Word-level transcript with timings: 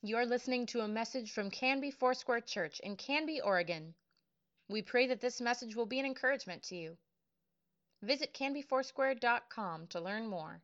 You're 0.00 0.26
listening 0.26 0.66
to 0.66 0.82
a 0.82 0.88
message 0.88 1.32
from 1.32 1.50
Canby 1.50 1.90
Foursquare 1.90 2.40
Church 2.40 2.78
in 2.84 2.94
Canby, 2.94 3.40
Oregon. 3.40 3.94
We 4.68 4.80
pray 4.80 5.08
that 5.08 5.20
this 5.20 5.40
message 5.40 5.74
will 5.74 5.86
be 5.86 5.98
an 5.98 6.06
encouragement 6.06 6.62
to 6.64 6.76
you. 6.76 6.96
Visit 8.04 8.32
canbyfoursquare.com 8.32 9.88
to 9.88 10.00
learn 10.00 10.28
more. 10.28 10.60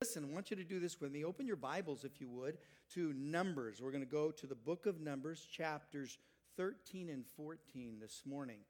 Listen, 0.00 0.24
I 0.24 0.32
want 0.32 0.50
you 0.50 0.56
to 0.56 0.64
do 0.64 0.80
this 0.80 0.98
with 0.98 1.12
me. 1.12 1.26
Open 1.26 1.46
your 1.46 1.56
Bibles, 1.56 2.04
if 2.04 2.22
you 2.22 2.30
would, 2.30 2.56
to 2.94 3.12
Numbers. 3.12 3.82
We're 3.82 3.92
going 3.92 4.04
to 4.04 4.10
go 4.10 4.30
to 4.30 4.46
the 4.46 4.54
book 4.54 4.86
of 4.86 4.98
Numbers, 4.98 5.46
chapters 5.54 6.16
13 6.56 7.10
and 7.10 7.26
14 7.36 7.98
this 8.00 8.22
morning. 8.24 8.60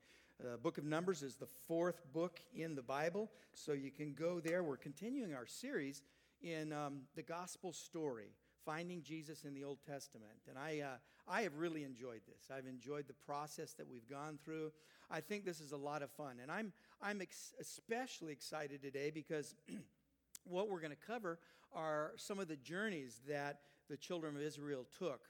The 0.41 0.57
book 0.57 0.77
of 0.77 0.85
Numbers 0.85 1.23
is 1.23 1.37
the 1.37 1.47
fourth 1.69 2.03
book 2.13 2.41
in 2.53 2.75
the 2.75 2.83
Bible, 2.83 3.31
so 3.55 3.73
you 3.73 3.93
can 3.93 4.13
go 4.13 4.41
there. 4.41 4.65
We're 4.65 4.77
continuing 4.77 5.35
our 5.35 5.47
series 5.47 6.03
in 6.43 6.73
um, 6.73 7.03
the 7.15 7.23
gospel 7.23 7.73
story, 7.73 8.35
finding 8.65 9.03
Jesus 9.03 9.45
in 9.45 9.55
the 9.55 9.65
Old 9.65 9.79
Testament. 9.87 10.33
And 10.49 10.59
I, 10.59 10.81
uh, 10.81 10.97
I 11.29 11.43
have 11.43 11.57
really 11.57 11.85
enjoyed 11.85 12.23
this. 12.27 12.51
I've 12.51 12.67
enjoyed 12.67 13.07
the 13.07 13.15
process 13.15 13.73
that 13.75 13.89
we've 13.89 14.09
gone 14.09 14.39
through. 14.45 14.73
I 15.11 15.21
think 15.21 15.45
this 15.45 15.61
is 15.61 15.73
a 15.73 15.77
lot 15.77 16.03
of 16.03 16.11
fun. 16.11 16.37
And 16.43 16.51
I'm, 16.51 16.73
I'm 17.01 17.21
ex- 17.21 17.55
especially 17.61 18.33
excited 18.33 18.83
today 18.83 19.11
because 19.11 19.55
what 20.45 20.69
we're 20.69 20.81
going 20.81 20.93
to 20.93 21.07
cover 21.07 21.39
are 21.73 22.13
some 22.17 22.39
of 22.39 22.49
the 22.49 22.57
journeys 22.57 23.21
that 23.29 23.61
the 23.89 23.97
children 23.97 24.37
of 24.37 24.43
Israel 24.43 24.87
took. 24.99 25.21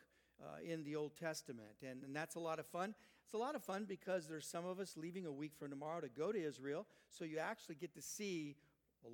Uh, 0.43 0.57
in 0.69 0.83
the 0.83 0.97
Old 0.97 1.15
Testament. 1.17 1.77
And, 1.89 2.03
and 2.03 2.17
that's 2.17 2.35
a 2.35 2.41
lot 2.41 2.59
of 2.59 2.67
fun. 2.67 2.97
It's 3.25 3.35
a 3.35 3.39
lot 3.39 3.55
of 3.55 3.63
fun 3.63 3.85
because 3.89 4.27
there's 4.27 4.47
some 4.47 4.67
of 4.67 4.81
us 4.81 4.97
leaving 4.97 5.25
a 5.25 5.31
week 5.31 5.53
from 5.57 5.71
tomorrow 5.71 6.01
to 6.01 6.09
go 6.09 6.33
to 6.33 6.45
Israel, 6.45 6.85
so 7.11 7.25
you 7.25 7.39
actually 7.39 7.77
get 7.77 7.95
to 7.95 8.03
see 8.03 8.57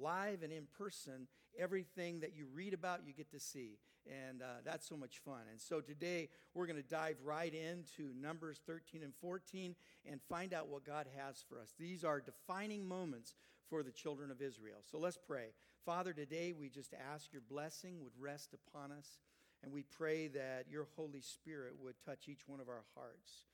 live 0.00 0.42
and 0.42 0.52
in 0.52 0.66
person 0.78 1.26
everything 1.58 2.20
that 2.20 2.34
you 2.36 2.46
read 2.52 2.74
about 2.74 3.00
you 3.06 3.12
get 3.12 3.30
to 3.32 3.40
see. 3.40 3.78
And 4.06 4.42
uh, 4.42 4.62
that's 4.64 4.88
so 4.88 4.96
much 4.96 5.18
fun. 5.24 5.42
And 5.50 5.60
so 5.60 5.80
today 5.80 6.28
we're 6.54 6.66
going 6.66 6.82
to 6.82 6.88
dive 6.88 7.16
right 7.24 7.52
into 7.52 8.14
numbers 8.18 8.60
13 8.66 9.02
and 9.02 9.12
14 9.20 9.74
and 10.10 10.20
find 10.28 10.54
out 10.54 10.68
what 10.68 10.84
god 10.84 11.06
has 11.16 11.44
for 11.48 11.60
us. 11.60 11.74
These 11.78 12.04
are 12.04 12.20
defining 12.20 12.86
moments 12.86 13.34
for 13.68 13.82
the 13.82 13.90
children 13.90 14.30
of 14.30 14.40
israel. 14.40 14.78
So 14.90 14.98
let's 14.98 15.18
pray. 15.18 15.48
Father 15.84 16.12
today 16.12 16.54
we 16.58 16.70
just 16.70 16.94
ask 17.12 17.32
your 17.32 17.42
blessing 17.50 18.02
would 18.02 18.14
rest 18.18 18.54
upon 18.54 18.92
us 18.92 19.18
and 19.62 19.72
we 19.72 19.82
pray 19.82 20.28
that 20.28 20.66
your 20.70 20.86
holy 20.96 21.20
spirit 21.20 21.74
would 21.82 21.96
touch 22.04 22.28
each 22.28 22.46
one 22.46 22.60
of 22.60 22.68
our 22.68 22.84
hearts. 22.94 23.44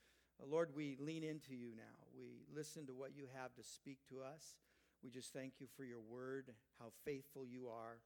Uh, 0.41 0.46
Lord, 0.50 0.70
we 0.74 0.96
lean 1.00 1.22
into 1.24 1.55
you 1.55 1.70
now. 1.77 2.06
We 2.16 2.44
listen 2.55 2.86
to 2.86 2.94
what 2.94 3.16
you 3.16 3.27
have 3.34 3.55
to 3.55 3.62
speak 3.62 3.98
to 4.08 4.20
us. 4.20 4.56
We 5.05 5.10
just 5.10 5.34
thank 5.34 5.60
you 5.60 5.66
for 5.77 5.84
your 5.84 6.00
word, 6.00 6.47
how 6.80 6.86
faithful 7.05 7.44
you 7.44 7.69
are, 7.69 7.98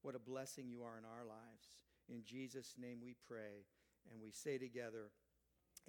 what 0.00 0.14
a 0.14 0.18
blessing 0.18 0.68
you 0.68 0.82
are 0.82 0.96
in 0.96 1.04
our 1.04 1.26
lives. 1.26 1.68
In 2.08 2.22
Jesus' 2.24 2.74
name 2.80 2.98
we 3.04 3.14
pray, 3.28 3.66
and 4.10 4.22
we 4.22 4.30
say 4.30 4.56
together, 4.56 5.10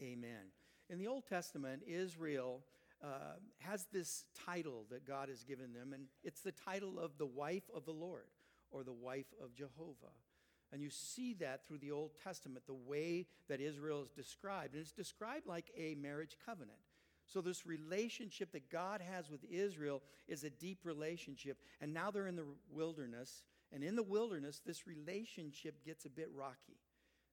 Amen. 0.02 0.52
In 0.90 1.00
the 1.00 1.08
Old 1.08 1.26
Testament, 1.26 1.84
Israel 1.88 2.64
uh, 3.02 3.38
has 3.60 3.88
this 3.94 4.26
title 4.46 4.86
that 4.92 5.08
God 5.08 5.30
has 5.30 5.46
given 5.46 5.72
them, 5.72 5.94
and 5.94 6.08
it's 6.22 6.42
the 6.42 6.52
title 6.52 7.00
of 7.00 7.18
the 7.18 7.26
wife 7.26 7.70
of 7.74 7.86
the 7.86 7.94
Lord 7.94 8.28
or 8.70 8.84
the 8.84 8.92
wife 8.92 9.34
of 9.42 9.54
Jehovah. 9.54 10.14
And 10.74 10.82
you 10.82 10.90
see 10.90 11.34
that 11.36 11.66
through 11.66 11.78
the 11.78 11.92
Old 11.92 12.12
Testament, 12.22 12.66
the 12.68 12.74
way 12.74 13.28
that 13.48 13.62
Israel 13.62 14.02
is 14.02 14.10
described. 14.10 14.74
And 14.74 14.82
it's 14.82 14.92
described 14.92 15.46
like 15.48 15.72
a 15.78 15.96
marriage 15.96 16.36
covenant. 16.46 16.80
So, 17.28 17.42
this 17.42 17.66
relationship 17.66 18.54
that 18.54 18.70
God 18.70 19.02
has 19.02 19.30
with 19.30 19.42
Israel 19.52 20.02
is 20.28 20.44
a 20.44 20.50
deep 20.50 20.80
relationship. 20.86 21.58
And 21.82 21.94
now 21.94 22.10
they're 22.10 22.28
in 22.28 22.38
the 22.38 22.46
wilderness. 22.72 23.44
And 23.74 23.84
in 23.84 23.96
the 23.98 24.04
wilderness, 24.04 24.62
this 24.66 24.88
relationship 24.88 25.84
gets 25.86 26.06
a 26.06 26.10
bit 26.10 26.30
rocky. 26.34 26.80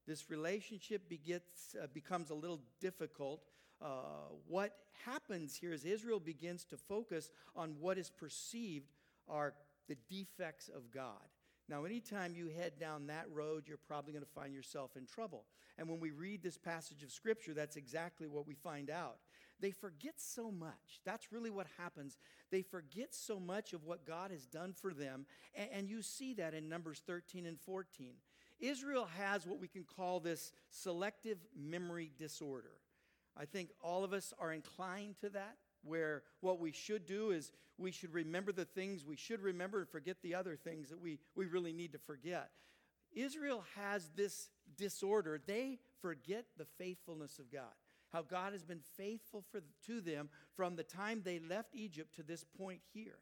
This 0.07 0.29
relationship 0.29 1.09
begets, 1.09 1.77
uh, 1.81 1.87
becomes 1.95 2.31
a 2.31 2.35
little 2.35 2.61
difficult. 2.81 3.43
Uh, 3.81 4.33
what 4.49 4.73
happens 5.05 5.57
here 5.57 5.73
is 5.73 5.85
Israel 5.85 6.21
begins 6.21 6.65
to 6.67 6.77
focus 6.77 7.31
on 7.55 7.77
what 7.81 7.97
is 7.97 8.11
perceived 8.11 8.91
are 9.29 9.55
the 9.89 9.97
defects 10.09 10.69
of 10.69 10.91
God. 10.91 11.23
Now, 11.69 11.85
anytime 11.85 12.35
you 12.35 12.49
head 12.49 12.73
down 12.79 13.07
that 13.07 13.27
road, 13.33 13.65
you're 13.67 13.79
probably 13.79 14.13
going 14.13 14.25
to 14.25 14.31
find 14.31 14.53
yourself 14.53 14.97
in 14.97 15.07
trouble. 15.07 15.45
And 15.79 15.89
when 15.89 15.99
we 15.99 16.11
read 16.11 16.43
this 16.43 16.59
passage 16.59 17.03
of 17.03 17.11
Scripture, 17.11 17.55
that's 17.55 17.77
exactly 17.77 18.27
what 18.27 18.47
we 18.47 18.55
find 18.55 18.91
out. 18.91 19.17
They 19.65 19.71
forget 19.71 20.17
so 20.19 20.51
much. 20.51 21.01
That's 21.07 21.33
really 21.33 21.49
what 21.49 21.67
happens. 21.79 22.19
They 22.51 22.61
forget 22.61 23.15
so 23.15 23.41
much 23.41 23.73
of 23.73 23.87
what 23.87 24.05
God 24.05 24.31
has 24.31 24.45
done 24.45 24.75
for 24.75 24.93
them. 24.93 25.25
And, 25.55 25.71
and 25.73 25.89
you 25.89 26.03
see 26.03 26.35
that 26.35 26.53
in 26.53 26.69
Numbers 26.69 27.01
13 27.07 27.47
and 27.47 27.59
14. 27.59 28.13
Israel 28.61 29.09
has 29.17 29.47
what 29.47 29.59
we 29.59 29.69
can 29.69 29.85
call 29.85 30.21
this 30.21 30.53
selective 30.69 31.39
memory 31.57 32.13
disorder. 32.19 32.73
I 33.39 33.47
think 33.47 33.71
all 33.83 34.05
of 34.05 34.13
us 34.13 34.35
are 34.39 34.53
inclined 34.53 35.17
to 35.23 35.31
that 35.31 35.57
where 35.83 36.25
what 36.43 36.61
we 36.61 36.71
should 36.71 37.07
do 37.07 37.31
is 37.31 37.51
we 37.79 37.91
should 37.91 38.13
remember 38.13 38.53
the 38.53 38.67
things 38.67 39.03
we 39.03 39.17
should 39.17 39.41
remember 39.41 39.79
and 39.79 39.89
forget 39.89 40.19
the 40.23 40.35
other 40.35 40.57
things 40.57 40.91
that 40.91 41.01
we, 41.01 41.21
we 41.35 41.47
really 41.47 41.73
need 41.73 41.93
to 41.93 41.99
forget. 41.99 42.51
Israel 43.15 43.65
has 43.77 44.11
this 44.15 44.51
disorder. 44.77 45.41
They 45.47 45.79
forget 46.03 46.45
the 46.59 46.67
faithfulness 46.77 47.39
of 47.39 47.51
God, 47.51 47.73
how 48.15 48.23
God 48.23 48.53
has 48.53 48.63
been 48.63 48.81
faithful 48.97 49.45
for, 49.51 49.61
to 49.87 50.01
them 50.01 50.29
from 50.57 50.77
the 50.77 50.85
time 50.85 51.21
they 51.23 51.41
left 51.41 51.75
Egypt 51.75 52.15
to 52.15 52.23
this 52.23 52.45
point 52.57 52.81
here. 52.93 53.19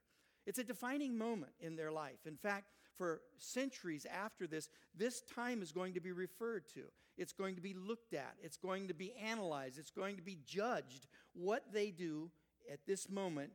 It's 0.46 0.58
a 0.58 0.64
defining 0.64 1.16
moment 1.16 1.52
in 1.60 1.76
their 1.76 1.90
life. 1.90 2.26
In 2.26 2.36
fact, 2.36 2.66
for 2.98 3.22
centuries 3.38 4.06
after 4.06 4.46
this, 4.46 4.68
this 4.94 5.22
time 5.22 5.62
is 5.62 5.72
going 5.72 5.94
to 5.94 6.00
be 6.00 6.12
referred 6.12 6.68
to. 6.74 6.82
It's 7.16 7.32
going 7.32 7.54
to 7.54 7.62
be 7.62 7.74
looked 7.74 8.12
at. 8.12 8.34
It's 8.42 8.58
going 8.58 8.88
to 8.88 8.94
be 8.94 9.14
analyzed. 9.14 9.78
It's 9.78 9.90
going 9.90 10.16
to 10.16 10.22
be 10.22 10.38
judged 10.44 11.06
what 11.32 11.72
they 11.72 11.90
do 11.90 12.30
at 12.70 12.84
this 12.86 13.08
moment 13.08 13.50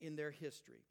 in 0.00 0.16
their 0.16 0.30
history. 0.30 0.84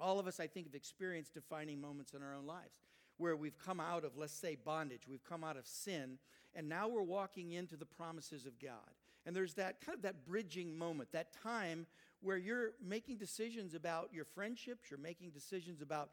All 0.00 0.18
of 0.18 0.26
us, 0.26 0.40
I 0.40 0.48
think, 0.48 0.66
have 0.66 0.74
experienced 0.74 1.34
defining 1.34 1.80
moments 1.80 2.14
in 2.14 2.22
our 2.22 2.34
own 2.34 2.46
lives 2.46 2.80
where 3.18 3.36
we've 3.36 3.58
come 3.58 3.78
out 3.78 4.04
of, 4.04 4.16
let's 4.16 4.34
say, 4.34 4.56
bondage, 4.56 5.06
we've 5.08 5.24
come 5.24 5.44
out 5.44 5.56
of 5.56 5.66
sin, 5.66 6.18
and 6.54 6.68
now 6.68 6.88
we're 6.88 7.02
walking 7.02 7.52
into 7.52 7.76
the 7.76 7.86
promises 7.86 8.44
of 8.44 8.58
God. 8.58 8.90
And 9.26 9.34
there's 9.34 9.54
that 9.54 9.80
kind 9.80 9.96
of 9.96 10.02
that 10.02 10.26
bridging 10.26 10.76
moment, 10.76 11.12
that 11.12 11.32
time 11.42 11.86
where 12.20 12.36
you're 12.36 12.72
making 12.82 13.18
decisions 13.18 13.74
about 13.74 14.10
your 14.12 14.24
friendships, 14.24 14.90
you're 14.90 14.98
making 14.98 15.30
decisions 15.30 15.82
about 15.82 16.10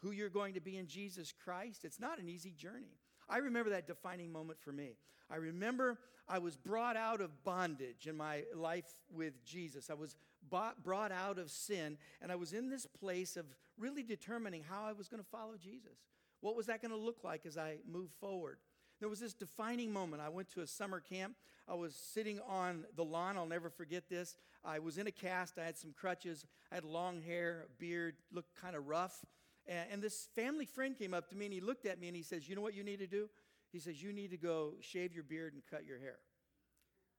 who 0.00 0.12
you're 0.12 0.28
going 0.28 0.54
to 0.54 0.60
be 0.60 0.76
in 0.76 0.86
Jesus 0.86 1.32
Christ. 1.44 1.84
It's 1.84 2.00
not 2.00 2.20
an 2.20 2.28
easy 2.28 2.52
journey. 2.52 2.98
I 3.28 3.38
remember 3.38 3.70
that 3.70 3.86
defining 3.86 4.32
moment 4.32 4.58
for 4.60 4.72
me. 4.72 4.96
I 5.30 5.36
remember 5.36 5.98
I 6.28 6.38
was 6.38 6.56
brought 6.56 6.96
out 6.96 7.20
of 7.20 7.44
bondage 7.44 8.06
in 8.06 8.16
my 8.16 8.44
life 8.54 8.86
with 9.10 9.44
Jesus. 9.44 9.90
I 9.90 9.94
was 9.94 10.16
bought, 10.48 10.82
brought 10.82 11.12
out 11.12 11.38
of 11.38 11.50
sin, 11.50 11.98
and 12.22 12.30
I 12.30 12.36
was 12.36 12.52
in 12.52 12.70
this 12.70 12.86
place 12.86 13.36
of 13.36 13.46
really 13.76 14.02
determining 14.02 14.62
how 14.62 14.84
I 14.84 14.92
was 14.92 15.08
going 15.08 15.22
to 15.22 15.28
follow 15.28 15.56
Jesus. 15.56 15.98
What 16.40 16.56
was 16.56 16.66
that 16.66 16.80
going 16.80 16.92
to 16.92 16.96
look 16.96 17.24
like 17.24 17.46
as 17.46 17.58
I 17.58 17.78
moved 17.86 18.14
forward? 18.20 18.58
There 19.00 19.08
was 19.08 19.20
this 19.20 19.34
defining 19.34 19.92
moment. 19.92 20.22
I 20.22 20.28
went 20.28 20.50
to 20.54 20.60
a 20.60 20.66
summer 20.66 21.00
camp. 21.00 21.34
I 21.68 21.74
was 21.74 21.94
sitting 21.94 22.40
on 22.48 22.84
the 22.96 23.04
lawn. 23.04 23.36
I'll 23.36 23.46
never 23.46 23.70
forget 23.70 24.08
this. 24.08 24.36
I 24.64 24.78
was 24.78 24.98
in 24.98 25.06
a 25.06 25.12
cast. 25.12 25.58
I 25.58 25.64
had 25.64 25.76
some 25.76 25.92
crutches. 25.92 26.44
I 26.72 26.76
had 26.76 26.84
long 26.84 27.22
hair, 27.22 27.66
beard, 27.78 28.16
looked 28.32 28.60
kind 28.60 28.74
of 28.74 28.88
rough. 28.88 29.24
And, 29.66 29.86
and 29.92 30.02
this 30.02 30.28
family 30.34 30.66
friend 30.66 30.98
came 30.98 31.14
up 31.14 31.28
to 31.30 31.36
me 31.36 31.46
and 31.46 31.54
he 31.54 31.60
looked 31.60 31.86
at 31.86 32.00
me 32.00 32.08
and 32.08 32.16
he 32.16 32.22
says, 32.22 32.48
You 32.48 32.56
know 32.56 32.62
what 32.62 32.74
you 32.74 32.82
need 32.82 32.98
to 32.98 33.06
do? 33.06 33.28
He 33.72 33.78
says, 33.78 34.02
You 34.02 34.12
need 34.12 34.30
to 34.30 34.36
go 34.36 34.74
shave 34.80 35.14
your 35.14 35.24
beard 35.24 35.52
and 35.52 35.62
cut 35.70 35.84
your 35.84 35.98
hair. 35.98 36.18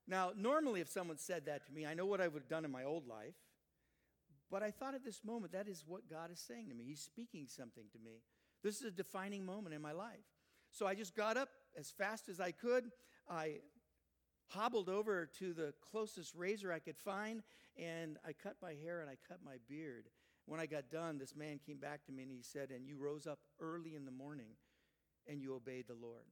Now, 0.08 0.32
normally, 0.36 0.82
if 0.82 0.90
someone 0.90 1.18
said 1.18 1.46
that 1.46 1.68
to 1.68 1.72
me, 1.72 1.86
I 1.86 1.94
know 1.94 2.08
what 2.08 2.20
I 2.20 2.28
would 2.28 2.42
have 2.42 2.50
done 2.50 2.66
in 2.66 2.72
my 2.72 2.84
old 2.84 3.08
life. 3.08 3.36
But 4.50 4.64
I 4.64 4.72
thought 4.72 4.96
at 4.96 5.06
this 5.06 5.24
moment, 5.24 5.54
that 5.54 5.68
is 5.68 5.84
what 5.88 6.10
God 6.10 6.32
is 6.32 6.40
saying 6.40 6.70
to 6.70 6.76
me. 6.76 6.84
He's 6.84 7.02
speaking 7.02 7.46
something 7.48 7.84
to 7.94 8.00
me. 8.00 8.24
This 8.64 8.82
is 8.82 8.88
a 8.88 8.92
defining 8.92 9.46
moment 9.46 9.76
in 9.76 9.82
my 9.82 9.92
life. 9.92 10.26
So 10.72 10.88
I 10.88 10.96
just 10.96 11.16
got 11.16 11.38
up 11.38 11.50
as 11.78 11.92
fast 11.92 12.30
as 12.30 12.40
I 12.40 12.52
could. 12.52 12.92
I 13.30 13.60
hobbled 14.50 14.90
over 14.90 15.28
to 15.40 15.54
the 15.54 15.74
closest 15.92 16.34
razor 16.36 16.72
I 16.72 16.80
could 16.80 16.98
find, 16.98 17.44
and 17.78 18.18
I 18.28 18.34
cut 18.34 18.56
my 18.62 18.74
hair 18.74 19.02
and 19.02 19.10
I 19.10 19.18
cut 19.28 19.40
my 19.44 19.58
beard. 19.68 20.06
When 20.46 20.60
I 20.60 20.66
got 20.66 20.90
done, 20.90 21.18
this 21.18 21.36
man 21.36 21.60
came 21.64 21.78
back 21.78 22.04
to 22.06 22.12
me 22.12 22.24
and 22.24 22.32
he 22.32 22.42
said, 22.42 22.72
And 22.72 22.88
you 22.88 22.98
rose 22.98 23.28
up 23.28 23.40
early 23.60 23.96
in 23.96 24.06
the 24.06 24.12
morning 24.12 24.54
and 25.28 25.42
you 25.42 25.54
obeyed 25.54 25.88
the 25.88 25.94
Lord. 25.94 26.26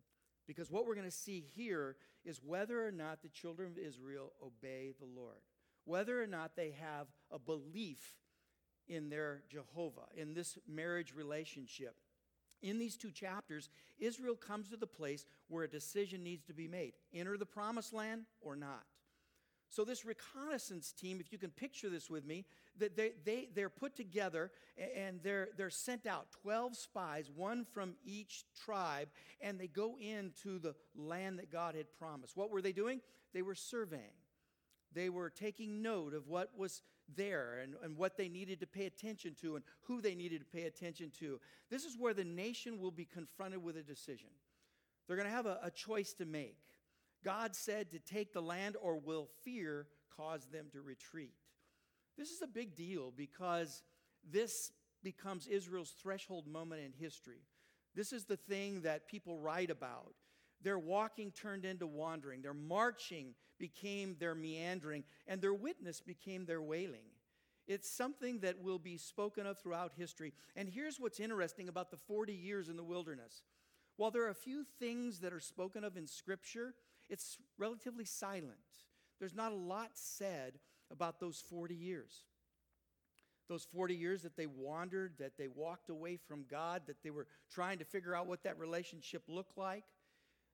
Because 0.47 0.71
what 0.71 0.87
we're 0.87 0.95
going 0.95 1.05
to 1.05 1.11
see 1.11 1.43
here 1.55 1.97
is 2.25 2.41
whether 2.43 2.85
or 2.85 2.91
not 2.91 3.21
the 3.21 3.29
children 3.29 3.71
of 3.71 3.77
Israel 3.77 4.33
obey 4.41 4.93
the 4.99 5.05
Lord, 5.05 5.41
whether 5.85 6.21
or 6.21 6.27
not 6.27 6.55
they 6.55 6.71
have 6.79 7.07
a 7.31 7.37
belief 7.37 8.15
in 8.87 9.09
their 9.09 9.43
Jehovah, 9.49 10.07
in 10.15 10.33
this 10.33 10.57
marriage 10.67 11.13
relationship. 11.13 11.95
In 12.61 12.79
these 12.79 12.97
two 12.97 13.11
chapters, 13.11 13.69
Israel 13.99 14.35
comes 14.35 14.69
to 14.69 14.77
the 14.77 14.87
place 14.87 15.25
where 15.47 15.63
a 15.63 15.69
decision 15.69 16.23
needs 16.23 16.43
to 16.45 16.53
be 16.53 16.67
made 16.67 16.93
enter 17.13 17.37
the 17.37 17.45
promised 17.45 17.93
land 17.93 18.23
or 18.41 18.55
not. 18.55 18.83
So, 19.69 19.83
this 19.83 20.05
reconnaissance 20.05 20.93
team, 20.93 21.19
if 21.19 21.31
you 21.31 21.37
can 21.37 21.49
picture 21.49 21.89
this 21.89 22.09
with 22.09 22.25
me, 22.25 22.45
that 22.79 22.95
they, 22.95 23.11
they, 23.25 23.49
they're 23.53 23.69
put 23.69 23.95
together 23.95 24.51
and 24.95 25.19
they're, 25.23 25.49
they're 25.57 25.69
sent 25.69 26.05
out 26.05 26.27
12 26.41 26.77
spies, 26.77 27.29
one 27.35 27.65
from 27.65 27.95
each 28.05 28.45
tribe, 28.63 29.09
and 29.41 29.59
they 29.59 29.67
go 29.67 29.97
into 29.99 30.59
the 30.59 30.73
land 30.95 31.39
that 31.39 31.51
God 31.51 31.75
had 31.75 31.87
promised. 31.99 32.37
What 32.37 32.49
were 32.49 32.61
they 32.61 32.71
doing? 32.71 33.01
They 33.33 33.41
were 33.41 33.55
surveying. 33.55 34.03
They 34.93 35.09
were 35.09 35.29
taking 35.29 35.81
note 35.81 36.13
of 36.13 36.27
what 36.27 36.57
was 36.57 36.81
there 37.15 37.59
and, 37.63 37.75
and 37.83 37.97
what 37.97 38.17
they 38.17 38.27
needed 38.27 38.59
to 38.59 38.67
pay 38.67 38.85
attention 38.85 39.35
to 39.41 39.55
and 39.55 39.65
who 39.83 40.01
they 40.01 40.15
needed 40.15 40.39
to 40.39 40.45
pay 40.45 40.63
attention 40.63 41.11
to. 41.19 41.39
This 41.69 41.85
is 41.85 41.97
where 41.97 42.13
the 42.13 42.23
nation 42.23 42.79
will 42.79 42.91
be 42.91 43.05
confronted 43.05 43.63
with 43.63 43.77
a 43.77 43.83
decision. 43.83 44.29
They're 45.07 45.17
going 45.17 45.29
to 45.29 45.35
have 45.35 45.45
a, 45.45 45.59
a 45.63 45.71
choice 45.71 46.13
to 46.13 46.25
make. 46.25 46.57
God 47.23 47.55
said 47.55 47.91
to 47.91 47.99
take 47.99 48.33
the 48.33 48.41
land, 48.41 48.75
or 48.81 48.97
will 48.97 49.27
fear 49.43 49.87
cause 50.15 50.45
them 50.51 50.67
to 50.73 50.81
retreat? 50.81 51.33
This 52.17 52.31
is 52.31 52.41
a 52.41 52.47
big 52.47 52.75
deal 52.75 53.13
because 53.15 53.83
this 54.29 54.71
becomes 55.03 55.47
Israel's 55.47 55.93
threshold 56.01 56.47
moment 56.47 56.81
in 56.83 56.91
history. 56.91 57.41
This 57.95 58.11
is 58.13 58.25
the 58.25 58.37
thing 58.37 58.81
that 58.81 59.07
people 59.07 59.39
write 59.39 59.69
about. 59.69 60.13
Their 60.61 60.79
walking 60.79 61.31
turned 61.31 61.65
into 61.65 61.87
wandering, 61.87 62.41
their 62.41 62.53
marching 62.53 63.35
became 63.59 64.15
their 64.19 64.35
meandering, 64.35 65.03
and 65.27 65.41
their 65.41 65.53
witness 65.53 66.01
became 66.01 66.45
their 66.45 66.61
wailing. 66.61 67.05
It's 67.67 67.89
something 67.89 68.39
that 68.39 68.61
will 68.61 68.79
be 68.79 68.97
spoken 68.97 69.45
of 69.45 69.59
throughout 69.59 69.91
history. 69.97 70.33
And 70.55 70.69
here's 70.69 70.99
what's 70.99 71.19
interesting 71.19 71.67
about 71.67 71.91
the 71.91 71.97
40 71.97 72.33
years 72.33 72.69
in 72.69 72.77
the 72.77 72.83
wilderness. 72.83 73.43
While 73.97 74.11
there 74.11 74.23
are 74.23 74.29
a 74.29 74.35
few 74.35 74.63
things 74.79 75.19
that 75.19 75.33
are 75.33 75.39
spoken 75.39 75.83
of 75.83 75.97
in 75.97 76.07
Scripture, 76.07 76.75
it's 77.09 77.37
relatively 77.57 78.05
silent. 78.05 78.53
There's 79.19 79.35
not 79.35 79.51
a 79.51 79.55
lot 79.55 79.91
said 79.93 80.59
about 80.91 81.19
those 81.19 81.43
40 81.49 81.75
years. 81.75 82.23
Those 83.49 83.65
40 83.65 83.95
years 83.95 84.21
that 84.23 84.37
they 84.37 84.45
wandered, 84.45 85.13
that 85.19 85.37
they 85.37 85.47
walked 85.47 85.89
away 85.89 86.17
from 86.17 86.45
God, 86.49 86.83
that 86.87 87.01
they 87.03 87.09
were 87.09 87.27
trying 87.51 87.79
to 87.79 87.85
figure 87.85 88.15
out 88.15 88.27
what 88.27 88.43
that 88.43 88.59
relationship 88.59 89.23
looked 89.27 89.57
like. 89.57 89.83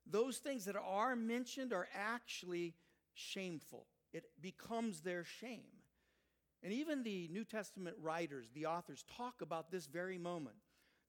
Those 0.10 0.38
things 0.38 0.66
that 0.66 0.76
are 0.76 1.16
mentioned 1.16 1.74
are 1.74 1.88
actually 1.96 2.76
shameful. 3.14 3.88
It 4.12 4.26
becomes 4.42 5.02
their 5.02 5.24
shame. 5.24 5.62
And 6.62 6.72
even 6.72 7.04
the 7.04 7.28
New 7.32 7.44
Testament 7.44 7.96
writers, 8.02 8.48
the 8.54 8.66
authors, 8.66 9.04
talk 9.18 9.42
about 9.42 9.72
this 9.72 9.86
very 9.86 10.18
moment. 10.18 10.56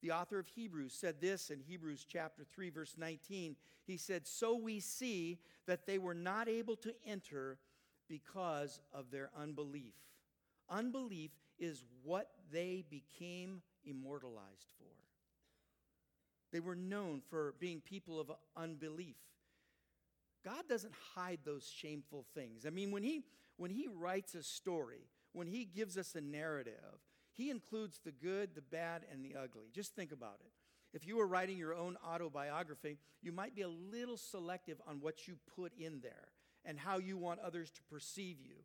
The 0.03 0.11
author 0.11 0.39
of 0.39 0.49
Hebrews 0.49 0.93
said 0.93 1.21
this 1.21 1.51
in 1.51 1.61
Hebrews 1.61 2.05
chapter 2.09 2.45
3, 2.45 2.71
verse 2.71 2.97
19. 2.99 3.57
He 3.87 3.97
said, 3.97 4.27
So 4.27 4.55
we 4.57 4.81
see 4.81 5.39
that 5.67 5.87
they 5.87 5.99
were 5.99 6.15
not 6.15 6.49
able 6.49 6.77
to 6.77 6.93
enter 7.07 7.59
because 8.09 8.81
of 8.93 9.11
their 9.11 9.31
unbelief. 9.39 9.95
Unbelief 10.69 11.31
is 11.59 11.85
what 12.03 12.31
they 12.53 12.85
became 12.91 13.63
immortalized 13.85 14.69
for. 14.79 14.94
They 16.55 16.61
were 16.61 16.77
known 16.77 17.21
for 17.31 17.57
being 17.59 17.81
people 17.81 18.21
of 18.21 18.31
unbelief. 18.57 19.17
God 20.45 20.63
doesn't 20.69 20.95
hide 21.17 21.41
those 21.45 21.69
shameful 21.69 22.25
things. 22.33 22.65
I 22.65 22.71
mean, 22.71 22.93
when 22.93 23.03
he, 23.03 23.25
when 23.57 23.73
he 23.73 23.89
writes 23.89 24.37
a 24.37 24.43
story, 24.45 25.09
when 25.33 25.49
he 25.49 25.65
gives 25.65 25.99
us 25.99 26.15
a 26.15 26.21
narrative, 26.21 27.01
he 27.33 27.51
includes 27.51 27.99
the 28.05 28.13
good, 28.13 28.55
the 28.55 28.63
bad, 28.63 29.03
and 29.11 29.25
the 29.25 29.35
ugly. 29.35 29.65
Just 29.73 29.97
think 29.97 30.13
about 30.13 30.39
it. 30.45 30.53
If 30.97 31.05
you 31.05 31.17
were 31.17 31.27
writing 31.27 31.59
your 31.59 31.75
own 31.75 31.97
autobiography, 32.07 32.99
you 33.21 33.33
might 33.33 33.57
be 33.57 33.63
a 33.63 33.69
little 33.69 34.17
selective 34.17 34.81
on 34.87 35.01
what 35.01 35.27
you 35.27 35.35
put 35.57 35.73
in 35.77 36.03
there 36.03 36.29
and 36.65 36.79
how 36.79 36.99
you 36.99 37.19
want 37.19 37.41
others 37.41 37.73
to 37.73 37.83
perceive 37.91 38.37
you. 38.41 38.59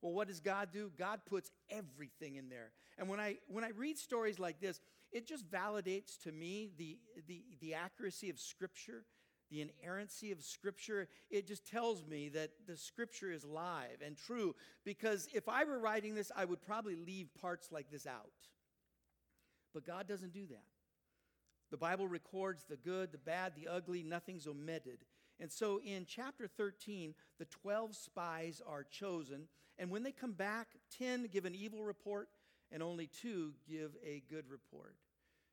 Well, 0.00 0.14
what 0.14 0.28
does 0.28 0.40
God 0.40 0.70
do? 0.72 0.90
God 0.96 1.20
puts 1.26 1.50
everything 1.68 2.36
in 2.36 2.48
there. 2.48 2.72
And 2.96 3.06
when 3.06 3.20
I 3.20 3.36
when 3.48 3.64
I 3.64 3.70
read 3.70 3.98
stories 3.98 4.38
like 4.38 4.60
this, 4.60 4.80
it 5.14 5.26
just 5.26 5.50
validates 5.50 6.22
to 6.24 6.32
me 6.32 6.70
the 6.76 6.98
the, 7.26 7.42
the 7.60 7.74
accuracy 7.74 8.28
of 8.28 8.38
Scripture 8.38 9.04
the 9.50 9.60
inerrancy 9.60 10.32
of 10.32 10.42
Scripture, 10.42 11.08
it 11.30 11.46
just 11.46 11.66
tells 11.66 12.04
me 12.04 12.28
that 12.30 12.50
the 12.66 12.76
Scripture 12.76 13.30
is 13.30 13.44
live 13.44 14.02
and 14.04 14.16
true. 14.16 14.54
Because 14.84 15.28
if 15.32 15.48
I 15.48 15.64
were 15.64 15.78
writing 15.78 16.14
this, 16.14 16.32
I 16.34 16.44
would 16.44 16.62
probably 16.62 16.96
leave 16.96 17.28
parts 17.40 17.70
like 17.70 17.90
this 17.90 18.06
out. 18.06 18.32
But 19.72 19.86
God 19.86 20.08
doesn't 20.08 20.32
do 20.32 20.46
that. 20.46 20.64
The 21.70 21.76
Bible 21.76 22.06
records 22.08 22.64
the 22.68 22.76
good, 22.76 23.12
the 23.12 23.18
bad, 23.18 23.52
the 23.56 23.68
ugly, 23.68 24.02
nothing's 24.02 24.46
omitted. 24.46 24.98
And 25.40 25.50
so 25.50 25.80
in 25.84 26.06
chapter 26.06 26.46
13, 26.46 27.14
the 27.38 27.46
12 27.46 27.96
spies 27.96 28.62
are 28.66 28.84
chosen. 28.84 29.48
And 29.78 29.90
when 29.90 30.04
they 30.04 30.12
come 30.12 30.32
back, 30.32 30.68
10 30.98 31.28
give 31.32 31.44
an 31.44 31.54
evil 31.54 31.82
report, 31.82 32.28
and 32.74 32.82
only 32.82 33.06
two 33.06 33.52
give 33.66 33.92
a 34.04 34.22
good 34.28 34.44
report. 34.50 34.96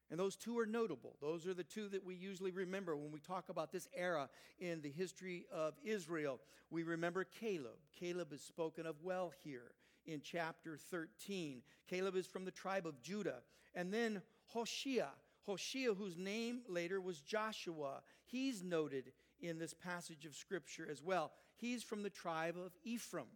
And 0.09 0.19
those 0.19 0.35
two 0.35 0.59
are 0.59 0.65
notable. 0.65 1.15
Those 1.21 1.47
are 1.47 1.53
the 1.53 1.63
two 1.63 1.87
that 1.89 2.03
we 2.03 2.15
usually 2.15 2.51
remember 2.51 2.97
when 2.97 3.11
we 3.11 3.21
talk 3.21 3.47
about 3.47 3.71
this 3.71 3.87
era 3.95 4.27
in 4.59 4.81
the 4.81 4.89
history 4.89 5.45
of 5.53 5.75
Israel. 5.85 6.41
We 6.69 6.83
remember 6.83 7.23
Caleb. 7.23 7.77
Caleb 7.97 8.33
is 8.33 8.41
spoken 8.41 8.85
of 8.85 8.95
well 9.03 9.31
here 9.43 9.71
in 10.05 10.19
chapter 10.21 10.77
13. 10.77 11.61
Caleb 11.87 12.15
is 12.15 12.25
from 12.25 12.43
the 12.43 12.51
tribe 12.51 12.87
of 12.87 13.01
Judah. 13.01 13.43
And 13.75 13.93
then 13.93 14.21
Hoshea. 14.47 15.05
Hoshea, 15.45 15.93
whose 15.93 16.17
name 16.17 16.61
later 16.67 16.99
was 16.99 17.21
Joshua, 17.21 18.01
he's 18.25 18.63
noted 18.63 19.13
in 19.39 19.59
this 19.59 19.73
passage 19.73 20.25
of 20.25 20.35
Scripture 20.35 20.87
as 20.89 21.01
well. 21.01 21.31
He's 21.55 21.83
from 21.83 22.03
the 22.03 22.09
tribe 22.09 22.55
of 22.57 22.73
Ephraim. 22.83 23.27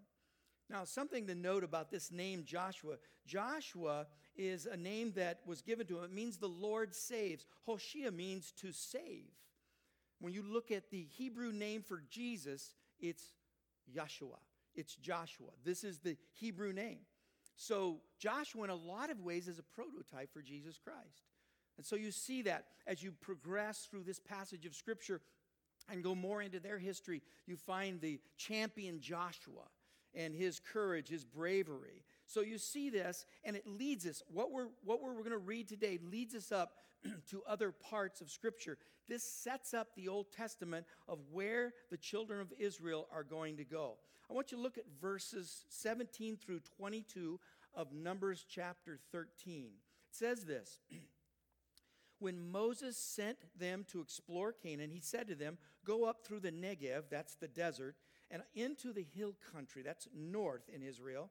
Now, 0.70 0.84
something 0.84 1.28
to 1.28 1.36
note 1.36 1.64
about 1.64 1.92
this 1.92 2.12
name, 2.12 2.44
Joshua. 2.44 2.96
Joshua 3.26 4.08
is 4.36 4.66
a 4.66 4.76
name 4.76 5.14
that 5.16 5.42
was 5.46 5.62
given 5.62 5.86
to 5.88 6.00
him. 6.00 6.06
It 6.06 6.14
means 6.14 6.38
the 6.38 6.48
Lord 6.48 6.96
saves. 6.96 7.46
Hoshea 7.66 8.10
means 8.10 8.52
to 8.62 8.72
save. 8.72 9.30
When 10.20 10.34
you 10.34 10.44
look 10.44 10.72
at 10.72 10.90
the 10.90 11.04
Hebrew 11.04 11.52
name 11.52 11.84
for 11.84 12.02
Jesus, 12.10 12.74
it's 13.00 13.24
Yeshua. 13.96 14.40
It's 14.74 14.96
Joshua. 14.96 15.52
This 15.64 15.84
is 15.84 16.00
the 16.00 16.18
Hebrew 16.34 16.74
name. 16.74 17.00
So, 17.56 18.02
Joshua, 18.18 18.64
in 18.64 18.70
a 18.72 18.76
lot 18.76 19.12
of 19.12 19.22
ways, 19.22 19.48
is 19.48 19.60
a 19.60 19.64
prototype 19.64 20.34
for 20.34 20.42
Jesus 20.42 20.78
Christ. 20.78 21.30
And 21.78 21.86
so 21.86 21.96
you 21.96 22.12
see 22.12 22.42
that 22.44 22.66
as 22.88 23.04
you 23.04 23.12
progress 23.12 23.88
through 23.90 24.04
this 24.04 24.20
passage 24.20 24.66
of 24.66 24.76
Scripture 24.76 25.22
and 25.90 26.04
go 26.04 26.16
more 26.16 26.42
into 26.42 26.60
their 26.60 26.80
history, 26.80 27.22
you 27.46 27.56
find 27.56 28.02
the 28.02 28.20
champion 28.38 29.00
Joshua 29.00 29.64
and 30.16 30.34
his 30.36 30.60
courage, 30.60 31.10
his 31.10 31.26
bravery. 31.26 32.04
So 32.28 32.42
you 32.42 32.58
see 32.58 32.90
this, 32.90 33.26
and 33.44 33.56
it 33.56 33.68
leads 33.68 34.06
us. 34.06 34.24
What 34.28 34.52
we're, 34.52 34.70
what 34.84 35.02
we're 35.02 35.14
going 35.14 35.30
to 35.32 35.38
read 35.38 35.68
today 35.68 36.00
leads 36.12 36.34
us 36.34 36.52
up 36.52 36.74
to 37.30 37.44
other 37.48 37.72
parts 37.72 38.22
of 38.22 38.30
Scripture. 38.30 38.78
This 39.08 39.24
sets 39.24 39.74
up 39.74 39.90
the 39.96 40.08
Old 40.08 40.32
Testament 40.32 40.86
of 41.08 41.20
where 41.32 41.74
the 41.92 41.98
children 41.98 42.42
of 42.42 42.52
Israel 42.58 43.08
are 43.14 43.24
going 43.24 43.58
to 43.58 43.64
go. 43.64 43.98
I 44.30 44.34
want 44.34 44.52
you 44.52 44.58
to 44.58 44.64
look 44.64 44.78
at 44.78 44.86
verses 45.00 45.66
17 45.70 46.38
through 46.38 46.62
22 46.78 47.40
of 47.76 47.94
Numbers 47.94 48.46
chapter 48.50 48.98
13. 49.12 49.66
It 49.66 50.16
says 50.16 50.46
this 50.46 50.80
When 52.20 52.52
Moses 52.52 52.98
sent 52.98 53.38
them 53.60 53.86
to 53.92 54.02
explore 54.02 54.52
Canaan, 54.52 54.90
he 54.90 55.02
said 55.02 55.28
to 55.28 55.36
them, 55.36 55.60
Go 55.86 56.06
up 56.06 56.26
through 56.26 56.40
the 56.40 56.52
Negev, 56.52 57.04
that's 57.12 57.36
the 57.36 57.48
desert 57.48 57.96
and 58.32 58.44
into 58.54 58.94
the 58.94 59.06
hill 59.16 59.36
country, 59.54 59.82
that's 59.82 60.08
north 60.16 60.70
in 60.74 60.82
Israel. 60.82 61.30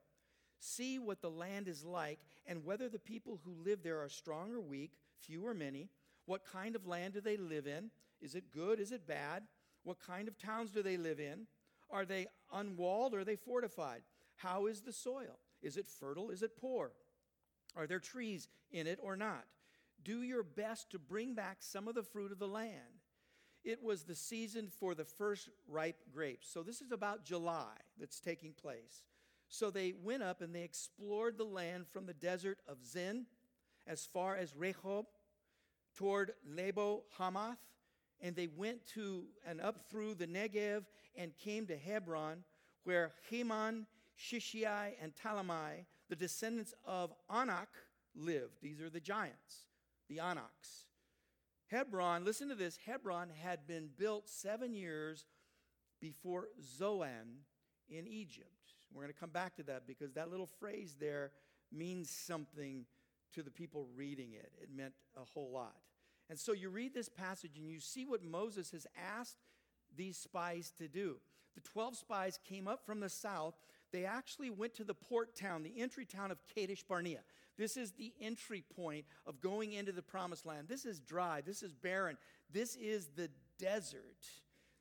See 0.60 0.98
what 0.98 1.20
the 1.20 1.30
land 1.30 1.68
is 1.68 1.84
like 1.84 2.20
and 2.46 2.64
whether 2.64 2.88
the 2.88 2.98
people 2.98 3.40
who 3.44 3.64
live 3.64 3.82
there 3.82 4.00
are 4.00 4.08
strong 4.08 4.52
or 4.52 4.60
weak, 4.60 4.92
few 5.20 5.46
or 5.46 5.54
many. 5.54 5.88
What 6.26 6.44
kind 6.44 6.74
of 6.74 6.86
land 6.86 7.14
do 7.14 7.20
they 7.20 7.36
live 7.36 7.66
in? 7.66 7.90
Is 8.20 8.34
it 8.34 8.52
good? 8.52 8.80
Is 8.80 8.92
it 8.92 9.06
bad? 9.06 9.42
What 9.82 9.98
kind 9.98 10.28
of 10.28 10.38
towns 10.38 10.70
do 10.70 10.82
they 10.82 10.96
live 10.96 11.20
in? 11.20 11.46
Are 11.90 12.04
they 12.04 12.26
unwalled 12.52 13.14
or 13.14 13.20
are 13.20 13.24
they 13.24 13.36
fortified? 13.36 14.02
How 14.36 14.66
is 14.66 14.80
the 14.80 14.92
soil? 14.92 15.38
Is 15.62 15.76
it 15.76 15.86
fertile? 15.86 16.30
Is 16.30 16.42
it 16.42 16.56
poor? 16.58 16.92
Are 17.76 17.86
there 17.86 17.98
trees 17.98 18.48
in 18.70 18.86
it 18.86 18.98
or 19.02 19.16
not? 19.16 19.44
Do 20.02 20.22
your 20.22 20.42
best 20.42 20.90
to 20.90 20.98
bring 20.98 21.34
back 21.34 21.58
some 21.60 21.88
of 21.88 21.94
the 21.94 22.02
fruit 22.02 22.32
of 22.32 22.38
the 22.38 22.48
land. 22.48 22.93
It 23.64 23.82
was 23.82 24.02
the 24.02 24.14
season 24.14 24.68
for 24.68 24.94
the 24.94 25.04
first 25.04 25.48
ripe 25.68 26.00
grapes. 26.12 26.48
So 26.52 26.62
this 26.62 26.82
is 26.82 26.92
about 26.92 27.24
July 27.24 27.72
that's 27.98 28.20
taking 28.20 28.52
place. 28.52 29.04
So 29.48 29.70
they 29.70 29.94
went 30.02 30.22
up 30.22 30.42
and 30.42 30.54
they 30.54 30.62
explored 30.62 31.38
the 31.38 31.44
land 31.44 31.86
from 31.88 32.06
the 32.06 32.12
desert 32.12 32.58
of 32.68 32.84
Zin 32.84 33.26
as 33.86 34.04
far 34.04 34.36
as 34.36 34.52
Rehob 34.52 35.06
toward 35.96 36.32
Lebo 36.46 37.04
Hamath. 37.18 37.58
And 38.20 38.36
they 38.36 38.48
went 38.48 38.86
to 38.94 39.24
and 39.46 39.60
up 39.60 39.88
through 39.90 40.14
the 40.14 40.26
Negev 40.26 40.84
and 41.16 41.36
came 41.36 41.66
to 41.66 41.76
Hebron, 41.76 42.44
where 42.84 43.12
Heman, 43.30 43.86
Sheshai, 44.18 44.92
and 45.00 45.12
Talmai, 45.14 45.84
the 46.08 46.16
descendants 46.16 46.74
of 46.84 47.12
Anak, 47.30 47.68
lived. 48.14 48.60
These 48.62 48.80
are 48.80 48.90
the 48.90 49.00
giants, 49.00 49.66
the 50.08 50.18
Anaks. 50.18 50.86
Hebron, 51.74 52.24
listen 52.24 52.48
to 52.50 52.54
this 52.54 52.78
Hebron 52.86 53.30
had 53.42 53.66
been 53.66 53.88
built 53.98 54.28
seven 54.28 54.74
years 54.76 55.26
before 56.00 56.46
Zoan 56.62 57.40
in 57.88 58.06
Egypt. 58.06 58.48
We're 58.92 59.02
going 59.02 59.12
to 59.12 59.18
come 59.18 59.30
back 59.30 59.56
to 59.56 59.64
that 59.64 59.84
because 59.84 60.12
that 60.12 60.30
little 60.30 60.48
phrase 60.60 60.94
there 61.00 61.32
means 61.72 62.08
something 62.08 62.86
to 63.32 63.42
the 63.42 63.50
people 63.50 63.88
reading 63.96 64.34
it. 64.34 64.52
It 64.62 64.68
meant 64.72 64.94
a 65.16 65.24
whole 65.24 65.50
lot. 65.50 65.74
And 66.30 66.38
so 66.38 66.52
you 66.52 66.70
read 66.70 66.94
this 66.94 67.08
passage 67.08 67.58
and 67.58 67.68
you 67.68 67.80
see 67.80 68.06
what 68.06 68.22
Moses 68.22 68.70
has 68.70 68.86
asked 69.18 69.38
these 69.96 70.16
spies 70.16 70.72
to 70.78 70.86
do. 70.86 71.16
The 71.56 71.60
12 71.60 71.96
spies 71.96 72.38
came 72.48 72.68
up 72.68 72.86
from 72.86 73.00
the 73.00 73.08
south. 73.08 73.54
They 73.90 74.04
actually 74.04 74.50
went 74.50 74.74
to 74.74 74.84
the 74.84 74.94
port 74.94 75.34
town, 75.34 75.64
the 75.64 75.80
entry 75.80 76.04
town 76.04 76.30
of 76.30 76.38
Kadesh 76.54 76.84
Barnea. 76.84 77.22
This 77.56 77.76
is 77.76 77.92
the 77.92 78.12
entry 78.20 78.64
point 78.74 79.04
of 79.26 79.40
going 79.40 79.72
into 79.72 79.92
the 79.92 80.02
promised 80.02 80.44
land. 80.44 80.68
This 80.68 80.84
is 80.84 81.00
dry, 81.00 81.40
this 81.40 81.62
is 81.62 81.72
barren, 81.72 82.16
this 82.50 82.76
is 82.76 83.08
the 83.16 83.30
desert. 83.58 84.26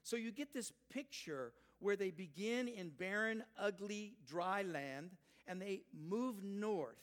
So 0.01 0.15
you 0.15 0.31
get 0.31 0.53
this 0.53 0.71
picture 0.91 1.53
where 1.79 1.95
they 1.95 2.11
begin 2.11 2.67
in 2.67 2.89
barren, 2.89 3.43
ugly, 3.59 4.15
dry 4.27 4.63
land 4.63 5.11
and 5.47 5.61
they 5.61 5.81
move 5.93 6.43
north. 6.43 6.97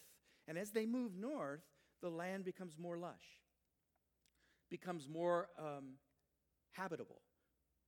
And 0.48 0.58
as 0.58 0.70
they 0.70 0.86
move 0.86 1.14
north, 1.14 1.60
the 2.00 2.08
land 2.08 2.44
becomes 2.44 2.78
more 2.78 2.96
lush, 2.96 3.40
becomes 4.70 5.08
more 5.08 5.48
um, 5.58 5.94
habitable. 6.72 7.20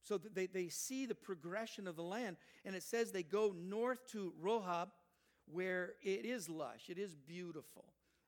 So 0.02 0.18
they, 0.18 0.46
they 0.46 0.68
see 0.68 1.06
the 1.06 1.14
progression 1.14 1.86
of 1.86 1.96
the 1.96 2.02
land. 2.02 2.36
And 2.64 2.74
it 2.74 2.82
says 2.82 3.12
they 3.12 3.22
go 3.22 3.54
north 3.56 4.06
to 4.12 4.34
Rehob, 4.42 4.88
where 5.52 5.94
it 6.02 6.24
is 6.24 6.48
lush, 6.48 6.88
it 6.88 6.98
is 6.98 7.14
beautiful. 7.14 7.84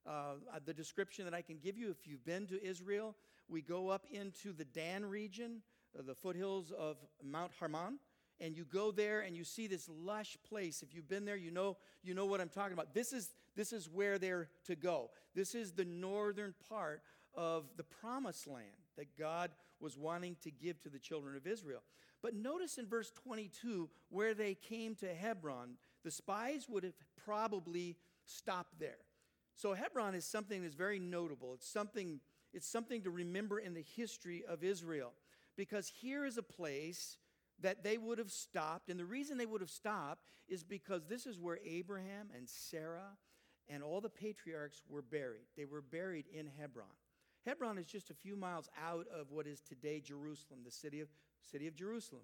Uh, 0.07 0.35
the 0.67 0.75
description 0.75 1.25
that 1.25 1.35
I 1.35 1.41
can 1.41 1.59
give 1.59 1.79
you, 1.79 1.91
if 1.91 2.07
you've 2.07 2.25
been 2.25 2.47
to 2.49 2.63
Israel, 2.63 3.17
we 3.49 3.63
go 3.63 3.89
up 3.89 4.05
into 4.11 4.53
the 4.53 4.65
Dan 4.65 5.07
region, 5.07 5.63
uh, 5.99 6.03
the 6.07 6.15
foothills 6.15 6.73
of 6.73 6.97
Mount 7.23 7.53
Hermon, 7.59 7.99
and 8.41 8.57
you 8.57 8.65
go 8.65 8.91
there 8.91 9.21
and 9.21 9.37
you 9.37 9.45
see 9.45 9.67
this 9.67 9.89
lush 9.89 10.37
place. 10.47 10.83
If 10.83 10.95
you've 10.95 11.09
been 11.09 11.25
there, 11.25 11.37
you 11.37 11.51
know, 11.51 11.77
you 12.03 12.15
know 12.15 12.27
what 12.27 12.41
I'm 12.41 12.49
talking 12.49 12.75
about. 12.75 12.93
This 12.93 13.13
is, 13.13 13.31
this 13.57 13.73
is 13.73 13.89
where 13.89 14.19
they're 14.19 14.49
to 14.67 14.77
go. 14.77 15.11
This 15.35 15.55
is 15.55 15.73
the 15.73 15.85
northern 15.85 16.55
part 16.69 17.03
of 17.35 17.65
the 17.77 17.85
promised 17.85 18.47
land 18.47 18.67
that 18.97 19.17
God 19.19 19.51
was 19.81 19.97
wanting 19.97 20.37
to 20.43 20.51
give 20.51 20.81
to 20.83 20.89
the 20.89 20.99
children 20.99 21.37
of 21.37 21.47
Israel. 21.47 21.83
But 22.23 22.35
notice 22.35 22.79
in 22.79 22.87
verse 22.87 23.11
22 23.11 23.89
where 24.09 24.35
they 24.35 24.55
came 24.55 24.95
to 24.97 25.15
Hebron, 25.15 25.77
the 26.05 26.11
spies 26.11 26.67
would 26.69 26.85
have 26.85 26.95
probably 27.25 27.97
stopped 28.27 28.79
there. 28.79 28.99
So 29.55 29.73
Hebron 29.73 30.15
is 30.15 30.25
something 30.25 30.63
that's 30.63 30.75
very 30.75 30.99
notable. 30.99 31.55
It's 31.55 31.69
something, 31.69 32.21
it's 32.53 32.69
something 32.69 33.03
to 33.03 33.11
remember 33.11 33.59
in 33.59 33.75
the 33.75 33.85
history 33.97 34.45
of 34.49 34.63
Israel 34.65 35.13
because 35.57 35.89
here 35.89 36.25
is 36.25 36.39
a 36.39 36.43
place 36.43 37.19
that 37.61 37.85
they 37.85 37.99
would 37.99 38.19
have 38.19 38.33
stopped. 38.33 38.91
And 38.91 38.99
the 38.99 39.05
reason 39.05 39.39
they 39.39 39.47
would 39.47 39.61
have 39.61 39.71
stopped 39.71 40.25
is 40.49 40.65
because 40.65 41.07
this 41.07 41.27
is 41.27 41.39
where 41.39 41.59
Abraham 41.65 42.29
and 42.37 42.49
Sarah 42.49 43.17
and 43.69 43.83
all 43.83 44.01
the 44.01 44.11
patriarchs 44.11 44.83
were 44.89 45.03
buried. 45.03 45.47
They 45.57 45.65
were 45.65 45.81
buried 45.81 46.27
in 46.33 46.49
Hebron. 46.59 46.87
Hebron 47.47 47.79
is 47.79 47.87
just 47.87 48.11
a 48.11 48.15
few 48.15 48.37
miles 48.37 48.69
out 48.83 49.07
of 49.15 49.31
what 49.31 49.47
is 49.47 49.61
today 49.61 50.01
Jerusalem, 50.01 50.61
the 50.65 50.71
city 50.71 51.01
of, 51.01 51.09
city 51.43 51.67
of 51.67 51.75
Jerusalem. 51.75 52.23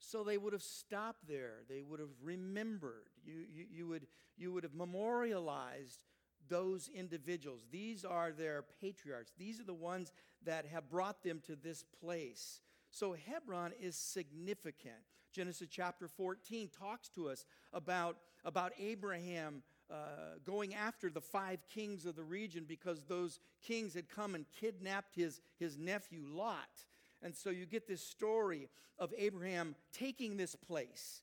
So 0.00 0.24
they 0.24 0.38
would 0.38 0.52
have 0.52 0.62
stopped 0.62 1.28
there. 1.28 1.58
They 1.68 1.82
would 1.82 2.00
have 2.00 2.08
remembered. 2.22 3.10
You, 3.24 3.44
you, 3.52 3.66
you, 3.70 3.86
would, 3.86 4.06
you 4.36 4.52
would 4.52 4.64
have 4.64 4.74
memorialized 4.74 6.00
those 6.48 6.90
individuals. 6.92 7.66
These 7.70 8.04
are 8.04 8.32
their 8.32 8.64
patriarchs. 8.80 9.32
These 9.38 9.60
are 9.60 9.64
the 9.64 9.74
ones 9.74 10.12
that 10.44 10.66
have 10.66 10.90
brought 10.90 11.22
them 11.22 11.40
to 11.46 11.54
this 11.54 11.84
place. 12.02 12.60
So 12.90 13.14
Hebron 13.26 13.72
is 13.80 13.94
significant. 13.94 14.96
Genesis 15.32 15.68
chapter 15.70 16.08
14 16.08 16.70
talks 16.76 17.08
to 17.10 17.28
us 17.28 17.44
about, 17.72 18.16
about 18.44 18.72
Abraham 18.80 19.62
uh, 19.90 20.38
going 20.44 20.74
after 20.74 21.10
the 21.10 21.20
five 21.20 21.60
kings 21.68 22.06
of 22.06 22.16
the 22.16 22.22
region 22.22 22.64
because 22.66 23.04
those 23.04 23.38
kings 23.62 23.94
had 23.94 24.08
come 24.08 24.34
and 24.34 24.46
kidnapped 24.60 25.14
his, 25.14 25.40
his 25.58 25.76
nephew 25.78 26.22
Lot. 26.26 26.84
And 27.22 27.34
so 27.34 27.50
you 27.50 27.66
get 27.66 27.86
this 27.86 28.02
story 28.02 28.68
of 28.98 29.12
Abraham 29.16 29.74
taking 29.92 30.36
this 30.36 30.54
place. 30.54 31.22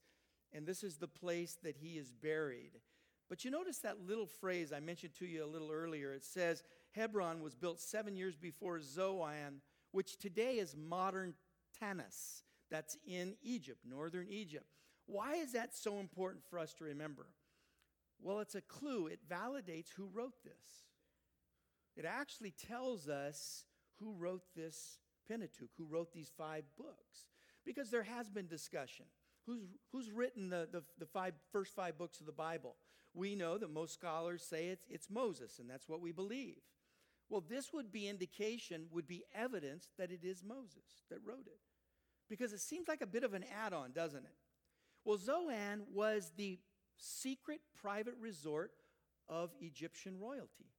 And 0.53 0.65
this 0.65 0.83
is 0.83 0.97
the 0.97 1.07
place 1.07 1.57
that 1.63 1.77
he 1.77 1.97
is 1.97 2.11
buried. 2.11 2.79
But 3.29 3.43
you 3.43 3.51
notice 3.51 3.79
that 3.79 4.07
little 4.07 4.25
phrase 4.25 4.71
I 4.71 4.79
mentioned 4.79 5.13
to 5.19 5.25
you 5.25 5.43
a 5.43 5.45
little 5.45 5.71
earlier. 5.71 6.13
It 6.13 6.23
says 6.23 6.63
Hebron 6.91 7.41
was 7.41 7.55
built 7.55 7.79
seven 7.79 8.15
years 8.15 8.37
before 8.37 8.79
Zoan, 8.79 9.61
which 9.91 10.17
today 10.17 10.55
is 10.55 10.75
modern 10.75 11.33
Tanis. 11.81 12.41
That's 12.71 12.97
in 13.05 13.35
Egypt, 13.41 13.79
northern 13.87 14.27
Egypt. 14.29 14.65
Why 15.05 15.35
is 15.35 15.53
that 15.53 15.75
so 15.75 15.99
important 15.99 16.43
for 16.49 16.59
us 16.59 16.73
to 16.75 16.85
remember? 16.85 17.27
Well, 18.21 18.39
it's 18.39 18.55
a 18.55 18.61
clue. 18.61 19.07
It 19.07 19.19
validates 19.29 19.89
who 19.95 20.09
wrote 20.13 20.43
this. 20.43 20.85
It 21.95 22.05
actually 22.05 22.51
tells 22.51 23.07
us 23.07 23.65
who 23.99 24.13
wrote 24.13 24.43
this 24.55 24.97
Pentateuch, 25.27 25.72
who 25.77 25.86
wrote 25.86 26.13
these 26.13 26.31
five 26.38 26.63
books. 26.77 27.27
Because 27.65 27.89
there 27.89 28.03
has 28.03 28.29
been 28.29 28.48
discussion. 28.48 29.05
Who's, 29.46 29.62
who's 29.91 30.12
written 30.12 30.50
the, 30.50 30.67
the, 30.72 30.84
the 31.00 31.05
five, 31.05 31.34
first 31.51 31.75
five 31.75 31.98
books 31.98 32.19
of 32.19 32.25
the 32.25 32.31
Bible? 32.31 32.75
We 33.13 33.36
know 33.36 33.57
that 33.57 33.69
most 33.72 33.93
scholars 33.93 34.43
say 34.43 34.67
it's, 34.67 34.86
it's 34.89 35.10
Moses, 35.10 35.60
and 35.60 35.69
that's 35.69 35.89
what 35.89 36.01
we 36.01 36.12
believe. 36.12 36.57
Well, 37.29 37.43
this 37.48 37.74
would 37.74 37.91
be 37.91 38.07
indication, 38.07 38.88
would 38.91 39.07
be 39.07 39.24
evidence 39.36 39.89
that 39.98 40.12
it 40.12 40.24
is 40.24 40.43
Moses 40.43 41.03
that 41.10 41.19
wrote 41.25 41.48
it. 41.48 41.60
Because 42.29 42.53
it 42.53 42.60
seems 42.60 42.88
like 42.88 43.01
a 43.01 43.07
bit 43.07 43.24
of 43.24 43.34
an 43.34 43.46
add 43.65 43.74
on, 43.74 43.91
doesn't 43.91 44.25
it? 44.25 44.36
Well, 45.03 45.17
Zoan 45.17 45.84
was 45.93 46.31
the 46.36 46.60
secret 46.98 47.62
private 47.79 48.15
resort 48.19 48.72
of 49.29 49.51
Egyptian 49.62 50.19
royalty. 50.19 50.72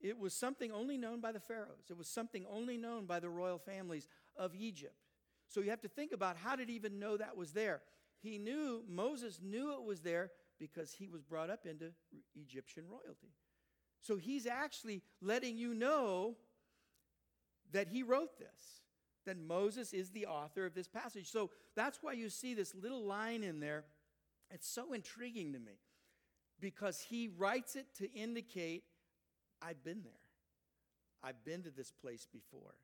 It 0.00 0.18
was 0.18 0.34
something 0.34 0.70
only 0.72 0.96
known 0.96 1.20
by 1.20 1.32
the 1.32 1.40
pharaohs. 1.40 1.90
It 1.90 1.96
was 1.96 2.08
something 2.08 2.44
only 2.50 2.76
known 2.76 3.06
by 3.06 3.20
the 3.20 3.30
royal 3.30 3.58
families 3.58 4.08
of 4.36 4.54
Egypt. 4.54 4.94
So 5.48 5.60
you 5.60 5.70
have 5.70 5.80
to 5.82 5.88
think 5.88 6.12
about 6.12 6.36
how 6.36 6.56
did 6.56 6.68
he 6.68 6.76
even 6.76 6.98
know 6.98 7.16
that 7.16 7.36
was 7.36 7.52
there? 7.52 7.80
He 8.20 8.38
knew, 8.38 8.84
Moses 8.88 9.40
knew 9.42 9.72
it 9.74 9.82
was 9.82 10.00
there 10.00 10.30
because 10.58 10.92
he 10.92 11.08
was 11.08 11.22
brought 11.22 11.50
up 11.50 11.66
into 11.66 11.92
Egyptian 12.34 12.84
royalty. 12.88 13.32
So 14.00 14.16
he's 14.16 14.46
actually 14.46 15.02
letting 15.20 15.56
you 15.56 15.74
know 15.74 16.36
that 17.72 17.88
he 17.88 18.02
wrote 18.02 18.38
this, 18.38 18.82
that 19.26 19.38
Moses 19.38 19.92
is 19.92 20.10
the 20.10 20.26
author 20.26 20.64
of 20.66 20.74
this 20.74 20.88
passage. 20.88 21.30
So 21.30 21.50
that's 21.74 21.98
why 22.02 22.12
you 22.12 22.28
see 22.28 22.54
this 22.54 22.74
little 22.74 23.04
line 23.04 23.42
in 23.42 23.60
there 23.60 23.84
it's 24.50 24.68
so 24.68 24.92
intriguing 24.92 25.52
to 25.52 25.58
me 25.58 25.78
because 26.60 27.00
he 27.00 27.28
writes 27.28 27.76
it 27.76 27.86
to 27.98 28.10
indicate 28.12 28.84
I've 29.62 29.82
been 29.84 30.02
there. 30.02 30.12
I've 31.22 31.44
been 31.44 31.62
to 31.62 31.70
this 31.70 31.90
place 31.90 32.26
before. 32.30 32.74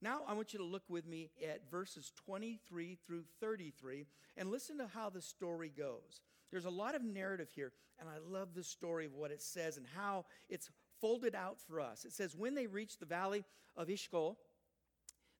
Now, 0.00 0.20
I 0.28 0.34
want 0.34 0.52
you 0.52 0.58
to 0.58 0.64
look 0.64 0.84
with 0.88 1.06
me 1.06 1.30
at 1.42 1.70
verses 1.70 2.12
23 2.24 2.98
through 3.06 3.24
33 3.40 4.06
and 4.36 4.50
listen 4.50 4.78
to 4.78 4.86
how 4.86 5.10
the 5.10 5.22
story 5.22 5.72
goes. 5.76 6.20
There's 6.50 6.66
a 6.66 6.70
lot 6.70 6.94
of 6.94 7.02
narrative 7.02 7.48
here, 7.54 7.72
and 7.98 8.08
I 8.08 8.18
love 8.18 8.54
the 8.54 8.62
story 8.62 9.06
of 9.06 9.14
what 9.14 9.32
it 9.32 9.42
says 9.42 9.76
and 9.76 9.86
how 9.96 10.26
it's 10.48 10.70
folded 11.00 11.34
out 11.34 11.58
for 11.58 11.80
us. 11.80 12.04
It 12.04 12.12
says, 12.12 12.36
When 12.36 12.54
they 12.54 12.66
reached 12.66 13.00
the 13.00 13.06
valley 13.06 13.44
of 13.76 13.90
Eshcol, 13.90 14.36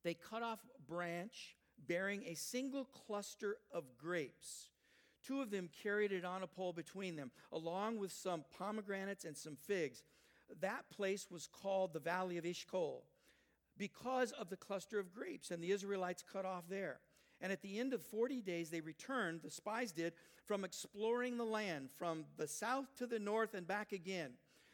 they 0.02 0.14
cut 0.14 0.42
off 0.42 0.60
a 0.76 0.90
branch 0.90 1.56
bearing 1.86 2.24
a 2.26 2.34
single 2.34 2.84
cluster 2.84 3.58
of 3.72 3.84
grapes 3.96 4.70
Two 5.28 5.42
of 5.42 5.50
them 5.50 5.68
carried 5.82 6.12
it 6.12 6.24
on 6.24 6.42
a 6.42 6.46
pole 6.46 6.72
between 6.72 7.16
them, 7.16 7.30
along 7.52 7.98
with 7.98 8.12
some 8.12 8.44
pomegranates 8.56 9.24
and 9.24 9.36
some 9.36 9.56
figs. 9.56 10.02
That 10.60 10.88
place 10.90 11.28
was 11.30 11.46
called 11.46 11.92
the 11.92 12.00
Valley 12.00 12.38
of 12.38 12.44
Eshcol 12.44 13.04
because 13.76 14.32
of 14.32 14.50
the 14.50 14.56
cluster 14.56 14.98
of 14.98 15.14
grapes, 15.14 15.50
and 15.50 15.62
the 15.62 15.70
Israelites 15.70 16.24
cut 16.30 16.44
off 16.44 16.64
there. 16.68 17.00
And 17.40 17.52
at 17.52 17.62
the 17.62 17.78
end 17.78 17.92
of 17.92 18.02
40 18.02 18.40
days, 18.40 18.70
they 18.70 18.80
returned, 18.80 19.42
the 19.42 19.50
spies 19.50 19.92
did, 19.92 20.12
from 20.46 20.64
exploring 20.64 21.36
the 21.36 21.44
land 21.44 21.90
from 21.96 22.24
the 22.36 22.48
south 22.48 22.86
to 22.96 23.06
the 23.06 23.18
north 23.18 23.54
and 23.54 23.66
back 23.66 23.92
again. 23.92 24.32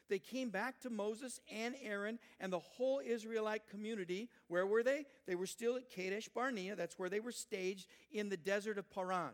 They 0.09 0.19
came 0.19 0.50
back 0.50 0.81
to 0.81 0.90
Moses 0.90 1.40
and 1.50 1.75
Aaron 1.83 2.19
and 2.38 2.52
the 2.52 2.59
whole 2.59 3.00
Israelite 3.04 3.66
community. 3.69 4.28
Where 4.49 4.66
were 4.66 4.83
they? 4.83 5.07
They 5.26 5.35
were 5.35 5.47
still 5.47 5.76
at 5.76 5.90
Kadesh 5.90 6.28
Barnea. 6.28 6.76
That's 6.76 6.99
where 6.99 7.09
they 7.09 7.21
were 7.21 7.33
staged 7.33 7.87
in 8.12 8.28
the 8.28 8.37
desert 8.37 8.78
of 8.78 8.90
Paran. 8.90 9.33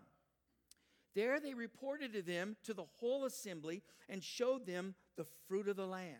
There 1.14 1.40
they 1.40 1.54
reported 1.54 2.12
to 2.12 2.22
them, 2.22 2.56
to 2.64 2.72
the 2.72 2.84
whole 2.84 3.24
assembly, 3.24 3.82
and 4.08 4.22
showed 4.22 4.64
them 4.64 4.94
the 5.16 5.26
fruit 5.48 5.68
of 5.68 5.76
the 5.76 5.86
land. 5.86 6.18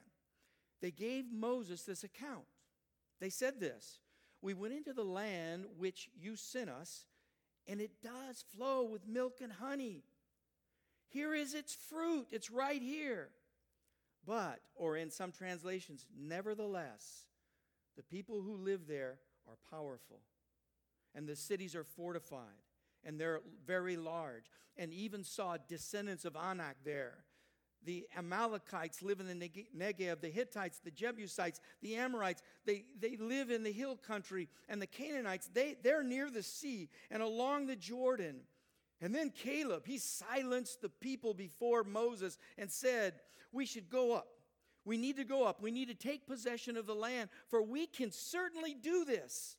They 0.80 0.90
gave 0.90 1.32
Moses 1.32 1.82
this 1.82 2.04
account. 2.04 2.44
They 3.20 3.30
said 3.30 3.60
this 3.60 3.98
We 4.42 4.54
went 4.54 4.74
into 4.74 4.92
the 4.92 5.04
land 5.04 5.66
which 5.78 6.10
you 6.18 6.36
sent 6.36 6.70
us, 6.70 7.06
and 7.66 7.80
it 7.80 8.02
does 8.02 8.44
flow 8.56 8.84
with 8.84 9.06
milk 9.06 9.38
and 9.42 9.52
honey. 9.52 10.04
Here 11.08 11.34
is 11.34 11.54
its 11.54 11.74
fruit, 11.74 12.28
it's 12.30 12.50
right 12.50 12.80
here. 12.80 13.30
But, 14.26 14.60
or 14.74 14.96
in 14.96 15.10
some 15.10 15.32
translations, 15.32 16.06
nevertheless, 16.16 17.24
the 17.96 18.02
people 18.02 18.42
who 18.42 18.54
live 18.54 18.86
there 18.86 19.18
are 19.48 19.56
powerful, 19.70 20.20
and 21.14 21.26
the 21.26 21.34
cities 21.34 21.74
are 21.74 21.84
fortified 21.84 22.62
and 23.04 23.20
they're 23.20 23.40
very 23.66 23.96
large, 23.96 24.50
and 24.76 24.92
even 24.92 25.24
saw 25.24 25.56
descendants 25.68 26.24
of 26.24 26.36
Anak 26.36 26.76
there. 26.84 27.24
The 27.84 28.06
Amalekites 28.16 29.02
live 29.02 29.20
in 29.20 29.26
the 29.26 29.50
Negev, 29.76 30.20
the 30.20 30.28
Hittites, 30.28 30.80
the 30.80 30.90
Jebusites, 30.90 31.60
the 31.80 31.96
Amorites, 31.96 32.42
they, 32.66 32.84
they 32.98 33.16
live 33.16 33.50
in 33.50 33.62
the 33.62 33.72
hill 33.72 33.96
country, 33.96 34.48
and 34.68 34.82
the 34.82 34.86
Canaanites, 34.86 35.48
they, 35.52 35.76
they're 35.82 36.02
near 36.02 36.30
the 36.30 36.42
sea 36.42 36.90
and 37.10 37.22
along 37.22 37.66
the 37.66 37.76
Jordan. 37.76 38.40
And 39.00 39.14
then 39.14 39.30
Caleb, 39.30 39.86
he 39.86 39.96
silenced 39.96 40.82
the 40.82 40.90
people 40.90 41.32
before 41.32 41.84
Moses 41.84 42.36
and 42.58 42.70
said, 42.70 43.14
We 43.50 43.64
should 43.64 43.88
go 43.88 44.12
up. 44.12 44.28
We 44.84 44.98
need 44.98 45.16
to 45.16 45.24
go 45.24 45.46
up. 45.46 45.62
We 45.62 45.70
need 45.70 45.88
to 45.88 45.94
take 45.94 46.26
possession 46.26 46.76
of 46.76 46.86
the 46.86 46.94
land, 46.94 47.30
for 47.48 47.62
we 47.62 47.86
can 47.86 48.12
certainly 48.12 48.74
do 48.74 49.04
this. 49.04 49.56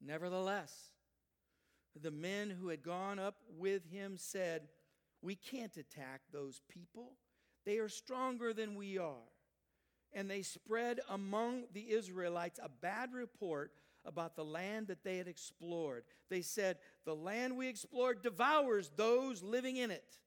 Nevertheless, 0.00 0.72
the 2.00 2.10
men 2.10 2.50
who 2.50 2.68
had 2.68 2.82
gone 2.82 3.18
up 3.18 3.36
with 3.56 3.90
him 3.90 4.16
said, 4.16 4.62
We 5.22 5.36
can't 5.36 5.76
attack 5.76 6.22
those 6.32 6.60
people. 6.68 7.12
They 7.64 7.78
are 7.78 7.88
stronger 7.88 8.52
than 8.52 8.74
we 8.74 8.98
are. 8.98 9.30
And 10.12 10.28
they 10.28 10.42
spread 10.42 11.00
among 11.08 11.64
the 11.72 11.90
Israelites 11.90 12.60
a 12.62 12.68
bad 12.68 13.14
report 13.14 13.72
about 14.04 14.36
the 14.36 14.44
land 14.44 14.88
that 14.88 15.04
they 15.04 15.16
had 15.16 15.28
explored. 15.28 16.04
They 16.28 16.42
said, 16.42 16.78
The 17.04 17.14
land 17.14 17.56
we 17.56 17.68
explored 17.68 18.22
devours 18.22 18.90
those 18.96 19.42
living 19.42 19.76
in 19.76 19.90
it. 19.90 20.18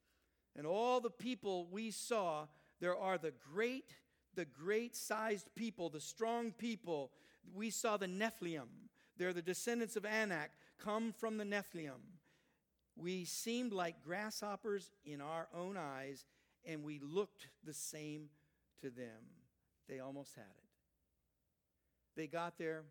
And 0.56 0.66
all 0.66 1.02
the 1.02 1.10
people 1.10 1.68
we 1.70 1.92
saw, 1.92 2.48
there 2.80 2.96
are 2.96 3.18
the 3.18 3.34
great, 3.54 3.94
the 4.34 4.46
great 4.46 4.96
sized 4.96 5.54
people, 5.56 5.90
the 5.90 6.00
strong 6.00 6.52
people. 6.52 7.12
We 7.54 7.70
saw 7.70 7.98
the 7.98 8.08
Nephilim. 8.08 8.70
They're 9.18 9.34
the 9.34 9.42
descendants 9.42 9.96
of 9.96 10.06
Anak, 10.06 10.52
come 10.80 11.14
from 11.14 11.38
the 11.38 11.44
Nephilim. 11.44 12.02
We 12.96 13.26
seemed 13.26 13.74
like 13.74 14.04
grasshoppers 14.04 14.92
in 15.06 15.22
our 15.22 15.48
own 15.54 15.78
eyes, 15.78 16.26
and 16.66 16.84
we 16.84 17.00
looked 17.00 17.48
the 17.66 17.74
same 17.74 18.30
to 18.82 18.90
them. 18.90 19.22
They 19.90 20.00
almost 20.00 20.36
had 20.36 20.44
it. 20.44 20.66
They 22.16 22.28
got 22.28 22.58
there, 22.58 22.84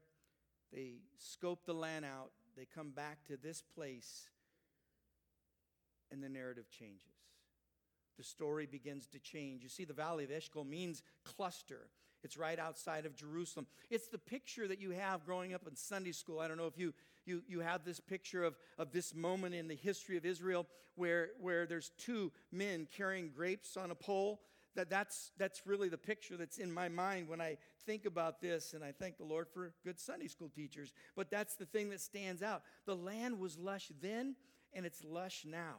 they 0.73 0.97
scoped 1.19 1.65
the 1.65 1.73
land 1.73 2.05
out, 2.05 2.31
they 2.57 2.67
come 2.67 2.91
back 2.91 3.25
to 3.29 3.37
this 3.37 3.63
place, 3.75 4.29
and 6.11 6.23
the 6.23 6.29
narrative 6.29 6.69
changes. 6.71 7.09
The 8.19 8.25
story 8.25 8.67
begins 8.67 9.07
to 9.09 9.19
change. 9.19 9.63
You 9.63 9.69
see, 9.69 9.85
the 9.85 9.95
Valley 9.95 10.25
of 10.25 10.31
Eshcol 10.31 10.65
means 10.65 11.03
cluster. 11.25 11.89
It's 12.23 12.37
right 12.37 12.59
outside 12.59 13.07
of 13.07 13.17
Jerusalem. 13.17 13.67
It's 13.91 14.09
the 14.09 14.19
picture 14.19 14.69
that 14.69 14.81
you 14.81 14.91
have 14.91 15.27
growing 15.27 15.53
up 15.53 15.67
in 15.67 15.75
Sunday 15.75 16.13
school. 16.13 16.39
I 16.39 16.49
don't 16.49 16.57
know 16.57 16.67
if 16.67 16.79
you, 16.79 16.95
you, 17.27 17.43
you 17.47 17.61
have 17.61 17.85
this 17.85 18.01
picture 18.01 18.45
of, 18.45 18.57
of 18.79 18.93
this 18.93 19.15
moment 19.15 19.55
in 19.55 19.69
the 19.69 19.75
history 19.75 20.17
of 20.17 20.25
Israel 20.25 20.67
where, 20.97 21.31
where 21.41 21.67
there's 21.67 21.91
two 21.99 22.33
men 22.53 22.87
carrying 22.97 23.31
grapes 23.31 23.77
on 23.77 23.91
a 23.91 23.95
pole 23.95 24.41
that 24.77 24.91
that's, 24.91 25.33
that's 25.39 25.67
really 25.67 25.89
the 25.89 25.99
picture 25.99 26.37
that's 26.37 26.59
in 26.59 26.73
my 26.73 26.89
mind 26.89 27.29
when 27.29 27.41
I 27.41 27.59
think 27.87 28.07
about 28.07 28.41
this, 28.41 28.75
and 28.75 28.83
I 28.83 28.93
thank 28.93 29.19
the 29.19 29.25
Lord 29.25 29.49
for 29.49 29.73
good 29.85 30.01
Sunday 30.01 30.29
school 30.29 30.49
teachers. 30.49 30.93
But 31.17 31.31
that's 31.31 31.55
the 31.57 31.67
thing 31.67 31.91
that 31.91 32.01
stands 32.01 32.43
out. 32.43 32.63
The 32.87 32.97
land 32.97 33.39
was 33.39 33.59
lush 33.59 33.93
then, 34.01 34.37
and 34.73 34.85
it's 34.85 35.05
lush 35.05 35.45
now. 35.47 35.77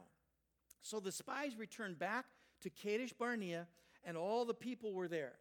So 0.82 1.00
the 1.00 1.12
spies 1.12 1.56
returned 1.58 1.98
back 1.98 2.26
to 2.62 2.70
Kadesh 2.70 3.12
Barnea, 3.12 3.66
and 4.04 4.16
all 4.16 4.44
the 4.44 4.54
people 4.54 4.92
were 4.92 5.08
there. 5.08 5.34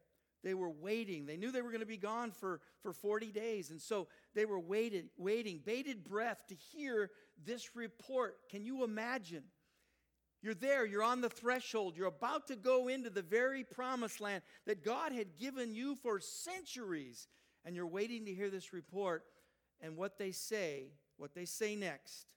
They 0.44 0.54
were 0.54 0.70
waiting. 0.70 1.26
They 1.26 1.38
knew 1.38 1.52
they 1.52 1.62
were 1.62 1.72
going 1.72 1.80
to 1.80 1.88
be 1.88 1.98
gone 1.98 2.32
for, 2.32 2.62
for 2.82 2.94
40 2.94 3.32
days. 3.32 3.72
And 3.72 3.82
so 3.82 4.08
they 4.36 4.46
were 4.46 4.60
waited, 4.60 5.10
waiting, 5.18 5.62
bated 5.66 6.04
breath 6.04 6.44
to 6.50 6.56
hear 6.56 7.10
this 7.44 7.76
report. 7.76 8.38
Can 8.50 8.66
you 8.66 8.84
imagine? 8.84 9.44
You're 10.42 10.54
there, 10.54 10.86
you're 10.86 11.02
on 11.02 11.22
the 11.22 11.30
threshold, 11.30 11.98
you're 11.98 12.06
about 12.06 12.48
to 12.50 12.56
go 12.56 12.88
into 12.88 13.10
the 13.10 13.24
very 13.24 13.64
promised 13.64 14.22
land 14.22 14.44
that 14.68 14.86
God 14.86 15.12
had 15.12 15.38
given 15.38 15.74
you 15.74 15.96
for 15.96 16.20
centuries, 16.20 17.28
and 17.64 17.76
you're 17.76 17.88
waiting 17.88 18.26
to 18.26 18.34
hear 18.34 18.52
this 18.52 18.72
report. 18.72 19.24
And 19.82 19.98
what 19.98 20.20
they 20.20 20.32
say, 20.32 20.92
what 21.18 21.34
they 21.34 21.46
say 21.46 21.76
next, 21.76 22.28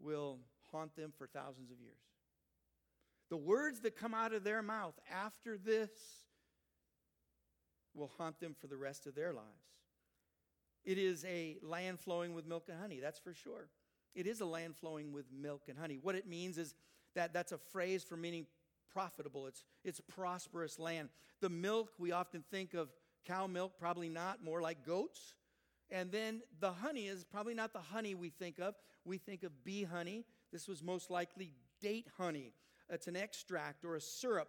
will 0.00 0.40
haunt 0.72 0.96
them 0.96 1.12
for 1.16 1.28
thousands 1.28 1.70
of 1.70 1.78
years. 1.78 1.94
The 3.30 3.36
words 3.36 3.80
that 3.80 3.96
come 3.96 4.14
out 4.14 4.32
of 4.32 4.42
their 4.42 4.62
mouth 4.62 4.98
after 5.12 5.56
this 5.56 5.90
will 7.94 8.10
haunt 8.18 8.40
them 8.40 8.54
for 8.60 8.66
the 8.66 8.76
rest 8.76 9.06
of 9.06 9.14
their 9.14 9.32
lives. 9.32 9.75
It 10.86 10.98
is 10.98 11.24
a 11.24 11.56
land 11.62 11.98
flowing 11.98 12.32
with 12.32 12.46
milk 12.46 12.68
and 12.68 12.78
honey, 12.80 13.00
that's 13.00 13.18
for 13.18 13.34
sure. 13.34 13.68
It 14.14 14.26
is 14.26 14.40
a 14.40 14.46
land 14.46 14.76
flowing 14.76 15.12
with 15.12 15.26
milk 15.32 15.62
and 15.68 15.76
honey. 15.76 15.98
What 16.00 16.14
it 16.14 16.28
means 16.28 16.56
is 16.56 16.74
that 17.16 17.32
that's 17.34 17.50
a 17.50 17.58
phrase 17.58 18.04
for 18.04 18.16
meaning 18.16 18.46
profitable. 18.92 19.48
It's, 19.48 19.64
it's 19.84 20.00
prosperous 20.00 20.78
land. 20.78 21.08
The 21.40 21.50
milk, 21.50 21.90
we 21.98 22.12
often 22.12 22.44
think 22.50 22.72
of 22.72 22.88
cow 23.26 23.48
milk, 23.48 23.72
probably 23.78 24.08
not, 24.08 24.42
more 24.44 24.62
like 24.62 24.86
goats. 24.86 25.34
And 25.90 26.10
then 26.12 26.40
the 26.60 26.72
honey 26.72 27.08
is 27.08 27.24
probably 27.24 27.54
not 27.54 27.72
the 27.72 27.80
honey 27.80 28.14
we 28.14 28.30
think 28.30 28.60
of. 28.60 28.74
We 29.04 29.18
think 29.18 29.42
of 29.42 29.64
bee 29.64 29.82
honey. 29.82 30.24
This 30.52 30.68
was 30.68 30.82
most 30.82 31.10
likely 31.10 31.52
date 31.80 32.06
honey. 32.16 32.52
It's 32.88 33.08
an 33.08 33.16
extract 33.16 33.84
or 33.84 33.96
a 33.96 34.00
syrup 34.00 34.48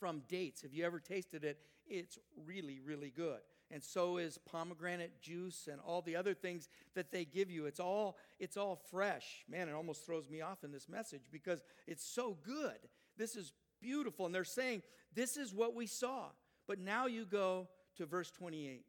from 0.00 0.22
dates. 0.28 0.62
Have 0.62 0.74
you 0.74 0.84
ever 0.84 0.98
tasted 0.98 1.44
it? 1.44 1.58
It's 1.86 2.18
really, 2.44 2.80
really 2.80 3.10
good 3.10 3.40
and 3.70 3.82
so 3.82 4.16
is 4.16 4.38
pomegranate 4.38 5.20
juice 5.20 5.68
and 5.70 5.80
all 5.80 6.00
the 6.00 6.16
other 6.16 6.34
things 6.34 6.68
that 6.94 7.10
they 7.12 7.24
give 7.24 7.50
you. 7.50 7.66
It's 7.66 7.80
all 7.80 8.16
it's 8.38 8.56
all 8.56 8.76
fresh. 8.90 9.44
Man, 9.48 9.68
it 9.68 9.74
almost 9.74 10.06
throws 10.06 10.28
me 10.28 10.40
off 10.40 10.64
in 10.64 10.72
this 10.72 10.88
message 10.88 11.24
because 11.30 11.62
it's 11.86 12.04
so 12.04 12.36
good. 12.42 12.78
This 13.16 13.36
is 13.36 13.52
beautiful 13.80 14.26
and 14.26 14.34
they're 14.34 14.44
saying 14.44 14.82
this 15.14 15.36
is 15.36 15.52
what 15.52 15.74
we 15.74 15.86
saw. 15.86 16.26
But 16.66 16.78
now 16.78 17.06
you 17.06 17.24
go 17.24 17.68
to 17.96 18.06
verse 18.06 18.30
28. 18.30 18.84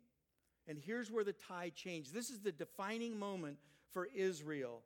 And 0.67 0.77
here's 0.77 1.11
where 1.11 1.23
the 1.23 1.33
tide 1.33 1.75
changed. 1.75 2.13
This 2.13 2.29
is 2.29 2.39
the 2.39 2.51
defining 2.51 3.17
moment 3.17 3.57
for 3.91 4.07
Israel. 4.13 4.83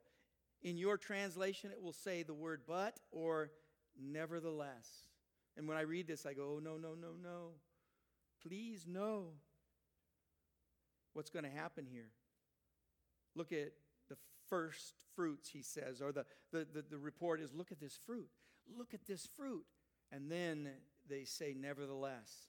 In 0.62 0.78
your 0.78 0.96
translation, 0.96 1.70
it 1.70 1.82
will 1.82 1.92
say 1.92 2.22
the 2.22 2.32
word 2.32 2.62
but 2.66 2.98
or 3.10 3.50
nevertheless. 4.00 4.88
And 5.56 5.68
when 5.68 5.76
I 5.76 5.82
read 5.82 6.06
this, 6.06 6.24
I 6.24 6.32
go, 6.32 6.54
oh, 6.56 6.58
no, 6.58 6.78
no, 6.78 6.94
no, 6.94 7.10
no. 7.22 7.50
Please, 8.42 8.86
no 8.88 9.32
what's 11.14 11.30
going 11.30 11.44
to 11.44 11.50
happen 11.50 11.86
here. 11.90 12.10
Look 13.34 13.52
at 13.52 13.72
the 14.08 14.16
first 14.48 14.94
fruits, 15.16 15.48
he 15.48 15.62
says, 15.62 16.00
or 16.02 16.12
the, 16.12 16.26
the, 16.52 16.66
the, 16.72 16.84
the, 16.90 16.98
report 16.98 17.40
is 17.40 17.52
look 17.52 17.72
at 17.72 17.80
this 17.80 17.98
fruit. 18.06 18.28
Look 18.76 18.94
at 18.94 19.06
this 19.06 19.26
fruit. 19.36 19.64
And 20.12 20.30
then 20.30 20.68
they 21.08 21.24
say, 21.24 21.54
nevertheless, 21.58 22.48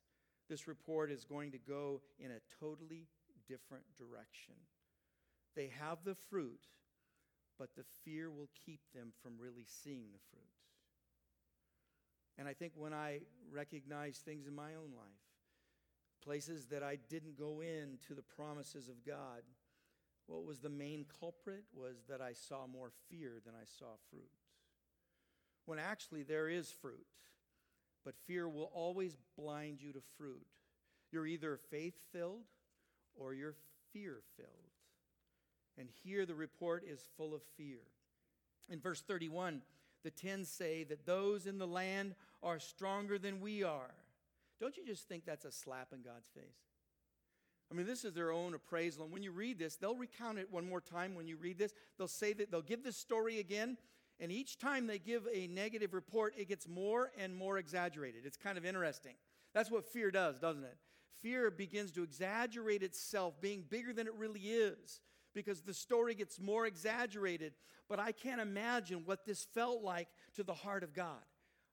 this 0.50 0.68
report 0.68 1.12
is 1.12 1.24
going 1.24 1.52
to 1.52 1.58
go 1.58 2.02
in 2.20 2.32
a 2.32 2.42
totally 2.60 3.08
different 3.48 3.86
direction. 3.98 4.56
They 5.56 5.72
have 5.80 6.00
the 6.04 6.16
fruit, 6.16 6.68
but 7.58 7.70
the 7.76 7.86
fear 8.04 8.30
will 8.30 8.50
keep 8.66 8.82
them 8.94 9.14
from 9.24 9.34
really 9.40 9.66
seeing 9.66 10.08
the 10.12 10.20
fruit. 10.30 10.44
And 12.38 12.48
I 12.48 12.54
think 12.54 12.74
when 12.76 12.94
I 12.94 13.22
recognize 13.52 14.18
things 14.18 14.46
in 14.46 14.54
my 14.54 14.76
own 14.76 14.92
life, 14.96 15.25
places 16.26 16.66
that 16.68 16.84
I 16.84 16.98
didn't 17.10 17.38
go 17.38 17.62
into 17.62 18.14
the 18.16 18.24
promises 18.24 18.90
of 18.90 19.06
God. 19.06 19.44
What 20.28 20.46
was 20.46 20.60
the 20.60 20.70
main 20.70 21.06
culprit 21.20 21.66
was 21.74 21.98
that 22.10 22.22
I 22.22 22.34
saw 22.34 22.66
more 22.66 22.92
fear 23.10 23.34
than 23.46 23.54
I 23.54 23.66
saw 23.80 23.86
fruit. 24.10 24.32
When 25.66 25.80
actually 25.80 26.24
there 26.24 26.50
is 26.50 26.72
fruit, 26.72 27.06
but 28.04 28.16
fear 28.26 28.50
will 28.50 28.72
always 28.74 29.18
blind 29.38 29.82
you 29.82 29.94
to 29.94 30.02
fruit. 30.18 30.46
You're 31.12 31.28
either 31.28 31.60
faith 31.70 31.96
filled 32.12 32.46
or 33.16 33.34
you're 33.34 33.56
fear 33.94 34.18
filled. 34.36 34.50
And 35.78 35.90
here 36.04 36.26
the 36.26 36.36
report 36.36 36.84
is 36.88 37.08
full 37.18 37.34
of 37.34 37.42
fear. 37.58 37.80
In 38.70 38.80
verse 38.80 39.02
31, 39.02 39.62
the 40.04 40.12
ten 40.12 40.46
say 40.46 40.84
that 40.86 41.06
those 41.06 41.46
in 41.46 41.58
the 41.58 41.68
land 41.68 42.16
are 42.42 42.60
stronger 42.60 43.18
than 43.18 43.42
we 43.42 43.64
are. 43.64 43.94
Don't 44.60 44.78
you 44.78 44.86
just 44.86 45.08
think 45.08 45.26
that's 45.26 45.46
a 45.46 45.52
slap 45.52 45.90
in 45.94 46.02
God's 46.02 46.28
face? 46.28 46.58
I 47.72 47.76
mean, 47.76 47.88
this 47.88 48.06
is 48.06 48.14
their 48.14 48.32
own 48.32 48.54
appraisal. 48.54 49.04
And 49.04 49.14
when 49.14 49.24
you 49.24 49.32
read 49.32 49.58
this, 49.58 49.76
they'll 49.76 49.96
recount 49.96 50.38
it 50.38 50.52
one 50.52 50.70
more 50.70 50.82
time 50.82 51.16
when 51.16 51.28
you 51.28 51.36
read 51.38 51.58
this. 51.58 51.74
They'll 51.98 52.08
say 52.08 52.34
that 52.34 52.52
they'll 52.52 52.62
give 52.62 52.84
this 52.84 52.98
story 52.98 53.40
again. 53.40 53.78
And 54.20 54.32
each 54.32 54.58
time 54.58 54.88
they 54.88 55.00
give 55.00 55.28
a 55.34 55.48
negative 55.48 55.94
report, 55.94 56.36
it 56.38 56.48
gets 56.48 56.68
more 56.68 57.12
and 57.20 57.36
more 57.36 57.58
exaggerated. 57.58 58.26
It's 58.26 58.38
kind 58.38 58.58
of 58.58 58.66
interesting. 58.66 59.16
That's 59.54 59.72
what 59.72 59.86
fear 59.86 60.12
does, 60.12 60.40
doesn't 60.40 60.64
it? 60.64 60.78
Fear 61.22 61.52
begins 61.52 61.92
to 61.92 62.04
exaggerate 62.04 62.84
itself, 62.84 63.42
being 63.42 63.64
bigger 63.68 63.94
than 63.94 64.08
it 64.08 64.14
really 64.16 64.42
is, 64.42 65.02
because 65.34 65.62
the 65.62 65.74
story 65.74 66.14
gets 66.14 66.40
more 66.40 66.66
exaggerated. 66.66 67.54
But 67.90 68.00
I 68.00 68.12
can't 68.12 68.42
imagine 68.42 69.02
what 69.06 69.26
this 69.26 69.44
felt 69.54 69.82
like 69.82 70.08
to 70.36 70.44
the 70.44 70.54
heart 70.54 70.84
of 70.84 70.94
God. 70.94 71.24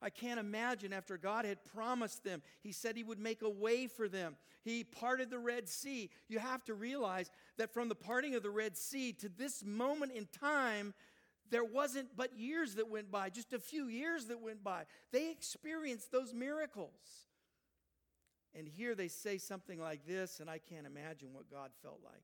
I 0.03 0.11
can't 0.11 0.41
imagine 0.41 0.93
after 0.93 1.17
God 1.17 1.45
had 1.45 1.65
promised 1.65 2.25
them, 2.25 2.43
He 2.61 2.73
said 2.73 2.97
He 2.97 3.05
would 3.05 3.21
make 3.21 3.43
a 3.43 3.49
way 3.49 3.87
for 3.87 4.09
them. 4.09 4.37
He 4.65 4.85
parted 4.85 5.31
the 5.31 5.39
Red 5.39 5.69
Sea. 5.69 6.11
You 6.29 6.41
have 6.41 6.65
to 6.65 6.75
realize 6.75 7.31
that 7.57 7.73
from 7.73 7.89
the 7.89 7.95
parting 7.95 8.35
of 8.35 8.43
the 8.43 8.51
Red 8.51 8.77
Sea 8.77 9.13
to 9.15 9.29
this 9.29 9.65
moment 9.65 10.13
in 10.13 10.27
time, 10.27 10.93
there 11.51 11.65
wasn't 11.65 12.17
but 12.17 12.37
years 12.37 12.77
that 12.77 12.89
went 12.89 13.11
by, 13.11 13.29
just 13.31 13.53
a 13.53 13.59
few 13.59 13.87
years 13.87 14.27
that 14.27 14.41
went 14.41 14.65
by. 14.65 14.85
They 15.13 15.31
experienced 15.31 16.11
those 16.11 16.33
miracles. 16.33 17.29
And 18.55 18.67
here 18.67 18.95
they 18.95 19.09
say 19.09 19.39
something 19.39 19.81
like 19.81 20.07
this, 20.07 20.41
and 20.41 20.51
I 20.51 20.59
can't 20.59 20.87
imagine 20.87 21.33
what 21.33 21.51
God 21.51 21.71
felt 21.83 22.01
like. 22.05 22.23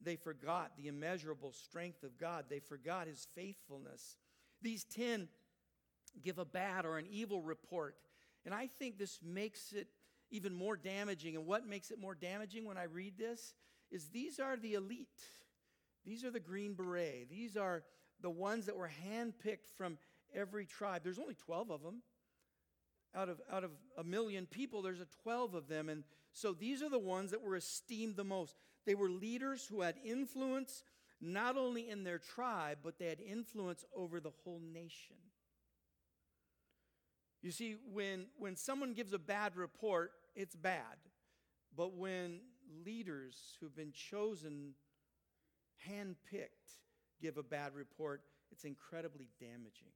They 0.00 0.16
forgot 0.16 0.72
the 0.76 0.88
immeasurable 0.88 1.52
strength 1.52 2.02
of 2.02 2.18
God, 2.18 2.46
they 2.48 2.58
forgot 2.58 3.06
His 3.06 3.28
faithfulness. 3.34 4.16
These 4.60 4.84
10 4.84 5.28
give 6.20 6.38
a 6.38 6.44
bad 6.44 6.84
or 6.84 6.98
an 6.98 7.06
evil 7.10 7.42
report. 7.42 7.96
And 8.44 8.54
I 8.54 8.68
think 8.78 8.98
this 8.98 9.18
makes 9.22 9.72
it 9.72 9.88
even 10.30 10.54
more 10.54 10.76
damaging. 10.76 11.36
And 11.36 11.46
what 11.46 11.66
makes 11.66 11.90
it 11.90 12.00
more 12.00 12.14
damaging 12.14 12.64
when 12.64 12.78
I 12.78 12.84
read 12.84 13.18
this 13.18 13.54
is 13.90 14.08
these 14.08 14.40
are 14.40 14.56
the 14.56 14.74
elite. 14.74 15.08
These 16.04 16.24
are 16.24 16.30
the 16.30 16.40
Green 16.40 16.74
Beret. 16.74 17.30
These 17.30 17.56
are 17.56 17.84
the 18.20 18.30
ones 18.30 18.66
that 18.66 18.76
were 18.76 18.90
handpicked 19.06 19.68
from 19.76 19.98
every 20.34 20.64
tribe. 20.64 21.02
There's 21.04 21.18
only 21.18 21.34
12 21.34 21.70
of 21.70 21.82
them. 21.82 22.02
Out 23.14 23.28
of, 23.28 23.40
out 23.52 23.62
of 23.62 23.70
a 23.98 24.04
million 24.04 24.46
people, 24.46 24.80
there's 24.80 25.00
a 25.00 25.06
12 25.22 25.54
of 25.54 25.68
them. 25.68 25.90
And 25.90 26.04
so 26.32 26.52
these 26.52 26.82
are 26.82 26.88
the 26.88 26.98
ones 26.98 27.30
that 27.30 27.42
were 27.42 27.56
esteemed 27.56 28.16
the 28.16 28.24
most. 28.24 28.56
They 28.86 28.94
were 28.94 29.10
leaders 29.10 29.66
who 29.66 29.82
had 29.82 29.96
influence 30.02 30.82
not 31.20 31.56
only 31.56 31.88
in 31.88 32.04
their 32.04 32.18
tribe, 32.18 32.78
but 32.82 32.98
they 32.98 33.06
had 33.06 33.20
influence 33.20 33.84
over 33.94 34.18
the 34.18 34.32
whole 34.44 34.60
nation. 34.72 35.16
You 37.42 37.50
see, 37.50 37.76
when, 37.92 38.26
when 38.38 38.56
someone 38.56 38.94
gives 38.94 39.12
a 39.12 39.18
bad 39.18 39.56
report, 39.56 40.12
it's 40.36 40.54
bad. 40.54 40.96
But 41.76 41.94
when 41.94 42.40
leaders 42.84 43.36
who've 43.60 43.74
been 43.74 43.92
chosen, 43.92 44.74
handpicked, 45.88 46.78
give 47.20 47.36
a 47.36 47.42
bad 47.42 47.74
report, 47.74 48.22
it's 48.52 48.64
incredibly 48.64 49.28
damaging. 49.40 49.92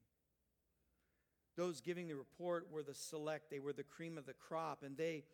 Those 1.56 1.80
giving 1.80 2.08
the 2.08 2.16
report 2.16 2.68
were 2.70 2.82
the 2.82 2.94
select, 2.94 3.50
they 3.50 3.60
were 3.60 3.72
the 3.72 3.82
cream 3.82 4.18
of 4.18 4.26
the 4.26 4.34
crop, 4.34 4.82
and 4.82 4.96
they, 4.96 5.24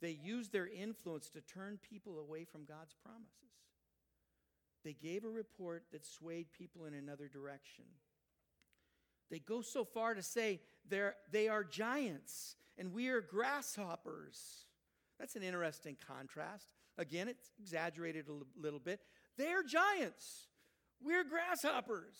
they 0.00 0.10
used 0.10 0.52
their 0.52 0.68
influence 0.68 1.28
to 1.30 1.40
turn 1.40 1.78
people 1.90 2.18
away 2.18 2.44
from 2.44 2.64
God's 2.64 2.94
promises. 3.04 3.32
They 4.84 4.94
gave 4.94 5.24
a 5.24 5.28
report 5.28 5.84
that 5.92 6.06
swayed 6.06 6.46
people 6.56 6.86
in 6.86 6.94
another 6.94 7.28
direction. 7.28 7.84
They 9.30 9.38
go 9.38 9.60
so 9.62 9.84
far 9.84 10.14
to 10.14 10.22
say 10.22 10.60
they're, 10.88 11.14
they 11.30 11.48
are 11.48 11.64
giants 11.64 12.56
and 12.78 12.92
we 12.92 13.08
are 13.08 13.20
grasshoppers. 13.20 14.66
That's 15.18 15.36
an 15.36 15.42
interesting 15.42 15.96
contrast. 16.06 16.68
Again, 16.98 17.28
it's 17.28 17.50
exaggerated 17.58 18.26
a 18.28 18.60
little 18.60 18.80
bit. 18.80 19.00
They're 19.36 19.62
giants. 19.62 20.48
We're 21.02 21.24
grasshoppers. 21.24 22.16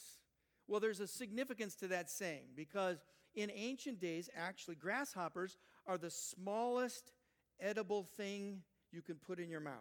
Well, 0.67 0.81
there's 0.81 1.01
a 1.01 1.07
significance 1.07 1.77
to 1.77 1.89
that 1.89 2.11
saying 2.11 2.49
because 2.55 2.99
in 3.35 3.51
ancient 3.55 4.01
days, 4.01 4.29
actually, 4.37 4.77
grasshoppers 4.77 5.57
are 5.87 5.99
the 5.99 6.11
smallest 6.11 7.13
edible 7.61 8.03
thing 8.03 8.63
you 8.91 9.03
can 9.03 9.17
put 9.17 9.39
in 9.39 9.49
your 9.49 9.61
mouth. 9.61 9.75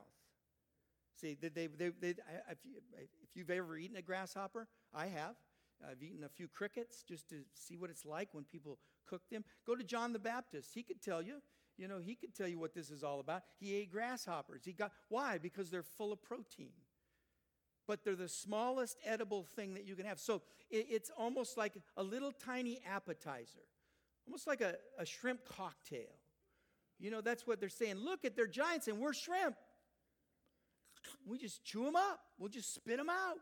See, 1.19 1.37
they, 1.41 1.49
they, 1.49 1.67
they, 1.67 2.09
if, 2.09 2.65
you, 2.65 2.75
if 3.23 3.35
you've 3.35 3.49
ever 3.49 3.77
eaten 3.77 3.95
a 3.95 4.01
grasshopper, 4.01 4.67
I 4.93 5.07
have. 5.07 5.35
I've 5.83 6.01
eaten 6.01 6.23
a 6.23 6.29
few 6.29 6.47
crickets 6.47 7.03
just 7.03 7.29
to 7.29 7.37
see 7.53 7.77
what 7.77 7.89
it's 7.89 8.05
like 8.05 8.29
when 8.33 8.43
people 8.43 8.79
cook 9.07 9.21
them. 9.29 9.43
Go 9.65 9.75
to 9.75 9.83
John 9.83 10.13
the 10.13 10.19
Baptist. 10.19 10.71
He 10.73 10.83
could 10.83 11.01
tell 11.01 11.21
you. 11.21 11.41
You 11.77 11.89
know, 11.89 11.99
he 11.99 12.15
could 12.15 12.33
tell 12.33 12.47
you 12.47 12.57
what 12.57 12.73
this 12.73 12.89
is 12.89 13.03
all 13.03 13.19
about. 13.19 13.43
He 13.59 13.75
ate 13.75 13.91
grasshoppers. 13.91 14.61
He 14.63 14.71
got 14.71 14.91
why? 15.09 15.37
Because 15.37 15.69
they're 15.69 15.83
full 15.83 16.13
of 16.13 16.23
protein. 16.23 16.71
But 17.87 18.03
they're 18.03 18.15
the 18.15 18.29
smallest 18.29 18.97
edible 19.05 19.43
thing 19.43 19.73
that 19.73 19.85
you 19.85 19.95
can 19.95 20.05
have. 20.05 20.19
So 20.19 20.41
it, 20.69 20.87
it's 20.89 21.11
almost 21.17 21.57
like 21.57 21.73
a 21.97 22.03
little 22.03 22.31
tiny 22.31 22.81
appetizer, 22.89 23.65
almost 24.25 24.47
like 24.47 24.61
a, 24.61 24.75
a 24.97 25.05
shrimp 25.05 25.41
cocktail. 25.45 26.19
You 26.97 27.11
know, 27.11 27.21
that's 27.21 27.45
what 27.45 27.59
they're 27.59 27.69
saying. 27.69 27.97
Look 27.97 28.23
at 28.23 28.35
their 28.35 28.47
giants, 28.47 28.87
and 28.87 28.99
we're 28.99 29.13
shrimp. 29.13 29.55
We 31.27 31.37
just 31.37 31.63
chew 31.63 31.83
them 31.83 31.95
up. 31.95 32.19
We'll 32.39 32.49
just 32.49 32.73
spit 32.73 32.97
them 32.97 33.09
out. 33.09 33.37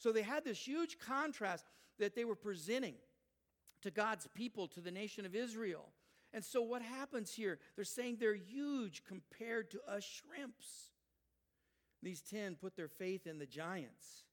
So 0.00 0.12
they 0.12 0.22
had 0.22 0.44
this 0.44 0.58
huge 0.58 0.98
contrast 0.98 1.66
that 1.98 2.16
they 2.16 2.24
were 2.24 2.34
presenting 2.34 2.94
to 3.82 3.90
God's 3.90 4.26
people, 4.34 4.66
to 4.68 4.80
the 4.80 4.90
nation 4.90 5.26
of 5.26 5.34
Israel. 5.34 5.90
And 6.32 6.42
so 6.42 6.62
what 6.62 6.80
happens 6.80 7.34
here? 7.34 7.58
They're 7.76 7.84
saying 7.84 8.16
they're 8.18 8.34
huge 8.34 9.02
compared 9.06 9.70
to 9.72 9.80
us 9.86 10.02
shrimps. 10.02 10.90
These 12.02 12.22
10 12.22 12.56
put 12.56 12.76
their 12.76 12.88
faith 12.88 13.26
in 13.26 13.38
the 13.38 13.46
giants. 13.46 14.24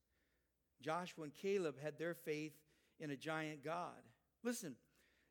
Joshua 0.82 1.26
and 1.26 1.34
Caleb 1.34 1.76
had 1.84 2.00
their 2.00 2.14
faith 2.14 2.54
in 3.02 3.12
a 3.12 3.18
giant 3.18 3.62
God. 3.62 4.02
Listen, 4.44 4.76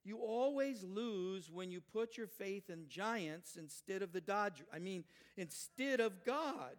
you 0.04 0.18
always 0.18 0.84
lose 0.84 1.50
when 1.50 1.70
you 1.70 1.80
put 1.80 2.18
your 2.18 2.26
faith 2.26 2.68
in 2.68 2.88
giants 2.88 3.56
instead 3.56 4.02
of 4.02 4.12
the 4.12 4.20
Dodger. 4.20 4.66
I 4.70 4.80
mean, 4.80 5.04
instead 5.38 6.00
of 6.00 6.24
God. 6.24 6.76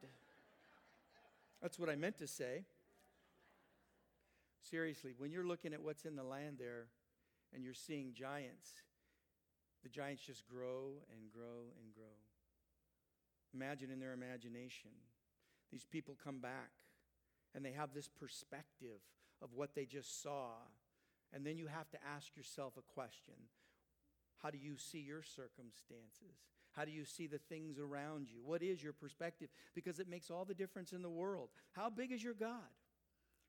That's 1.60 1.80
what 1.80 1.90
I 1.90 1.96
meant 1.96 2.20
to 2.20 2.28
say. 2.28 2.66
Seriously, 4.70 5.14
when 5.18 5.32
you're 5.32 5.46
looking 5.46 5.74
at 5.74 5.82
what's 5.82 6.06
in 6.06 6.16
the 6.16 6.24
land 6.24 6.58
there 6.60 6.88
and 7.54 7.64
you're 7.64 7.74
seeing 7.74 8.14
giants, 8.14 8.70
the 9.84 9.90
giants 9.90 10.24
just 10.24 10.46
grow 10.48 11.04
and 11.12 11.32
grow 11.32 11.72
and 11.82 11.94
grow. 11.94 12.18
Imagine 13.54 13.92
in 13.92 14.00
their 14.00 14.14
imagination, 14.14 14.92
these 15.72 15.86
people 15.86 16.18
come 16.22 16.40
back 16.40 16.72
and 17.56 17.64
they 17.64 17.72
have 17.72 17.94
this 17.94 18.10
perspective 18.10 19.00
of 19.42 19.54
what 19.54 19.74
they 19.76 19.86
just 19.86 20.22
saw. 20.22 20.50
And 21.34 21.46
then 21.46 21.58
you 21.58 21.68
have 21.68 21.90
to 21.92 21.98
ask 22.16 22.36
yourself 22.36 22.74
a 22.78 22.94
question 22.94 23.36
How 24.42 24.50
do 24.50 24.58
you 24.58 24.78
see 24.78 25.00
your 25.00 25.24
circumstances? 25.24 26.36
How 26.72 26.86
do 26.86 26.92
you 26.92 27.06
see 27.06 27.26
the 27.26 27.40
things 27.40 27.80
around 27.80 28.30
you? 28.30 28.42
What 28.44 28.62
is 28.62 28.84
your 28.84 28.94
perspective? 28.94 29.50
Because 29.74 30.00
it 30.00 30.10
makes 30.10 30.30
all 30.30 30.46
the 30.46 30.54
difference 30.54 30.94
in 30.94 31.02
the 31.02 31.10
world. 31.10 31.50
How 31.72 31.90
big 31.90 32.12
is 32.12 32.24
your 32.24 32.36
God? 32.36 32.70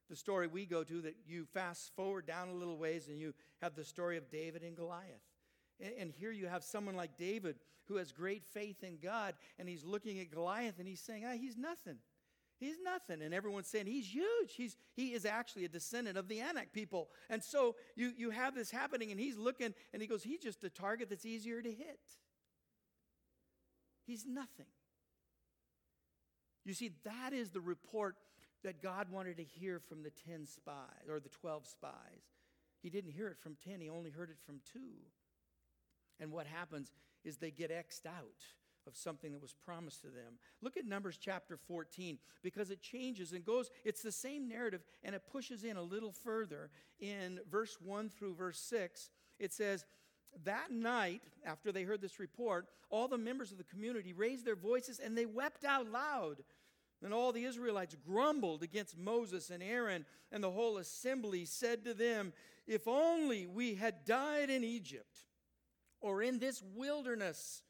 The 0.08 0.16
story 0.16 0.46
we 0.46 0.66
go 0.66 0.84
to 0.84 1.00
that 1.02 1.16
you 1.26 1.44
fast 1.52 1.94
forward 1.94 2.26
down 2.26 2.48
a 2.48 2.54
little 2.54 2.78
ways 2.78 3.08
and 3.08 3.20
you 3.20 3.34
have 3.60 3.74
the 3.74 3.84
story 3.84 4.16
of 4.16 4.30
David 4.30 4.62
and 4.62 4.76
Goliath. 4.76 5.22
And, 5.80 6.12
here 6.18 6.32
you 6.32 6.48
have 6.48 6.64
someone 6.64 6.96
like 6.96 7.16
David 7.16 7.56
who 7.86 7.96
has 7.96 8.10
great 8.10 8.44
faith 8.44 8.82
in 8.82 8.98
God 9.00 9.34
and 9.58 9.68
he's 9.68 9.84
looking 9.84 10.18
at 10.18 10.30
Goliath 10.30 10.78
and 10.78 10.88
he's 10.88 11.00
saying, 11.00 11.24
ah, 11.24 11.36
he's 11.38 11.56
nothing. 11.56 11.98
He's 12.58 12.76
nothing. 12.82 13.22
And 13.22 13.32
everyone's 13.32 13.68
saying 13.68 13.86
he's 13.86 14.12
huge. 14.12 14.54
He's, 14.56 14.76
he 14.94 15.12
is 15.12 15.24
actually 15.24 15.64
a 15.64 15.68
descendant 15.68 16.18
of 16.18 16.26
the 16.26 16.40
Anak 16.40 16.72
people. 16.72 17.10
And 17.30 17.42
so 17.42 17.76
you, 17.94 18.12
you 18.16 18.30
have 18.30 18.56
this 18.56 18.72
happening 18.72 19.12
and 19.12 19.20
he's 19.20 19.36
looking 19.36 19.72
and 19.92 20.02
he 20.02 20.08
goes, 20.08 20.24
he's 20.24 20.40
just 20.40 20.64
a 20.64 20.70
target 20.70 21.10
that's 21.10 21.26
easier 21.26 21.62
to 21.62 21.70
hit. 21.70 22.00
He's 24.04 24.26
nothing. 24.26 24.66
You 26.64 26.74
see, 26.74 26.90
that 27.04 27.32
is 27.32 27.50
the 27.50 27.60
report 27.60 28.16
that 28.64 28.82
God 28.82 29.10
wanted 29.10 29.36
to 29.36 29.44
hear 29.44 29.78
from 29.78 30.02
the 30.02 30.12
10 30.26 30.46
spies 30.46 31.08
or 31.08 31.20
the 31.20 31.28
12 31.28 31.66
spies. 31.66 31.92
He 32.82 32.90
didn't 32.90 33.12
hear 33.12 33.28
it 33.28 33.38
from 33.38 33.56
10, 33.64 33.80
he 33.80 33.88
only 33.88 34.10
heard 34.10 34.30
it 34.30 34.38
from 34.44 34.60
two. 34.72 34.96
And 36.20 36.32
what 36.32 36.46
happens 36.46 36.92
is 37.24 37.36
they 37.36 37.50
get 37.50 37.70
X'd 37.70 38.06
out 38.06 38.44
of 38.86 38.96
something 38.96 39.32
that 39.32 39.42
was 39.42 39.52
promised 39.52 40.00
to 40.02 40.08
them. 40.08 40.38
Look 40.62 40.76
at 40.76 40.86
Numbers 40.86 41.18
chapter 41.20 41.56
14 41.56 42.18
because 42.42 42.70
it 42.70 42.80
changes 42.80 43.32
and 43.32 43.44
goes, 43.44 43.70
it's 43.84 44.02
the 44.02 44.12
same 44.12 44.48
narrative 44.48 44.82
and 45.04 45.14
it 45.14 45.22
pushes 45.30 45.62
in 45.62 45.76
a 45.76 45.82
little 45.82 46.12
further. 46.12 46.70
In 46.98 47.38
verse 47.50 47.76
1 47.84 48.08
through 48.08 48.34
verse 48.34 48.58
6, 48.60 49.10
it 49.38 49.52
says, 49.52 49.84
that 50.44 50.70
night, 50.70 51.22
after 51.44 51.72
they 51.72 51.84
heard 51.84 52.00
this 52.00 52.18
report, 52.18 52.66
all 52.90 53.08
the 53.08 53.18
members 53.18 53.52
of 53.52 53.58
the 53.58 53.64
community 53.64 54.12
raised 54.12 54.44
their 54.44 54.56
voices 54.56 54.98
and 54.98 55.16
they 55.16 55.26
wept 55.26 55.64
out 55.64 55.90
loud 55.90 56.38
then 57.00 57.12
all 57.12 57.32
the 57.32 57.44
Israelites 57.44 57.96
grumbled 58.06 58.62
against 58.62 58.98
Moses 58.98 59.50
and 59.50 59.62
Aaron, 59.62 60.04
and 60.32 60.42
the 60.42 60.50
whole 60.50 60.78
assembly 60.78 61.44
said 61.44 61.84
to 61.84 61.94
them, 61.94 62.32
If 62.66 62.88
only 62.88 63.46
we 63.46 63.74
had 63.74 64.04
died 64.04 64.50
in 64.50 64.64
Egypt 64.64 65.24
or 66.00 66.22
in 66.22 66.38
this 66.38 66.62
wilderness. 66.74 67.62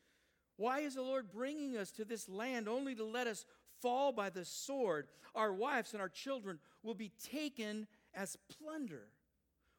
Why 0.56 0.80
is 0.80 0.94
the 0.94 1.02
Lord 1.02 1.30
bringing 1.30 1.76
us 1.76 1.90
to 1.92 2.04
this 2.04 2.28
land 2.28 2.68
only 2.68 2.94
to 2.94 3.04
let 3.04 3.26
us 3.26 3.44
fall 3.80 4.12
by 4.12 4.30
the 4.30 4.44
sword? 4.44 5.08
Our 5.34 5.52
wives 5.52 5.92
and 5.92 6.00
our 6.00 6.08
children 6.08 6.58
will 6.82 6.94
be 6.94 7.12
taken 7.22 7.86
as 8.14 8.36
plunder. 8.58 9.08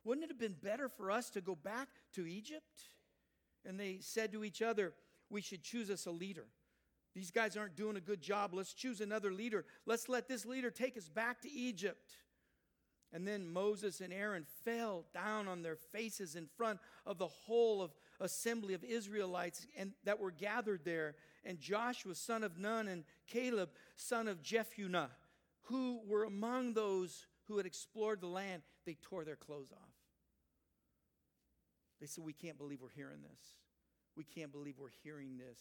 Wouldn't 0.04 0.24
it 0.24 0.30
have 0.30 0.40
been 0.40 0.56
better 0.64 0.88
for 0.88 1.12
us 1.12 1.30
to 1.32 1.42
go 1.42 1.56
back 1.56 1.90
to 2.14 2.26
Egypt? 2.26 2.92
And 3.66 3.80
they 3.80 3.98
said 4.00 4.32
to 4.32 4.44
each 4.44 4.62
other, 4.62 4.94
We 5.30 5.42
should 5.42 5.64
choose 5.64 5.90
us 5.90 6.06
a 6.06 6.12
leader 6.12 6.46
these 7.20 7.32
guys 7.32 7.58
aren't 7.58 7.76
doing 7.76 7.98
a 7.98 8.02
good 8.02 8.22
job. 8.22 8.54
Let's 8.54 8.74
choose 8.74 9.02
another 9.02 9.34
leader. 9.34 9.66
Let's 9.86 10.08
let 10.08 10.30
this 10.30 10.46
leader 10.46 10.72
take 10.72 10.96
us 10.96 11.10
back 11.10 11.42
to 11.42 11.52
Egypt. 11.52 12.14
And 13.12 13.28
then 13.28 13.46
Moses 13.46 14.00
and 14.00 14.14
Aaron 14.14 14.46
fell 14.64 15.04
down 15.14 15.50
on 15.50 15.62
their 15.62 15.76
faces 15.76 16.36
in 16.38 16.48
front 16.56 16.80
of 17.06 17.18
the 17.18 17.28
whole 17.28 17.82
of 17.82 17.92
assembly 18.22 18.74
of 18.74 18.86
Israelites 18.86 19.68
and 19.78 19.92
that 20.06 20.18
were 20.18 20.32
gathered 20.32 20.86
there. 20.86 21.16
And 21.44 21.60
Joshua, 21.60 22.16
son 22.16 22.42
of 22.42 22.58
Nun, 22.58 22.88
and 22.88 23.04
Caleb, 23.28 23.72
son 23.98 24.30
of 24.30 24.42
Jephunneh, 24.42 25.10
who 25.64 26.00
were 26.08 26.24
among 26.24 26.74
those 26.74 27.26
who 27.50 27.58
had 27.58 27.66
explored 27.66 28.22
the 28.22 28.28
land, 28.28 28.62
they 28.86 28.96
tore 29.02 29.26
their 29.26 29.36
clothes 29.36 29.74
off. 29.74 29.90
They 32.00 32.08
said, 32.08 32.24
We 32.24 32.34
can't 32.34 32.58
believe 32.58 32.80
we're 32.82 32.90
hearing 32.96 33.24
this. 33.24 33.42
We 34.16 34.24
can't 34.24 34.54
believe 34.54 34.76
we're 34.80 34.88
hearing 35.04 35.38
this. 35.38 35.60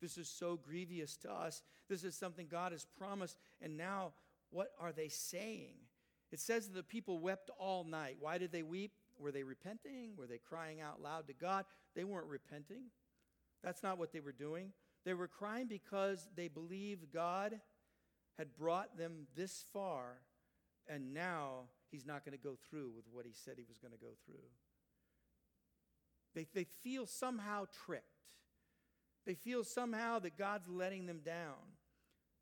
This 0.00 0.18
is 0.18 0.28
so 0.28 0.56
grievous 0.56 1.16
to 1.18 1.32
us. 1.32 1.62
This 1.88 2.04
is 2.04 2.14
something 2.14 2.46
God 2.50 2.72
has 2.72 2.86
promised. 2.98 3.38
And 3.60 3.76
now, 3.76 4.12
what 4.50 4.72
are 4.78 4.92
they 4.92 5.08
saying? 5.08 5.74
It 6.32 6.40
says 6.40 6.68
that 6.68 6.74
the 6.74 6.82
people 6.82 7.18
wept 7.18 7.50
all 7.58 7.84
night. 7.84 8.16
Why 8.20 8.38
did 8.38 8.52
they 8.52 8.62
weep? 8.62 8.92
Were 9.18 9.32
they 9.32 9.42
repenting? 9.42 10.10
Were 10.16 10.26
they 10.26 10.38
crying 10.38 10.80
out 10.80 11.00
loud 11.00 11.28
to 11.28 11.32
God? 11.32 11.64
They 11.94 12.04
weren't 12.04 12.26
repenting. 12.26 12.84
That's 13.62 13.82
not 13.82 13.98
what 13.98 14.12
they 14.12 14.20
were 14.20 14.32
doing. 14.32 14.72
They 15.04 15.14
were 15.14 15.28
crying 15.28 15.66
because 15.66 16.28
they 16.36 16.48
believed 16.48 17.12
God 17.12 17.60
had 18.36 18.54
brought 18.56 18.98
them 18.98 19.26
this 19.34 19.64
far, 19.72 20.20
and 20.88 21.14
now 21.14 21.68
He's 21.90 22.04
not 22.04 22.24
going 22.24 22.36
to 22.36 22.42
go 22.42 22.56
through 22.68 22.92
with 22.94 23.06
what 23.10 23.24
He 23.24 23.32
said 23.32 23.54
He 23.56 23.64
was 23.68 23.78
going 23.78 23.92
to 23.92 23.98
go 23.98 24.12
through. 24.26 24.34
They, 26.34 26.46
they 26.52 26.66
feel 26.82 27.06
somehow 27.06 27.66
tricked. 27.86 28.15
They 29.26 29.34
feel 29.34 29.64
somehow 29.64 30.20
that 30.20 30.38
God's 30.38 30.68
letting 30.68 31.06
them 31.06 31.20
down. 31.24 31.74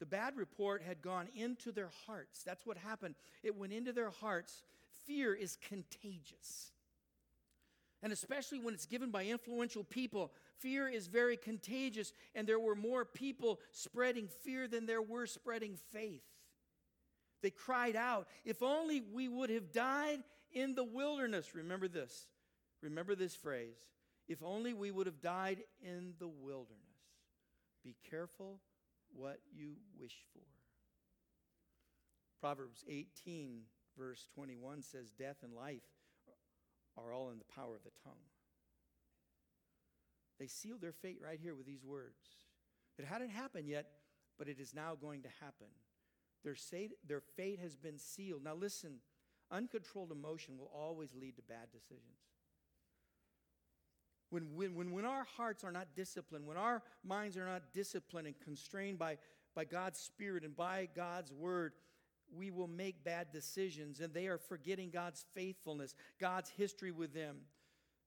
The 0.01 0.07
bad 0.07 0.37
report 0.37 0.83
had 0.83 1.01
gone 1.01 1.29
into 1.35 1.73
their 1.73 1.91
hearts. 2.07 2.43
That's 2.43 2.67
what 2.67 2.77
happened. 2.77 3.15
It 3.43 3.57
went 3.57 3.73
into 3.73 3.93
their 3.93 4.11
hearts. 4.11 4.63
Fear 5.07 5.35
is 5.35 5.57
contagious. 5.57 6.73
And 8.03 8.13
especially 8.13 8.59
when 8.59 8.75
it's 8.75 8.85
given 8.85 9.11
by 9.11 9.25
influential 9.25 9.83
people, 9.83 10.33
fear 10.59 10.89
is 10.89 11.07
very 11.07 11.39
contagious. 11.39 12.13
And 12.35 12.47
there 12.47 12.61
were 12.61 12.75
more 12.75 13.07
people 13.07 13.61
spreading 13.71 14.29
fear 14.43 14.69
than 14.69 14.85
there 14.85 15.01
were 15.01 15.27
spreading 15.27 15.79
faith. 15.91 16.25
They 17.41 17.51
cried 17.51 17.97
out, 17.97 18.27
If 18.45 18.63
only 18.63 19.01
we 19.01 19.29
would 19.29 19.49
have 19.49 19.73
died 19.73 20.23
in 20.53 20.75
the 20.75 20.85
wilderness. 20.85 21.55
Remember 21.55 21.89
this. 21.89 22.27
Remember 22.83 23.15
this 23.15 23.35
phrase 23.35 23.79
if 24.29 24.43
only 24.43 24.73
we 24.73 24.91
would 24.91 25.07
have 25.07 25.21
died 25.21 25.61
in 25.83 26.15
the 26.19 26.29
wilderness. 26.29 26.81
Be 27.83 27.97
careful 28.11 28.61
what 29.13 29.41
you 29.53 29.75
wish 29.99 30.17
for. 30.33 30.41
Proverbs 32.41 32.85
18, 32.89 33.63
verse 33.99 34.27
21 34.35 34.83
says, 34.83 35.11
Death 35.11 35.37
and 35.43 35.55
life 35.55 35.83
are 36.97 37.13
all 37.13 37.31
in 37.31 37.39
the 37.39 37.45
power 37.55 37.75
of 37.75 37.85
the 37.85 37.91
tongue. 38.03 38.13
They 40.39 40.47
sealed 40.47 40.81
their 40.81 40.93
fate 40.93 41.19
right 41.23 41.39
here 41.41 41.55
with 41.55 41.67
these 41.67 41.85
words. 41.85 42.27
It 42.99 43.05
hadn't 43.05 43.31
happened 43.31 43.69
yet, 43.69 43.87
but 44.39 44.49
it 44.49 44.59
is 44.59 44.75
now 44.75 44.97
going 45.01 45.23
to 45.23 45.29
happen. 45.41 45.69
Their, 46.43 46.57
their 47.07 47.21
fate 47.21 47.61
has 47.61 47.77
been 47.77 47.99
sealed. 47.99 48.45
Now, 48.45 48.55
listen 48.55 49.01
uncontrolled 49.51 50.11
emotion 50.11 50.59
will 50.59 50.71
always 50.75 51.15
lead 51.15 51.37
to 51.37 51.43
bad 51.43 51.69
decisions. 51.73 52.34
When, 54.35 54.75
when, 54.75 54.91
when, 54.91 55.05
our 55.05 55.25
hearts 55.37 55.63
are 55.63 55.71
not 55.71 55.87
disciplined, 55.95 56.45
when 56.45 56.57
our 56.57 56.83
minds 57.05 57.37
are 57.37 57.47
not 57.47 57.63
disciplined 57.73 58.27
and 58.27 58.35
constrained 58.41 58.99
by, 58.99 59.19
by 59.55 59.65
God's 59.65 60.01
Spirit 60.01 60.43
and 60.43 60.57
by 60.57 60.89
God's 60.97 61.33
Word, 61.33 61.75
we 62.37 62.51
will 62.51 62.67
make 62.67 63.05
bad 63.05 63.31
decisions 63.31 64.01
and 64.01 64.13
they 64.13 64.27
are 64.27 64.39
forgetting 64.39 64.91
God's 64.91 65.25
faithfulness, 65.37 65.95
God's 66.19 66.51
history 66.51 66.91
with 66.91 67.15
them. 67.15 67.37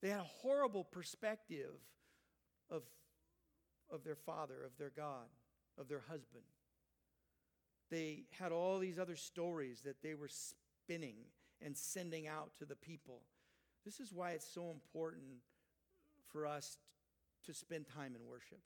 They 0.01 0.09
had 0.09 0.19
a 0.19 0.23
horrible 0.41 0.83
perspective 0.83 1.79
of, 2.69 2.83
of 3.89 4.03
their 4.03 4.17
father, 4.17 4.65
of 4.65 4.77
their 4.77 4.91
God, 4.93 5.29
of 5.79 5.87
their 5.87 6.03
husband. 6.09 6.43
They 7.89 8.25
had 8.37 8.51
all 8.51 8.79
these 8.79 8.99
other 8.99 9.15
stories 9.15 9.79
that 9.85 10.03
they 10.03 10.13
were 10.13 10.27
spinning 10.27 11.19
and 11.61 11.77
sending 11.77 12.27
out 12.27 12.51
to 12.59 12.65
the 12.65 12.75
people. 12.75 13.21
This 13.85 14.01
is 14.01 14.11
why 14.11 14.31
it's 14.31 14.53
so 14.53 14.71
important 14.71 15.37
for 16.31 16.45
us 16.45 16.77
to 17.45 17.53
spend 17.53 17.85
time 17.87 18.15
in 18.15 18.27
worship. 18.27 18.59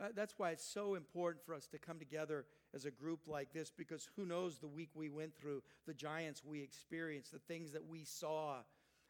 Uh, 0.00 0.08
that's 0.14 0.34
why 0.38 0.50
it's 0.50 0.64
so 0.64 0.94
important 0.94 1.44
for 1.44 1.54
us 1.54 1.66
to 1.66 1.78
come 1.78 1.98
together 1.98 2.44
as 2.72 2.84
a 2.84 2.90
group 2.90 3.20
like 3.26 3.52
this 3.52 3.72
because 3.76 4.08
who 4.14 4.24
knows 4.24 4.58
the 4.58 4.68
week 4.68 4.90
we 4.94 5.08
went 5.08 5.36
through, 5.36 5.62
the 5.86 5.94
giants 5.94 6.44
we 6.44 6.62
experienced, 6.62 7.32
the 7.32 7.38
things 7.38 7.72
that 7.72 7.88
we 7.88 8.04
saw. 8.04 8.58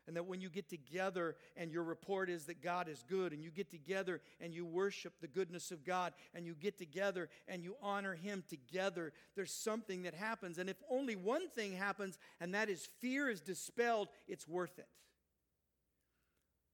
And 0.07 0.17
that 0.17 0.25
when 0.25 0.41
you 0.41 0.49
get 0.49 0.71
together 0.71 1.37
and 1.55 1.71
your 1.71 1.83
report 1.83 2.31
is 2.31 2.47
that 2.47 2.63
God 2.63 2.89
is 2.89 3.05
good, 3.07 3.35
and 3.35 3.45
you 3.45 3.51
get 3.51 3.71
together 3.71 4.23
and 4.41 4.55
you 4.55 4.65
worship 4.65 5.13
the 5.21 5.29
goodness 5.29 5.71
of 5.71 5.85
God, 5.85 6.15
and 6.35 6.47
you 6.47 6.55
get 6.55 6.79
together 6.79 7.29
and 7.47 7.63
you 7.63 7.77
honor 7.83 8.15
Him 8.15 8.43
together, 8.49 9.13
there's 9.37 9.53
something 9.53 10.05
that 10.05 10.15
happens. 10.15 10.57
And 10.57 10.71
if 10.71 10.79
only 10.91 11.15
one 11.15 11.51
thing 11.51 11.75
happens, 11.75 12.19
and 12.41 12.55
that 12.55 12.71
is 12.71 12.89
fear 13.01 13.29
is 13.29 13.43
dispelled, 13.43 14.09
it's 14.27 14.49
worth 14.49 14.79
it. 14.79 14.89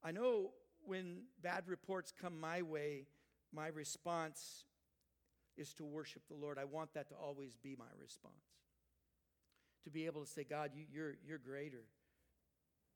I 0.04 0.12
know 0.12 0.52
when 0.87 1.23
bad 1.42 1.64
reports 1.66 2.12
come 2.12 2.40
my 2.40 2.62
way, 2.62 3.07
my 3.53 3.68
response 3.68 4.64
is 5.57 5.73
to 5.75 5.85
worship 5.85 6.23
the 6.29 6.35
Lord. 6.35 6.59
I 6.59 6.64
want 6.64 6.94
that 6.94 7.09
to 7.09 7.14
always 7.14 7.57
be 7.57 7.77
my 7.79 7.85
response. 8.01 8.35
To 9.85 9.90
be 9.90 10.07
able 10.07 10.25
to 10.25 10.31
say, 10.31 10.44
God, 10.44 10.70
you, 10.75 10.83
are 10.83 10.87
you're, 10.92 11.14
you're 11.27 11.38
greater. 11.38 11.85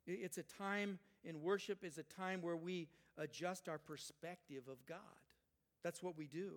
It's 0.07 0.38
a 0.38 0.42
time 0.42 0.98
in 1.24 1.42
worship, 1.42 1.85
is 1.85 1.98
a 1.98 2.03
time 2.03 2.40
where 2.40 2.57
we 2.57 2.88
adjust 3.18 3.68
our 3.68 3.79
perspective 3.79 4.62
of 4.70 4.85
God. 4.87 4.98
That's 5.85 6.03
what 6.03 6.16
we 6.16 6.27
do. 6.27 6.53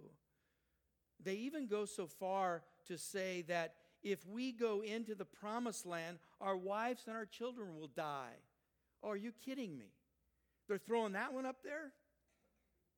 They 1.24 1.36
even 1.36 1.68
go 1.68 1.86
so 1.86 2.08
far 2.08 2.64
to 2.88 2.98
say 2.98 3.44
that 3.44 3.76
if 4.04 4.26
we 4.26 4.52
go 4.52 4.82
into 4.82 5.14
the 5.14 5.26
promised 5.26 5.86
land, 5.86 6.18
our 6.40 6.58
wives 6.58 7.04
and 7.08 7.16
our 7.16 7.26
children 7.26 7.78
will 7.78 7.90
die. 7.90 8.38
Oh, 9.04 9.10
are 9.10 9.18
you 9.18 9.32
kidding 9.46 9.78
me? 9.78 9.92
They're 10.72 10.78
throwing 10.78 11.12
that 11.12 11.34
one 11.34 11.46
up 11.46 11.58
there. 11.66 11.92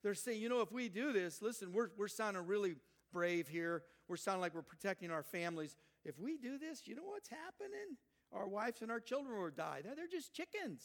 They're 0.04 0.14
saying, 0.14 0.40
you 0.40 0.48
know, 0.48 0.62
if 0.62 0.72
we 0.72 0.90
do 0.90 1.12
this, 1.12 1.42
listen, 1.42 1.74
we're, 1.74 1.90
we're 1.98 2.08
sounding 2.08 2.46
really 2.46 2.76
brave 3.12 3.48
here. 3.48 3.82
We're 4.08 4.16
sounding 4.16 4.42
like 4.42 4.54
we're 4.54 4.62
protecting 4.62 5.10
our 5.10 5.24
families. 5.24 5.76
If 6.06 6.20
we 6.20 6.38
do 6.38 6.60
this, 6.60 6.84
you 6.86 6.94
know 6.94 7.02
what's 7.06 7.30
happening? 7.30 7.98
Our 8.32 8.48
wives 8.48 8.84
and 8.84 8.92
our 8.92 9.00
children 9.00 9.42
will 9.42 9.50
die. 9.50 9.82
They're, 9.84 10.06
just 10.06 10.36
chickens. 10.36 10.84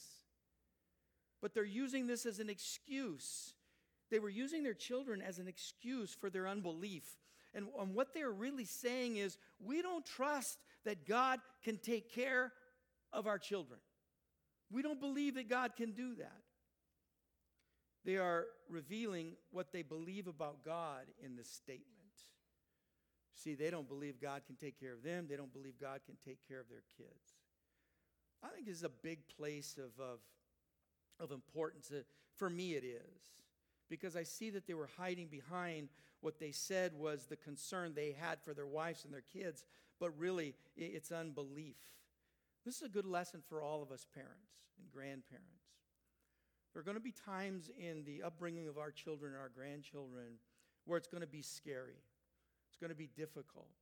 But 1.42 1.52
they're 1.52 1.62
using 1.62 2.06
this 2.06 2.24
as 2.24 2.38
an 2.38 2.48
excuse. 2.48 3.52
They 4.10 4.18
were 4.18 4.30
using 4.30 4.62
their 4.62 4.72
children 4.72 5.20
as 5.20 5.38
an 5.38 5.46
excuse 5.46 6.16
for 6.18 6.30
their 6.30 6.48
unbelief. 6.48 7.04
And, 7.52 7.66
and 7.78 7.94
what 7.94 8.14
they're 8.14 8.32
really 8.32 8.64
saying 8.64 9.18
is, 9.18 9.36
we 9.62 9.82
don't 9.82 10.06
trust 10.06 10.56
that 10.86 11.06
God 11.06 11.40
can 11.62 11.76
take 11.76 12.10
care 12.10 12.54
of 13.12 13.26
our 13.26 13.38
children. 13.38 13.78
We 14.70 14.80
don't 14.80 15.00
believe 15.00 15.34
that 15.34 15.50
God 15.50 15.76
can 15.76 15.92
do 15.92 16.14
that. 16.14 16.47
They 18.08 18.16
are 18.16 18.46
revealing 18.70 19.32
what 19.50 19.70
they 19.70 19.82
believe 19.82 20.28
about 20.28 20.64
God 20.64 21.02
in 21.22 21.36
this 21.36 21.50
statement. 21.50 21.84
See, 23.34 23.54
they 23.54 23.68
don't 23.68 23.86
believe 23.86 24.18
God 24.18 24.40
can 24.46 24.56
take 24.56 24.80
care 24.80 24.94
of 24.94 25.02
them, 25.02 25.26
they 25.28 25.36
don't 25.36 25.52
believe 25.52 25.74
God 25.78 26.00
can 26.06 26.16
take 26.24 26.38
care 26.48 26.58
of 26.58 26.70
their 26.70 26.84
kids. 26.96 27.34
I 28.42 28.48
think 28.48 28.64
this 28.64 28.78
is 28.78 28.82
a 28.82 28.88
big 28.88 29.18
place 29.36 29.76
of, 29.76 30.02
of, 30.02 30.20
of 31.20 31.32
importance. 31.32 31.90
Uh, 31.94 32.00
for 32.34 32.48
me, 32.48 32.76
it 32.76 32.84
is. 32.84 33.42
Because 33.90 34.16
I 34.16 34.22
see 34.22 34.48
that 34.50 34.66
they 34.66 34.72
were 34.72 34.88
hiding 34.96 35.26
behind 35.26 35.90
what 36.22 36.40
they 36.40 36.50
said 36.50 36.94
was 36.94 37.26
the 37.26 37.36
concern 37.36 37.92
they 37.94 38.16
had 38.18 38.40
for 38.40 38.54
their 38.54 38.66
wives 38.66 39.04
and 39.04 39.12
their 39.12 39.20
kids, 39.20 39.66
but 40.00 40.18
really, 40.18 40.54
it's 40.78 41.12
unbelief. 41.12 41.76
This 42.64 42.76
is 42.76 42.84
a 42.84 42.88
good 42.88 43.04
lesson 43.04 43.42
for 43.46 43.60
all 43.60 43.82
of 43.82 43.92
us 43.92 44.06
parents 44.14 44.62
and 44.78 44.90
grandparents. 44.90 45.57
There 46.78 46.82
are 46.82 46.84
going 46.84 46.96
to 46.96 47.00
be 47.00 47.10
times 47.10 47.72
in 47.76 48.04
the 48.04 48.22
upbringing 48.22 48.68
of 48.68 48.78
our 48.78 48.92
children 48.92 49.32
and 49.32 49.40
our 49.42 49.48
grandchildren 49.48 50.38
where 50.84 50.96
it's 50.96 51.08
going 51.08 51.22
to 51.22 51.26
be 51.26 51.42
scary, 51.42 52.04
it's 52.68 52.76
going 52.76 52.90
to 52.90 52.96
be 52.96 53.08
difficult. 53.16 53.72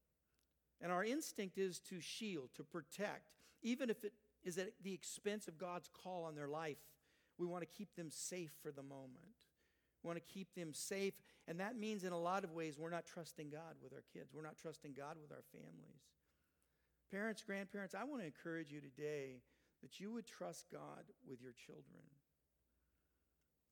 And 0.81 0.91
our 0.91 1.05
instinct 1.05 1.59
is 1.59 1.79
to 1.91 2.01
shield, 2.01 2.55
to 2.57 2.65
protect, 2.65 3.33
even 3.61 3.91
if 3.91 4.03
it 4.03 4.15
is 4.43 4.57
at 4.57 4.71
the 4.83 4.95
expense 4.95 5.47
of 5.47 5.59
God's 5.59 5.91
call 5.93 6.25
on 6.25 6.35
their 6.35 6.49
life. 6.49 6.79
We 7.37 7.45
want 7.45 7.61
to 7.61 7.67
keep 7.67 7.95
them 7.97 8.09
safe 8.11 8.53
for 8.63 8.73
the 8.73 8.83
moment. 8.83 9.45
We 10.03 10.09
want 10.09 10.19
to 10.19 10.33
keep 10.33 10.55
them 10.55 10.73
safe. 10.73 11.13
And 11.47 11.61
that 11.61 11.77
means, 11.77 12.03
in 12.03 12.15
a 12.15 12.19
lot 12.19 12.45
of 12.45 12.53
ways, 12.53 12.79
we're 12.79 12.89
not 12.89 13.05
trusting 13.05 13.51
God 13.51 13.77
with 13.83 13.93
our 13.93 14.05
kids. 14.11 14.33
We're 14.33 14.41
not 14.41 14.57
trusting 14.57 14.95
God 14.95 15.17
with 15.21 15.33
our 15.33 15.45
families. 15.53 16.01
Parents, 17.11 17.43
grandparents, 17.43 17.95
I 17.95 18.05
want 18.05 18.23
to 18.23 18.27
encourage 18.27 18.73
you 18.73 18.81
today 18.81 19.43
that 19.83 20.01
you 20.01 20.11
would 20.13 20.27
trust 20.27 20.65
God 20.73 21.05
with 21.29 21.43
your 21.43 21.53
children. 21.53 22.16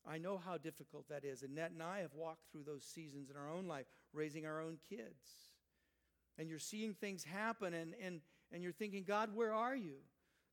I 0.07 0.17
know 0.17 0.37
how 0.37 0.57
difficult 0.57 1.09
that 1.09 1.25
is. 1.25 1.41
Annette 1.41 1.71
and 1.71 1.81
I 1.81 1.99
have 1.99 2.13
walked 2.13 2.51
through 2.51 2.63
those 2.63 2.83
seasons 2.83 3.29
in 3.29 3.35
our 3.35 3.49
own 3.49 3.67
life, 3.67 3.85
raising 4.13 4.45
our 4.45 4.61
own 4.61 4.77
kids. 4.87 5.49
and 6.37 6.49
you're 6.49 6.59
seeing 6.59 6.93
things 6.93 7.23
happen, 7.23 7.73
and, 7.73 7.93
and, 8.01 8.21
and 8.51 8.61
you're 8.61 8.73
thinking, 8.73 9.03
God, 9.07 9.33
where 9.33 9.53
are 9.53 9.75
you? 9.75 9.95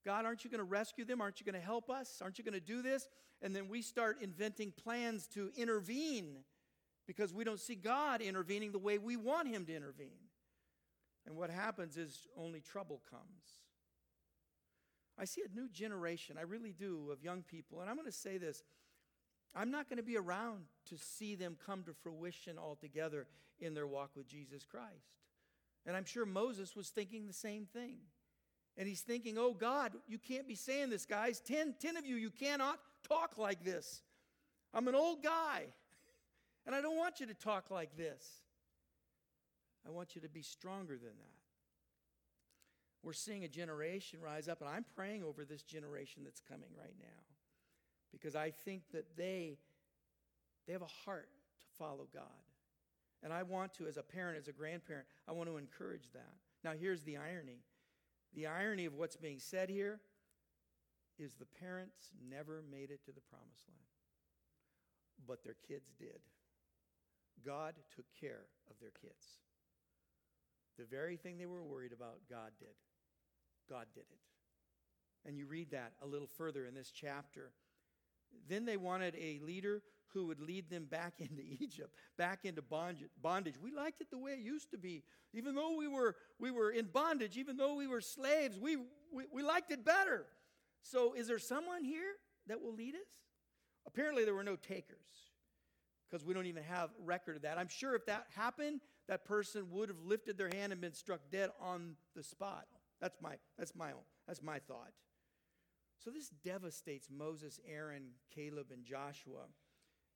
God, 0.05 0.25
aren't 0.25 0.45
you 0.45 0.51
going 0.51 0.59
to 0.59 0.65
rescue 0.65 1.05
them? 1.05 1.21
Aren't 1.21 1.41
you 1.41 1.47
going 1.47 1.61
to 1.61 1.65
help 1.65 1.91
us? 1.91 2.21
Aren't 2.23 2.39
you 2.39 2.45
going 2.45 2.55
to 2.55 2.61
do 2.61 2.83
this? 2.83 3.09
And 3.41 3.55
then 3.55 3.69
we 3.69 3.83
start 3.83 4.19
inventing 4.21 4.73
plans 4.73 5.27
to 5.29 5.51
intervene 5.57 6.39
because 7.07 7.33
we 7.35 7.45
don't 7.45 7.61
see 7.61 7.75
God 7.75 8.21
intervening 8.21 8.73
the 8.73 8.79
way 8.79 8.99
we 8.99 9.17
want 9.17 9.49
Him 9.49 9.65
to 9.67 9.75
intervene. 9.75 10.29
And 11.27 11.37
what 11.37 11.51
happens 11.51 11.97
is 11.97 12.27
only 12.37 12.61
trouble 12.61 13.01
comes. 13.11 13.23
I 15.19 15.25
see 15.25 15.43
a 15.43 15.55
new 15.55 15.69
generation, 15.69 16.37
I 16.39 16.43
really 16.43 16.73
do, 16.73 17.11
of 17.13 17.23
young 17.23 17.43
people. 17.43 17.81
And 17.81 17.91
I'm 17.91 17.97
going 17.97 18.07
to 18.07 18.13
say 18.13 18.39
this 18.39 18.63
I'm 19.55 19.71
not 19.71 19.89
going 19.89 19.99
to 19.99 20.03
be 20.03 20.17
around 20.17 20.65
to 20.89 20.97
see 20.97 21.35
them 21.35 21.57
come 21.65 21.83
to 21.85 21.93
fruition 21.93 22.59
altogether 22.59 23.27
in 23.61 23.75
their 23.75 23.87
walk 23.87 24.11
with 24.17 24.27
Jesus 24.27 24.65
Christ. 24.65 25.19
And 25.87 25.97
I'm 25.97 26.05
sure 26.05 26.25
Moses 26.25 26.75
was 26.75 26.89
thinking 26.89 27.27
the 27.27 27.33
same 27.33 27.67
thing. 27.67 27.97
And 28.79 28.89
he's 28.89 29.03
thinking, 29.03 29.37
oh 29.37 29.53
God, 29.53 29.93
you 30.09 30.19
can't 30.19 30.49
be 30.49 30.55
saying 30.55 30.89
this, 30.89 31.05
guys. 31.05 31.41
Ten, 31.41 31.75
ten 31.79 31.97
of 31.97 32.07
you, 32.07 32.17
you 32.17 32.31
cannot 32.31 32.79
talk 33.07 33.37
like 33.37 33.63
this. 33.65 34.01
I'm 34.73 34.89
an 34.89 34.95
old 34.95 35.23
guy, 35.23 35.65
and 36.67 36.75
I 36.75 36.81
don't 36.81 36.97
want 36.97 37.21
you 37.21 37.27
to 37.27 37.35
talk 37.35 37.71
like 37.71 37.95
this. 37.97 38.27
I 39.87 39.91
want 39.91 40.15
you 40.15 40.23
to 40.23 40.29
be 40.29 40.41
stronger 40.41 40.95
than 40.95 41.11
that. 41.11 41.39
We're 43.03 43.13
seeing 43.13 43.45
a 43.45 43.49
generation 43.49 44.21
rise 44.23 44.49
up, 44.49 44.61
and 44.63 44.71
I'm 44.71 44.87
praying 44.95 45.25
over 45.25 45.45
this 45.45 45.63
generation 45.63 46.23
that's 46.25 46.41
coming 46.41 46.71
right 46.79 46.95
now 46.99 47.32
because 48.13 48.37
I 48.37 48.51
think 48.51 48.83
that 48.93 49.17
they, 49.17 49.59
they 50.67 50.73
have 50.73 50.83
a 50.83 51.05
heart 51.05 51.29
to 51.61 51.67
follow 51.79 52.07
God. 52.13 52.23
And 53.23 53.33
I 53.33 53.43
want 53.43 53.75
to, 53.75 53.87
as 53.87 53.97
a 53.97 54.03
parent, 54.03 54.39
as 54.39 54.49
a 54.49 54.53
grandparent, 54.53 55.07
I 55.29 55.33
want 55.33 55.49
to 55.49 55.57
encourage 55.57 56.11
that. 56.13 56.35
Now, 56.65 56.73
here's 56.79 57.03
the 57.03 57.17
irony 57.17 57.59
the 58.35 58.47
irony 58.47 58.87
of 58.87 58.95
what's 58.95 59.17
being 59.17 59.39
said 59.39 59.69
here 59.69 60.01
is 61.19 61.35
the 61.35 61.45
parents 61.45 62.11
never 62.31 62.63
made 62.71 62.91
it 62.91 63.05
to 63.05 63.13
the 63.13 63.21
promised 63.21 63.69
land, 63.69 63.93
but 65.27 65.45
their 65.45 65.57
kids 65.69 65.93
did. 65.99 66.21
God 67.45 67.75
took 67.95 68.07
care 68.19 68.47
of 68.71 68.77
their 68.81 68.93
kids. 69.01 69.41
The 70.79 70.85
very 70.85 71.17
thing 71.17 71.37
they 71.37 71.47
were 71.47 71.63
worried 71.63 71.93
about, 71.93 72.21
God 72.31 72.53
did. 72.59 72.75
God 73.69 73.87
did 73.95 74.05
it. 74.11 75.29
And 75.29 75.37
you 75.37 75.47
read 75.47 75.71
that 75.71 75.93
a 76.03 76.07
little 76.07 76.27
further 76.27 76.67
in 76.67 76.75
this 76.75 76.91
chapter. 76.91 77.53
Then 78.49 78.65
they 78.65 78.77
wanted 78.77 79.15
a 79.17 79.41
leader 79.45 79.83
who 80.13 80.27
would 80.27 80.41
lead 80.41 80.69
them 80.71 80.85
back 80.85 81.15
into 81.19 81.43
Egypt, 81.61 81.95
back 82.17 82.45
into 82.45 82.63
bondage. 82.63 83.57
We 83.61 83.73
liked 83.73 84.01
it 84.01 84.11
the 84.11 84.19
way 84.19 84.33
it 84.33 84.41
used 84.41 84.71
to 84.73 84.79
be. 84.79 85.03
Even 85.33 85.55
though 85.55 85.77
we 85.77 85.89
were, 85.89 86.17
we 86.39 86.51
were 86.51 86.71
in 86.71 86.87
bondage, 86.87 87.37
even 87.37 87.57
though 87.57 87.75
we 87.75 87.87
were 87.87 88.01
slaves, 88.01 88.59
we, 88.59 88.77
we, 89.13 89.25
we 89.33 89.43
liked 89.43 89.73
it 89.73 89.85
better. 89.85 90.27
So, 90.83 91.15
is 91.15 91.29
there 91.29 91.39
someone 91.39 91.85
here 91.85 92.15
that 92.49 92.61
will 92.61 92.75
lead 92.75 92.95
us? 92.95 93.09
Apparently, 93.87 94.25
there 94.25 94.35
were 94.35 94.45
no 94.45 94.57
takers 94.57 95.33
because 96.11 96.27
we 96.27 96.35
don't 96.35 96.47
even 96.47 96.63
have 96.65 96.91
record 97.05 97.37
of 97.37 97.43
that. 97.43 97.57
I'm 97.57 97.69
sure 97.69 97.95
if 97.95 98.05
that 98.07 98.27
happened, 98.35 98.81
that 99.09 99.25
person 99.25 99.67
would 99.71 99.89
have 99.89 100.03
lifted 100.05 100.37
their 100.37 100.51
hand 100.53 100.73
and 100.73 100.81
been 100.81 100.93
struck 100.93 101.21
dead 101.31 101.51
on 101.61 101.97
the 102.15 102.23
spot. 102.23 102.67
That's 103.01 103.17
my, 103.21 103.37
that's 103.59 103.75
my, 103.75 103.93
own, 103.93 104.03
that's 104.27 104.43
my 104.43 104.59
thought. 104.59 104.93
So 106.03 106.11
this 106.11 106.31
devastates 106.45 107.09
Moses, 107.11 107.61
Aaron, 107.69 108.09
Caleb, 108.35 108.67
and 108.73 108.85
Joshua. 108.85 109.45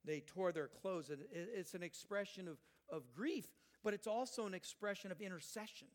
They 0.03 0.19
tore 0.19 0.51
their 0.51 0.67
clothes. 0.67 1.09
And 1.09 1.21
It's 1.31 1.73
an 1.73 1.83
expression 1.83 2.47
of, 2.47 2.57
of 2.89 3.13
grief, 3.13 3.47
but 3.83 3.93
it's 3.93 4.07
also 4.07 4.45
an 4.45 4.53
expression 4.53 5.11
of 5.11 5.21
intercession. 5.21 5.87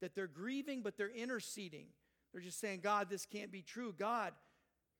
That 0.00 0.14
they're 0.14 0.28
grieving, 0.28 0.82
but 0.82 0.96
they're 0.96 1.10
interceding. 1.10 1.86
They're 2.32 2.42
just 2.42 2.60
saying, 2.60 2.80
God, 2.80 3.08
this 3.10 3.26
can't 3.26 3.50
be 3.50 3.62
true. 3.62 3.92
God, 3.98 4.32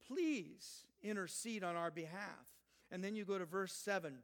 please 0.09 0.85
intercede 1.03 1.63
on 1.63 1.77
our 1.77 1.91
behalf. 1.91 2.47
And 2.91 3.05
then 3.05 3.15
you 3.15 3.25
go 3.25 3.39
to 3.39 3.45
verse 3.45 3.73
7. 3.73 4.15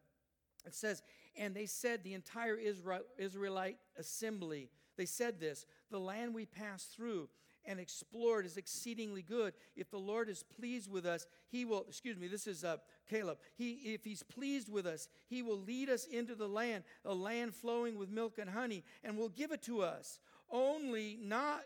It 0.66 0.74
says, 0.74 1.02
And 1.36 1.54
they 1.54 1.66
said, 1.66 2.02
the 2.02 2.14
entire 2.14 2.56
Israel, 2.56 3.02
Israelite 3.16 3.76
assembly, 3.96 4.70
they 4.96 5.06
said 5.06 5.38
this, 5.38 5.66
the 5.90 6.00
land 6.00 6.34
we 6.34 6.46
passed 6.46 6.96
through 6.96 7.28
and 7.66 7.80
explored 7.80 8.46
is 8.46 8.56
exceedingly 8.56 9.22
good. 9.22 9.54
If 9.76 9.90
the 9.90 9.98
Lord 9.98 10.28
is 10.28 10.42
pleased 10.42 10.90
with 10.90 11.06
us, 11.06 11.26
he 11.50 11.64
will, 11.64 11.84
excuse 11.88 12.16
me, 12.16 12.28
this 12.28 12.46
is 12.46 12.64
uh, 12.64 12.76
Caleb. 13.08 13.38
He, 13.56 13.72
if 13.94 14.04
he's 14.04 14.22
pleased 14.22 14.68
with 14.68 14.86
us, 14.86 15.08
he 15.28 15.42
will 15.42 15.58
lead 15.58 15.88
us 15.88 16.06
into 16.06 16.34
the 16.34 16.48
land, 16.48 16.84
a 17.04 17.14
land 17.14 17.54
flowing 17.54 17.98
with 17.98 18.10
milk 18.10 18.38
and 18.38 18.50
honey, 18.50 18.84
and 19.02 19.16
will 19.16 19.28
give 19.28 19.52
it 19.52 19.62
to 19.62 19.82
us. 19.82 20.20
Only 20.50 21.18
not, 21.20 21.62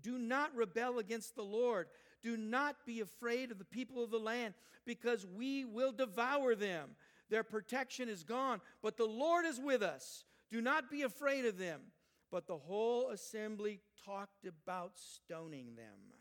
do 0.00 0.18
not 0.18 0.54
rebel 0.54 0.98
against 0.98 1.34
the 1.34 1.42
Lord. 1.42 1.88
Do 2.22 2.36
not 2.36 2.76
be 2.86 3.00
afraid 3.00 3.50
of 3.50 3.58
the 3.58 3.64
people 3.64 4.02
of 4.02 4.10
the 4.10 4.18
land, 4.18 4.54
because 4.84 5.26
we 5.26 5.64
will 5.64 5.92
devour 5.92 6.54
them. 6.54 6.90
Their 7.30 7.44
protection 7.44 8.08
is 8.08 8.24
gone, 8.24 8.60
but 8.82 8.96
the 8.96 9.06
Lord 9.06 9.46
is 9.46 9.58
with 9.58 9.82
us. 9.82 10.24
Do 10.50 10.60
not 10.60 10.90
be 10.90 11.02
afraid 11.02 11.46
of 11.46 11.56
them. 11.56 11.80
But 12.32 12.46
the 12.46 12.56
whole 12.56 13.10
assembly 13.10 13.80
talked 14.06 14.46
about 14.46 14.92
stoning 14.96 15.76
them. 15.76 16.16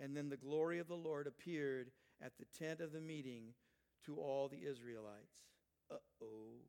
And 0.00 0.14
then 0.14 0.28
the 0.28 0.36
glory 0.36 0.80
of 0.80 0.88
the 0.88 0.94
Lord 0.94 1.28
appeared 1.28 1.92
at 2.20 2.32
the 2.36 2.46
tent 2.58 2.80
of 2.80 2.92
the 2.92 3.00
meeting 3.00 3.54
to 4.04 4.16
all 4.16 4.48
the 4.48 4.68
Israelites. 4.68 5.38
Uh 5.88 5.98
oh. 6.20 6.64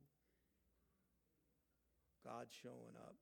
God's 2.23 2.53
showing 2.61 2.95
up. 3.03 3.15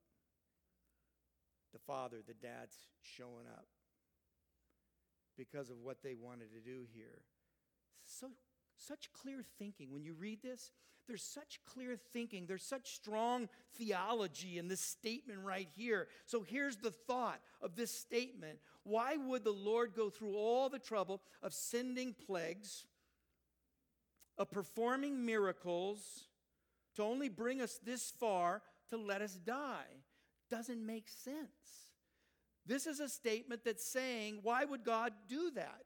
The 1.71 1.79
father, 1.87 2.17
the 2.25 2.33
dad's 2.33 2.75
showing 3.01 3.47
up 3.49 3.67
because 5.37 5.69
of 5.69 5.77
what 5.81 6.03
they 6.03 6.15
wanted 6.15 6.51
to 6.53 6.59
do 6.59 6.83
here. 6.93 7.21
Such 8.77 9.11
clear 9.13 9.41
thinking. 9.57 9.91
When 9.91 10.03
you 10.03 10.13
read 10.13 10.41
this, 10.41 10.71
there's 11.07 11.23
such 11.23 11.59
clear 11.65 11.97
thinking. 12.13 12.45
There's 12.47 12.65
such 12.65 12.95
strong 12.95 13.47
theology 13.77 14.57
in 14.57 14.67
this 14.67 14.81
statement 14.81 15.39
right 15.43 15.69
here. 15.75 16.07
So 16.25 16.41
here's 16.41 16.77
the 16.77 16.91
thought 16.91 17.39
of 17.61 17.75
this 17.75 17.91
statement 17.91 18.59
Why 18.83 19.15
would 19.15 19.43
the 19.43 19.51
Lord 19.51 19.93
go 19.95 20.09
through 20.09 20.35
all 20.35 20.69
the 20.69 20.79
trouble 20.79 21.21
of 21.43 21.53
sending 21.53 22.13
plagues, 22.13 22.85
of 24.38 24.51
performing 24.51 25.25
miracles, 25.25 26.25
to 26.95 27.03
only 27.03 27.29
bring 27.29 27.61
us 27.61 27.79
this 27.83 28.11
far 28.19 28.61
to 28.89 28.97
let 28.97 29.21
us 29.21 29.33
die? 29.33 30.03
Doesn't 30.49 30.85
make 30.85 31.09
sense. 31.09 31.85
This 32.65 32.88
is 32.88 32.99
a 32.99 33.09
statement 33.09 33.61
that's 33.63 33.85
saying, 33.85 34.39
Why 34.41 34.65
would 34.65 34.83
God 34.83 35.13
do 35.27 35.51
that? 35.51 35.83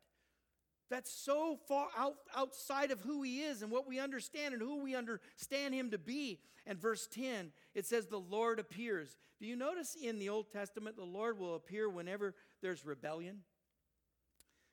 That's 0.89 1.12
so 1.12 1.58
far 1.67 1.88
out, 1.97 2.15
outside 2.36 2.91
of 2.91 3.02
who 3.02 3.21
he 3.21 3.41
is 3.41 3.62
and 3.62 3.71
what 3.71 3.88
we 3.88 3.99
understand 3.99 4.54
and 4.54 4.62
who 4.62 4.84
we 4.84 4.95
understand 4.95 5.73
him 5.73 5.91
to 5.91 5.97
be. 5.97 6.39
And 6.65 6.80
verse 6.80 7.08
10, 7.08 7.52
it 7.73 7.86
says, 7.86 8.08
The 8.08 8.17
Lord 8.17 8.60
appears. 8.60 9.15
Do 9.39 9.47
you 9.47 9.56
notice 9.56 9.95
in 10.02 10.19
the 10.19 10.30
Old 10.30 10.52
Testament, 10.52 10.95
the 10.95 11.04
Lord 11.04 11.39
will 11.39 11.56
appear 11.56 11.89
whenever 11.89 12.36
there's 12.62 12.86
rebellion? 12.86 13.39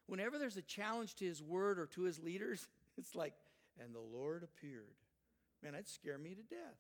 Whenever 0.06 0.38
there's 0.38 0.56
a 0.56 0.62
challenge 0.62 1.14
to 1.16 1.24
his 1.24 1.42
word 1.42 1.78
or 1.78 1.86
to 1.86 2.02
his 2.02 2.18
leaders, 2.18 2.68
it's 2.98 3.14
like, 3.14 3.34
and 3.82 3.94
the 3.94 4.16
Lord 4.16 4.42
appeared. 4.42 4.94
Man, 5.62 5.72
that'd 5.72 5.88
scare 5.88 6.18
me 6.18 6.30
to 6.30 6.42
death. 6.42 6.78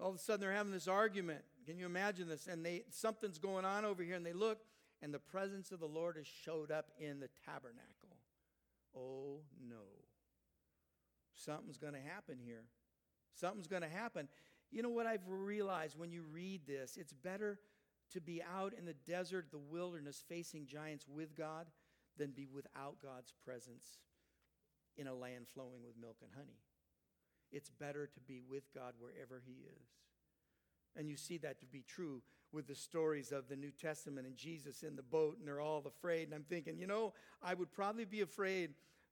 All 0.00 0.08
of 0.08 0.16
a 0.16 0.18
sudden, 0.18 0.40
they're 0.40 0.52
having 0.52 0.72
this 0.72 0.88
argument. 0.88 1.42
Can 1.64 1.78
you 1.78 1.86
imagine 1.86 2.28
this? 2.28 2.48
And 2.48 2.64
they 2.64 2.82
something's 2.90 3.38
going 3.38 3.64
on 3.64 3.84
over 3.84 4.02
here, 4.02 4.16
and 4.16 4.26
they 4.26 4.32
look, 4.32 4.58
and 5.00 5.14
the 5.14 5.20
presence 5.20 5.70
of 5.70 5.80
the 5.80 5.86
Lord 5.86 6.16
has 6.16 6.26
showed 6.26 6.70
up 6.70 6.86
in 6.98 7.20
the 7.20 7.28
tabernacle. 7.44 8.01
Oh 8.96 9.40
no. 9.68 9.84
Something's 11.34 11.78
going 11.78 11.94
to 11.94 12.00
happen 12.00 12.38
here. 12.44 12.64
Something's 13.34 13.66
going 13.66 13.82
to 13.82 13.88
happen. 13.88 14.28
You 14.70 14.82
know 14.82 14.90
what 14.90 15.06
I've 15.06 15.26
realized 15.26 15.98
when 15.98 16.12
you 16.12 16.24
read 16.30 16.66
this? 16.66 16.96
It's 16.96 17.12
better 17.12 17.58
to 18.12 18.20
be 18.20 18.42
out 18.42 18.74
in 18.78 18.84
the 18.84 18.94
desert, 19.06 19.46
the 19.50 19.58
wilderness, 19.58 20.22
facing 20.28 20.66
giants 20.66 21.06
with 21.08 21.34
God 21.36 21.66
than 22.18 22.30
be 22.30 22.46
without 22.46 22.96
God's 23.02 23.32
presence 23.44 23.98
in 24.96 25.06
a 25.06 25.14
land 25.14 25.46
flowing 25.52 25.82
with 25.84 25.96
milk 26.00 26.16
and 26.22 26.30
honey. 26.36 26.60
It's 27.50 27.70
better 27.70 28.06
to 28.06 28.20
be 28.20 28.40
with 28.40 28.64
God 28.74 28.94
wherever 28.98 29.42
He 29.44 29.52
is. 29.52 29.88
And 30.96 31.08
you 31.08 31.16
see 31.16 31.38
that 31.38 31.60
to 31.60 31.66
be 31.66 31.82
true 31.86 32.22
with 32.52 32.66
the 32.66 32.74
stories 32.74 33.32
of 33.32 33.48
the 33.48 33.56
New 33.56 33.70
Testament 33.70 34.26
and 34.26 34.36
Jesus 34.36 34.82
in 34.82 34.96
the 34.96 35.02
boat, 35.02 35.38
and 35.38 35.46
they're 35.46 35.60
all 35.60 35.82
afraid. 35.86 36.24
And 36.24 36.34
I'm 36.34 36.44
thinking, 36.44 36.78
you 36.78 36.86
know, 36.86 37.14
I 37.42 37.54
would 37.54 37.72
probably 37.72 38.04
be 38.04 38.20
afraid, 38.20 38.70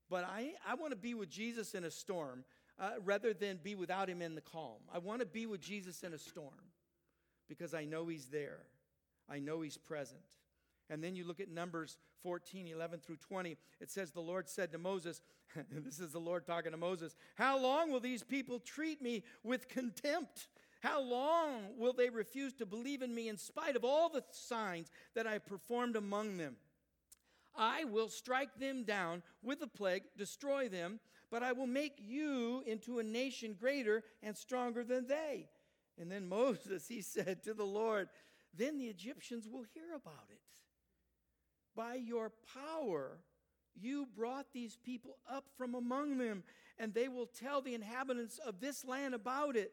but 0.09 0.25
I, 0.25 0.53
I 0.67 0.75
want 0.75 0.93
to 0.93 0.97
be 0.97 1.15
with 1.15 1.31
Jesus 1.31 1.75
in 1.75 1.85
a 1.85 1.91
storm 1.91 2.45
uh, 2.79 2.93
rather 3.05 3.33
than 3.33 3.59
be 3.63 3.75
without 3.75 4.09
him 4.09 4.23
in 4.23 4.35
the 4.35 4.41
calm. 4.41 4.79
I 4.93 4.99
want 4.99 5.21
to 5.21 5.27
be 5.27 5.47
with 5.47 5.61
Jesus 5.61 6.03
in 6.03 6.13
a 6.13 6.19
storm 6.19 6.71
because 7.49 7.75
I 7.75 7.85
know 7.85 8.07
he's 8.07 8.27
there, 8.27 8.61
I 9.29 9.39
know 9.39 9.61
he's 9.61 9.77
present. 9.77 10.21
And 10.91 11.05
then 11.05 11.15
you 11.15 11.25
look 11.25 11.39
at 11.39 11.49
Numbers 11.49 11.99
14, 12.25 12.67
11 12.67 12.99
through 13.01 13.17
20. 13.17 13.57
It 13.81 13.91
says, 13.91 14.11
The 14.11 14.21
Lord 14.21 14.49
said 14.49 14.73
to 14.73 14.79
Moses, 14.79 15.23
This 15.71 16.01
is 16.01 16.13
the 16.13 16.19
Lord 16.19 16.45
talking 16.45 16.73
to 16.73 16.77
Moses, 16.77 17.15
How 17.37 17.59
long 17.59 17.93
will 17.93 18.01
these 18.01 18.25
people 18.25 18.59
treat 18.59 19.01
me 19.01 19.23
with 19.45 19.69
contempt? 19.69 20.49
How 20.81 21.03
long 21.03 21.77
will 21.79 21.93
they 21.93 22.09
refuse 22.09 22.55
to 22.55 22.67
believe 22.67 23.03
in 23.03 23.15
me 23.15 23.29
in 23.29 23.37
spite 23.37 23.77
of 23.77 23.85
all 23.85 24.09
the 24.09 24.25
signs 24.33 24.91
that 25.15 25.27
I 25.27 25.35
have 25.35 25.47
performed 25.47 25.95
among 25.95 26.39
them? 26.39 26.57
I 27.55 27.85
will 27.85 28.09
strike 28.09 28.59
them 28.59 28.85
down 28.85 29.23
with 29.43 29.63
a 29.63 29.67
plague, 29.67 30.05
destroy 30.17 30.69
them, 30.69 31.01
but 31.31 31.43
I 31.43 31.53
will 31.53 31.67
make 31.67 31.99
you 31.99 32.63
into 32.67 32.99
a 32.99 33.05
nation 33.05 33.55
greater 33.59 34.03
and 34.23 34.37
stronger 34.37 34.83
than 34.83 35.07
they. 35.07 35.49
And 35.99 36.11
then 36.11 36.27
Moses, 36.27 36.89
he 36.89 37.03
said 37.03 37.43
to 37.45 37.55
the 37.55 37.65
Lord, 37.65 38.09
Then 38.57 38.79
the 38.79 38.87
Egyptians 38.87 39.47
will 39.47 39.65
hear 39.75 39.95
about 39.95 40.29
it. 40.31 40.41
By 41.77 41.97
your 41.97 42.33
power, 42.55 43.19
you 43.75 44.09
brought 44.17 44.53
these 44.53 44.77
people 44.77 45.19
up 45.31 45.45
from 45.57 45.75
among 45.75 46.19
them, 46.19 46.43
and 46.79 46.95
they 46.95 47.09
will 47.09 47.27
tell 47.27 47.61
the 47.61 47.75
inhabitants 47.75 48.39
of 48.39 48.61
this 48.61 48.85
land 48.85 49.15
about 49.15 49.57
it. 49.57 49.73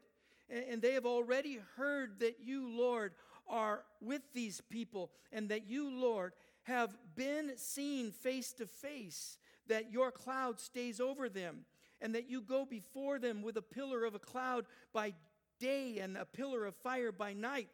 And 0.50 0.82
they 0.82 0.94
have 0.94 1.06
already 1.06 1.60
heard 1.76 2.20
that 2.20 2.38
you, 2.42 2.70
Lord, 2.70 3.14
are 3.50 3.84
with 4.02 4.22
these 4.34 4.62
people, 4.70 5.12
and 5.32 5.50
that 5.50 5.68
you, 5.68 5.90
Lord, 5.90 6.34
have 6.64 6.96
been 7.16 7.54
seen 7.56 8.12
face 8.12 8.52
to 8.54 8.66
face, 8.66 9.38
that 9.68 9.92
your 9.92 10.12
cloud 10.12 10.60
stays 10.60 11.00
over 11.00 11.30
them, 11.30 11.66
and 12.02 12.14
that 12.16 12.30
you 12.30 12.42
go 12.42 12.66
before 12.66 13.20
them 13.20 13.42
with 13.42 13.58
a 13.58 13.62
pillar 13.62 14.06
of 14.06 14.16
a 14.16 14.20
cloud 14.20 14.66
by 14.94 15.14
day 15.60 16.00
and 16.00 16.18
a 16.18 16.26
pillar 16.26 16.66
of 16.66 16.76
fire 16.76 17.12
by 17.12 17.34
night. 17.34 17.70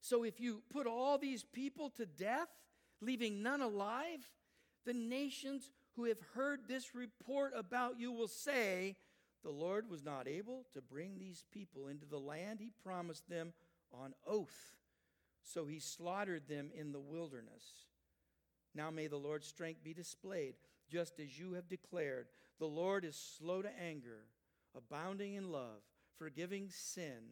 So 0.00 0.24
if 0.24 0.40
you 0.40 0.62
put 0.70 0.86
all 0.86 1.16
these 1.18 1.44
people 1.44 1.90
to 1.90 2.04
death, 2.04 2.48
leaving 3.00 3.42
none 3.42 3.60
alive, 3.60 4.30
the 4.84 4.92
nations 4.92 5.70
who 5.96 6.04
have 6.04 6.18
heard 6.34 6.60
this 6.66 6.94
report 6.94 7.52
about 7.56 7.98
you 7.98 8.12
will 8.12 8.28
say, 8.28 8.96
The 9.44 9.50
Lord 9.50 9.90
was 9.90 10.02
not 10.02 10.26
able 10.26 10.64
to 10.72 10.80
bring 10.80 11.18
these 11.18 11.44
people 11.52 11.88
into 11.88 12.06
the 12.06 12.18
land 12.18 12.60
he 12.60 12.70
promised 12.82 13.28
them 13.28 13.52
on 13.92 14.14
oath. 14.26 14.72
So 15.42 15.66
he 15.66 15.78
slaughtered 15.78 16.48
them 16.48 16.70
in 16.74 16.92
the 16.92 17.00
wilderness. 17.00 17.64
Now 18.74 18.90
may 18.90 19.06
the 19.06 19.16
Lord's 19.16 19.46
strength 19.46 19.84
be 19.84 19.92
displayed, 19.92 20.54
just 20.90 21.20
as 21.20 21.38
you 21.38 21.52
have 21.52 21.68
declared. 21.68 22.26
The 22.58 22.66
Lord 22.66 23.04
is 23.04 23.16
slow 23.38 23.60
to 23.60 23.78
anger, 23.78 24.26
abounding 24.74 25.34
in 25.34 25.52
love, 25.52 25.82
forgiving 26.18 26.70
sin 26.70 27.22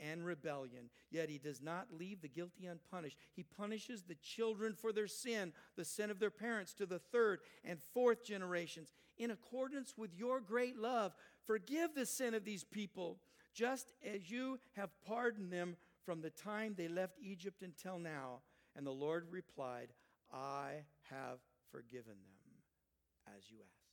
and 0.00 0.24
rebellion, 0.24 0.90
yet 1.10 1.28
he 1.28 1.38
does 1.38 1.60
not 1.60 1.88
leave 1.92 2.20
the 2.22 2.28
guilty 2.28 2.66
unpunished. 2.66 3.18
He 3.34 3.42
punishes 3.42 4.02
the 4.02 4.14
children 4.14 4.74
for 4.74 4.92
their 4.92 5.08
sin, 5.08 5.52
the 5.76 5.84
sin 5.84 6.10
of 6.10 6.20
their 6.20 6.30
parents, 6.30 6.72
to 6.74 6.86
the 6.86 7.00
third 7.00 7.40
and 7.64 7.78
fourth 7.92 8.24
generations. 8.24 8.92
In 9.18 9.30
accordance 9.30 9.94
with 9.96 10.14
your 10.14 10.40
great 10.40 10.76
love, 10.76 11.12
forgive 11.48 11.94
the 11.94 12.04
sin 12.04 12.34
of 12.34 12.44
these 12.44 12.62
people, 12.62 13.18
just 13.54 13.90
as 14.04 14.30
you 14.30 14.60
have 14.76 14.90
pardoned 15.06 15.50
them 15.50 15.76
from 16.04 16.20
the 16.20 16.30
time 16.30 16.74
they 16.76 16.88
left 16.88 17.18
Egypt 17.22 17.62
until 17.62 17.98
now. 17.98 18.40
And 18.76 18.86
the 18.86 18.92
Lord 18.92 19.26
replied, 19.30 19.88
I 20.32 20.84
have 21.10 21.38
forgiven 21.72 22.12
them 22.12 23.34
as 23.36 23.50
you 23.50 23.56
asked. 23.60 23.88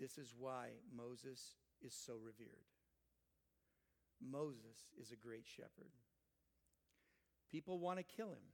This 0.00 0.16
is 0.16 0.32
why 0.36 0.68
Moses 0.96 1.56
is 1.84 1.94
so 1.94 2.14
revered. 2.14 2.66
Moses 4.20 4.94
is 5.00 5.12
a 5.12 5.16
great 5.16 5.46
shepherd. 5.46 5.92
People 7.52 7.78
want 7.78 7.98
to 7.98 8.02
kill 8.02 8.30
him, 8.30 8.48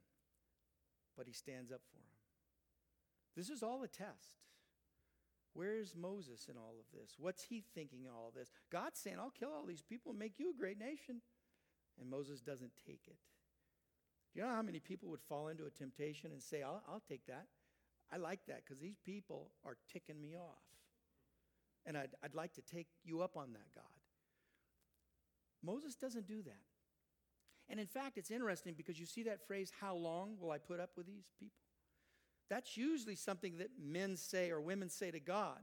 but 1.17 1.27
he 1.29 1.33
stands 1.33 1.71
up 1.71 1.81
for 1.91 1.97
them. 1.97 2.05
This 3.37 3.51
is 3.51 3.63
all 3.63 3.83
a 3.85 3.89
test. 3.89 4.43
Where's 5.55 5.95
Moses 5.95 6.49
in 6.51 6.57
all 6.57 6.75
of 6.79 6.87
this? 6.93 7.15
What's 7.17 7.45
he 7.45 7.63
thinking 7.75 8.01
in 8.05 8.11
all 8.11 8.29
of 8.29 8.35
this? 8.35 8.51
God's 8.71 8.99
saying, 8.99 9.17
I'll 9.21 9.31
kill 9.31 9.51
all 9.51 9.65
these 9.65 9.83
people 9.83 10.11
and 10.11 10.19
make 10.19 10.39
you 10.39 10.51
a 10.51 10.59
great 10.59 10.79
nation. 10.79 11.23
And 12.01 12.11
Moses 12.11 12.41
doesn't 12.41 12.73
take 12.87 13.03
it. 13.07 13.17
Do 14.33 14.41
you 14.41 14.47
know 14.47 14.53
how 14.53 14.63
many 14.63 14.81
people 14.81 15.09
would 15.11 15.21
fall 15.21 15.47
into 15.49 15.65
a 15.65 15.71
temptation 15.71 16.33
and 16.33 16.43
say, 16.43 16.63
I'll, 16.63 16.83
I'll 16.89 17.03
take 17.09 17.25
that? 17.27 17.47
I 18.13 18.17
like 18.17 18.41
that 18.49 18.65
because 18.65 18.81
these 18.81 18.99
people 19.05 19.53
are 19.65 19.77
ticking 19.93 20.21
me 20.21 20.35
off. 20.37 20.65
And 21.87 21.97
I'd, 21.97 22.11
I'd 22.23 22.35
like 22.35 22.53
to 22.55 22.63
take 22.63 22.89
you 23.05 23.23
up 23.23 23.37
on 23.37 23.53
that, 23.53 23.75
God. 23.75 23.85
Moses 25.63 25.95
doesn't 25.95 26.27
do 26.27 26.43
that. 26.43 26.63
And 27.69 27.79
in 27.79 27.87
fact, 27.87 28.19
it's 28.19 28.31
interesting 28.31 28.75
because 28.77 28.99
you 28.99 29.07
see 29.07 29.23
that 29.25 29.47
phrase, 29.47 29.73
How 29.81 29.95
long 29.95 30.37
will 30.41 30.51
I 30.51 30.59
put 30.59 30.81
up 30.81 30.91
with 30.97 31.07
these 31.07 31.31
people? 31.39 31.64
That's 32.51 32.77
usually 32.77 33.17
something 33.17 33.59
that 33.59 33.71
men 33.83 34.17
say 34.17 34.51
or 34.51 34.61
women 34.61 34.91
say 34.91 35.11
to 35.11 35.21
God, 35.21 35.59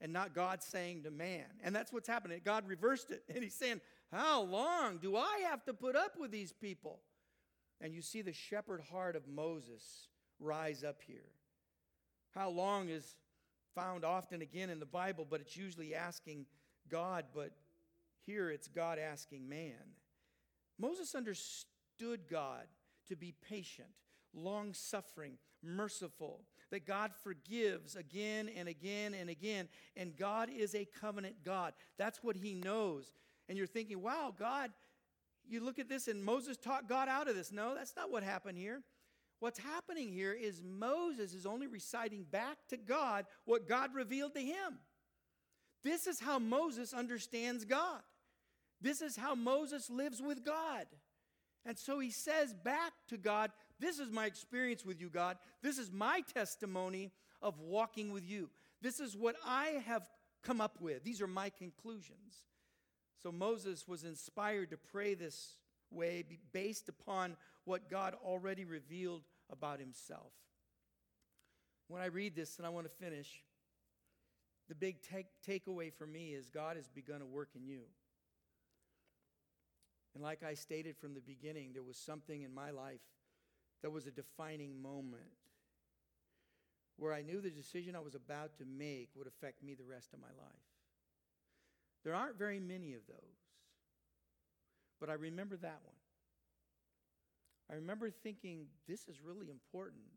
and 0.00 0.12
not 0.12 0.34
God 0.34 0.62
saying 0.62 1.04
to 1.04 1.10
man. 1.10 1.44
And 1.62 1.74
that's 1.74 1.92
what's 1.92 2.08
happening. 2.08 2.40
God 2.44 2.66
reversed 2.66 3.10
it. 3.10 3.22
And 3.34 3.42
he's 3.42 3.54
saying, 3.54 3.80
How 4.10 4.42
long 4.42 4.98
do 4.98 5.16
I 5.16 5.44
have 5.50 5.64
to 5.64 5.74
put 5.74 5.96
up 5.96 6.18
with 6.18 6.30
these 6.30 6.52
people? 6.52 7.00
And 7.80 7.94
you 7.94 8.02
see 8.02 8.22
the 8.22 8.32
shepherd 8.32 8.80
heart 8.90 9.16
of 9.16 9.28
Moses 9.28 10.08
rise 10.40 10.82
up 10.84 11.00
here. 11.06 11.30
How 12.34 12.48
long 12.48 12.88
is 12.88 13.16
found 13.74 14.04
often 14.04 14.42
again 14.42 14.70
in 14.70 14.80
the 14.80 14.86
Bible, 14.86 15.26
but 15.28 15.40
it's 15.40 15.56
usually 15.56 15.94
asking 15.94 16.46
God, 16.88 17.26
but 17.34 17.50
here 18.26 18.50
it's 18.50 18.68
God 18.68 18.98
asking 18.98 19.48
man. 19.48 19.94
Moses 20.78 21.14
understood 21.14 22.20
God 22.30 22.66
to 23.08 23.16
be 23.16 23.34
patient, 23.48 23.88
long 24.34 24.74
suffering, 24.74 25.38
merciful, 25.62 26.40
that 26.70 26.86
God 26.86 27.12
forgives 27.22 27.96
again 27.96 28.50
and 28.56 28.68
again 28.68 29.14
and 29.14 29.30
again, 29.30 29.68
and 29.96 30.16
God 30.16 30.50
is 30.54 30.74
a 30.74 30.86
covenant 31.00 31.36
God. 31.44 31.72
That's 31.98 32.22
what 32.22 32.36
he 32.36 32.54
knows. 32.54 33.12
And 33.48 33.56
you're 33.58 33.66
thinking, 33.66 34.02
wow, 34.02 34.34
God, 34.36 34.70
you 35.46 35.60
look 35.60 35.78
at 35.78 35.88
this 35.88 36.08
and 36.08 36.24
Moses 36.24 36.56
taught 36.56 36.88
God 36.88 37.08
out 37.08 37.28
of 37.28 37.36
this. 37.36 37.52
No, 37.52 37.74
that's 37.74 37.94
not 37.96 38.10
what 38.10 38.22
happened 38.22 38.58
here. 38.58 38.82
What's 39.40 39.58
happening 39.58 40.10
here 40.10 40.32
is 40.32 40.62
Moses 40.64 41.34
is 41.34 41.44
only 41.44 41.66
reciting 41.66 42.24
back 42.24 42.56
to 42.70 42.76
God 42.76 43.26
what 43.44 43.68
God 43.68 43.94
revealed 43.94 44.34
to 44.34 44.40
him. 44.40 44.78
This 45.82 46.06
is 46.06 46.18
how 46.18 46.38
Moses 46.38 46.94
understands 46.94 47.64
God. 47.66 48.00
This 48.80 49.02
is 49.02 49.16
how 49.16 49.34
Moses 49.34 49.90
lives 49.90 50.22
with 50.22 50.44
God. 50.44 50.86
And 51.66 51.78
so 51.78 51.98
he 51.98 52.10
says 52.10 52.54
back 52.54 52.92
to 53.08 53.16
God, 53.16 53.50
This 53.80 53.98
is 53.98 54.10
my 54.10 54.26
experience 54.26 54.84
with 54.84 55.00
you, 55.00 55.08
God. 55.08 55.36
This 55.62 55.78
is 55.78 55.90
my 55.92 56.22
testimony 56.32 57.12
of 57.42 57.58
walking 57.60 58.12
with 58.12 58.24
you. 58.24 58.50
This 58.80 59.00
is 59.00 59.16
what 59.16 59.36
I 59.44 59.82
have 59.86 60.08
come 60.42 60.60
up 60.60 60.80
with. 60.80 61.04
These 61.04 61.20
are 61.20 61.26
my 61.26 61.50
conclusions. 61.50 62.46
So 63.22 63.32
Moses 63.32 63.88
was 63.88 64.04
inspired 64.04 64.70
to 64.70 64.76
pray 64.76 65.14
this 65.14 65.56
way 65.90 66.24
based 66.52 66.88
upon 66.88 67.36
what 67.64 67.88
God 67.88 68.14
already 68.24 68.64
revealed 68.64 69.22
about 69.50 69.80
himself. 69.80 70.32
When 71.88 72.02
I 72.02 72.06
read 72.06 72.34
this, 72.34 72.58
and 72.58 72.66
I 72.66 72.70
want 72.70 72.86
to 72.86 73.04
finish, 73.04 73.42
the 74.68 74.74
big 74.74 75.02
take, 75.02 75.26
takeaway 75.46 75.92
for 75.92 76.06
me 76.06 76.32
is 76.32 76.48
God 76.48 76.76
has 76.76 76.88
begun 76.88 77.20
a 77.20 77.26
work 77.26 77.50
in 77.54 77.66
you. 77.66 77.82
And 80.14 80.22
like 80.22 80.42
I 80.42 80.54
stated 80.54 80.96
from 80.96 81.14
the 81.14 81.20
beginning, 81.20 81.70
there 81.72 81.82
was 81.82 81.96
something 81.96 82.42
in 82.42 82.54
my 82.54 82.70
life 82.70 83.00
that 83.84 83.90
was 83.90 84.06
a 84.06 84.10
defining 84.10 84.80
moment 84.80 85.28
where 86.96 87.12
I 87.12 87.20
knew 87.20 87.42
the 87.42 87.50
decision 87.50 87.94
I 87.94 88.00
was 88.00 88.14
about 88.14 88.56
to 88.56 88.64
make 88.64 89.10
would 89.14 89.26
affect 89.26 89.62
me 89.62 89.74
the 89.74 89.84
rest 89.84 90.14
of 90.14 90.20
my 90.20 90.32
life. 90.40 90.72
There 92.02 92.14
aren't 92.14 92.38
very 92.38 92.58
many 92.58 92.94
of 92.94 93.06
those, 93.06 93.44
but 94.98 95.10
I 95.10 95.20
remember 95.20 95.58
that 95.58 95.80
one. 95.84 96.00
I 97.70 97.74
remember 97.74 98.08
thinking, 98.08 98.68
this 98.88 99.06
is 99.06 99.20
really 99.20 99.50
important. 99.50 100.08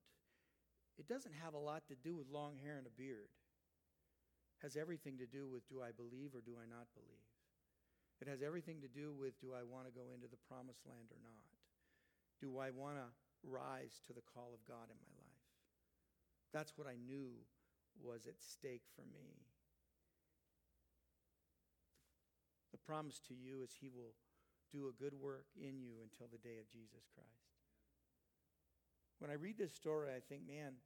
It 0.98 1.10
doesn't 1.10 1.36
have 1.44 1.54
a 1.54 1.60
lot 1.60 1.84
to 1.90 1.96
do 1.96 2.16
with 2.16 2.30
long 2.32 2.54
hair 2.64 2.78
and 2.78 2.88
a 2.88 2.98
beard. 2.98 3.28
It 3.28 4.64
has 4.64 4.78
everything 4.78 5.18
to 5.18 5.26
do 5.26 5.46
with 5.46 5.68
do 5.68 5.82
I 5.82 5.92
believe 5.92 6.32
or 6.34 6.40
do 6.40 6.56
I 6.56 6.72
not 6.72 6.88
believe? 6.96 7.28
It 8.22 8.30
has 8.30 8.42
everything 8.42 8.80
to 8.80 8.88
do 8.88 9.12
with 9.12 9.38
do 9.42 9.52
I 9.52 9.68
want 9.68 9.88
to 9.88 9.92
go 9.92 10.16
into 10.16 10.28
the 10.32 10.40
promised 10.48 10.88
land 10.88 11.12
or 11.12 11.20
not? 11.20 11.52
Do 12.40 12.60
I 12.60 12.72
want 12.72 12.96
to 12.96 13.27
rise 13.44 14.02
to 14.08 14.14
the 14.14 14.26
call 14.34 14.54
of 14.54 14.66
God 14.68 14.90
in 14.90 14.98
my 14.98 15.14
life? 15.18 15.48
That's 16.54 16.78
what 16.78 16.88
I 16.88 16.96
knew 16.96 17.34
was 18.02 18.26
at 18.26 18.42
stake 18.42 18.86
for 18.96 19.04
me. 19.04 19.46
The 22.72 22.78
promise 22.78 23.20
to 23.28 23.34
you 23.34 23.62
is 23.64 23.74
He 23.80 23.90
will 23.90 24.14
do 24.72 24.88
a 24.88 25.00
good 25.02 25.14
work 25.14 25.48
in 25.56 25.80
you 25.82 26.04
until 26.04 26.28
the 26.32 26.42
day 26.42 26.60
of 26.60 26.70
Jesus 26.70 27.08
Christ. 27.16 27.58
When 29.20 29.32
I 29.32 29.40
read 29.40 29.58
this 29.58 29.74
story, 29.74 30.10
I 30.14 30.22
think, 30.22 30.46
man, 30.46 30.78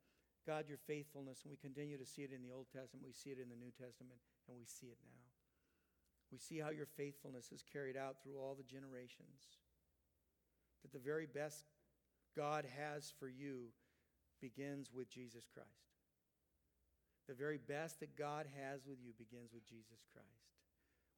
God, 0.48 0.66
your 0.68 0.80
faithfulness, 0.88 1.44
and 1.44 1.52
we 1.52 1.58
continue 1.58 1.98
to 1.98 2.06
see 2.06 2.24
it 2.24 2.32
in 2.34 2.42
the 2.42 2.54
Old 2.54 2.68
Testament, 2.72 3.06
we 3.06 3.14
see 3.14 3.30
it 3.30 3.42
in 3.42 3.50
the 3.50 3.60
New 3.60 3.72
Testament, 3.76 4.18
and 4.48 4.58
we 4.58 4.66
see 4.66 4.88
it 4.88 4.98
now. 5.04 5.22
We 6.32 6.40
see 6.40 6.58
how 6.58 6.72
your 6.72 6.88
faithfulness 6.88 7.52
is 7.52 7.62
carried 7.62 7.98
out 7.98 8.24
through 8.24 8.40
all 8.40 8.56
the 8.56 8.64
generations. 8.64 9.60
That 10.82 10.94
the 10.94 11.04
very 11.04 11.28
best 11.28 11.66
God 12.36 12.66
has 12.78 13.14
for 13.20 13.28
you 13.28 13.68
begins 14.42 14.92
with 14.94 15.10
Jesus 15.10 15.46
Christ. 15.54 15.70
The 17.28 17.34
very 17.34 17.58
best 17.58 18.00
that 18.00 18.18
God 18.18 18.46
has 18.60 18.86
with 18.86 18.98
you 19.04 19.14
begins 19.18 19.54
with 19.54 19.68
Jesus 19.68 20.04
Christ. 20.12 20.28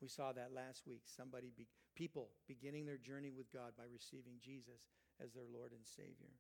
We 0.01 0.07
saw 0.07 0.34
that 0.34 0.51
last 0.53 0.84
week. 0.86 1.03
Somebody, 1.05 1.51
be, 1.55 1.66
people 1.95 2.30
beginning 2.47 2.86
their 2.86 2.97
journey 2.97 3.32
with 3.36 3.51
God 3.51 3.72
by 3.78 3.86
receiving 3.91 4.34
Jesus 4.43 4.82
as 5.24 5.32
their 5.32 5.47
Lord 5.51 5.72
and 5.72 5.86
Savior. 5.86 6.36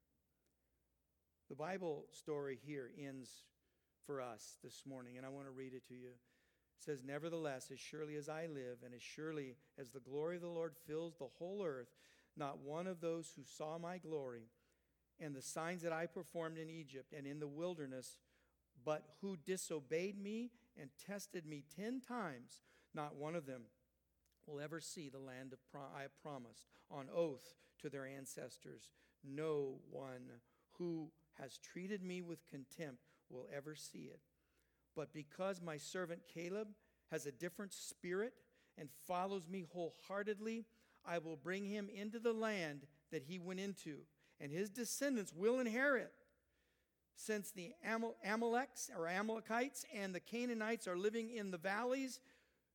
The 1.49 1.55
Bible 1.55 2.05
story 2.11 2.59
here 2.65 2.91
ends 2.99 3.29
for 4.05 4.21
us 4.21 4.57
this 4.63 4.83
morning, 4.85 5.17
and 5.17 5.25
I 5.25 5.29
want 5.29 5.45
to 5.45 5.51
read 5.51 5.73
it 5.73 5.87
to 5.87 5.93
you. 5.93 6.09
It 6.09 6.83
says, 6.83 7.03
Nevertheless, 7.05 7.69
as 7.71 7.79
surely 7.79 8.15
as 8.15 8.27
I 8.27 8.47
live, 8.47 8.79
and 8.83 8.93
as 8.93 9.01
surely 9.01 9.55
as 9.79 9.91
the 9.91 9.99
glory 9.99 10.35
of 10.35 10.41
the 10.41 10.47
Lord 10.47 10.73
fills 10.85 11.15
the 11.15 11.29
whole 11.39 11.63
earth, 11.65 11.89
not 12.35 12.59
one 12.59 12.87
of 12.87 12.99
those 12.99 13.31
who 13.35 13.43
saw 13.43 13.77
my 13.77 13.97
glory 13.97 14.49
and 15.19 15.35
the 15.35 15.41
signs 15.41 15.81
that 15.83 15.93
I 15.93 16.05
performed 16.05 16.57
in 16.57 16.69
Egypt 16.69 17.13
and 17.15 17.25
in 17.25 17.39
the 17.39 17.47
wilderness, 17.47 18.17
but 18.85 19.03
who 19.21 19.37
disobeyed 19.37 20.21
me 20.21 20.51
and 20.79 20.89
tested 21.05 21.45
me 21.45 21.63
ten 21.75 22.01
times, 22.01 22.61
not 22.93 23.15
one 23.15 23.35
of 23.35 23.45
them 23.45 23.63
will 24.45 24.59
ever 24.59 24.79
see 24.79 25.09
the 25.09 25.19
land 25.19 25.53
I 25.75 26.05
promised 26.21 26.67
on 26.91 27.07
oath 27.13 27.55
to 27.81 27.89
their 27.89 28.05
ancestors. 28.05 28.91
No 29.23 29.75
one 29.89 30.29
who 30.77 31.09
has 31.39 31.57
treated 31.57 32.03
me 32.03 32.21
with 32.21 32.47
contempt 32.47 33.03
will 33.29 33.47
ever 33.55 33.75
see 33.75 34.09
it. 34.11 34.19
But 34.95 35.13
because 35.13 35.61
my 35.61 35.77
servant 35.77 36.21
Caleb 36.31 36.67
has 37.11 37.25
a 37.25 37.31
different 37.31 37.73
spirit 37.73 38.33
and 38.77 38.89
follows 39.07 39.47
me 39.47 39.65
wholeheartedly, 39.73 40.65
I 41.05 41.17
will 41.19 41.35
bring 41.35 41.65
him 41.65 41.89
into 41.93 42.19
the 42.19 42.33
land 42.33 42.85
that 43.11 43.23
he 43.23 43.39
went 43.39 43.59
into, 43.59 43.99
and 44.43 44.51
his 44.51 44.69
descendants 44.69 45.33
will 45.33 45.61
inherit. 45.61 46.11
Since 47.15 47.51
the 47.51 47.71
Amal- 47.89 48.17
Amaleks 48.27 48.89
or 48.95 49.07
Amalekites 49.07 49.85
and 49.95 50.13
the 50.13 50.19
Canaanites 50.19 50.85
are 50.85 50.97
living 50.97 51.31
in 51.31 51.49
the 51.49 51.57
valleys, 51.57 52.19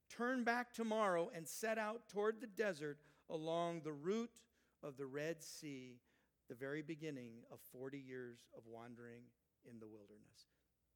turn 0.08 0.44
back 0.44 0.72
tomorrow 0.72 1.30
and 1.34 1.46
set 1.46 1.76
out 1.76 2.08
toward 2.08 2.40
the 2.40 2.46
desert 2.46 2.96
along 3.28 3.82
the 3.82 3.92
route 3.92 4.40
of 4.82 4.96
the 4.96 5.04
Red 5.04 5.42
Sea, 5.42 6.00
the 6.48 6.54
very 6.54 6.80
beginning 6.80 7.42
of 7.52 7.58
40 7.70 7.98
years 7.98 8.38
of 8.56 8.62
wandering 8.66 9.24
in 9.70 9.78
the 9.78 9.88
wilderness. 9.88 10.48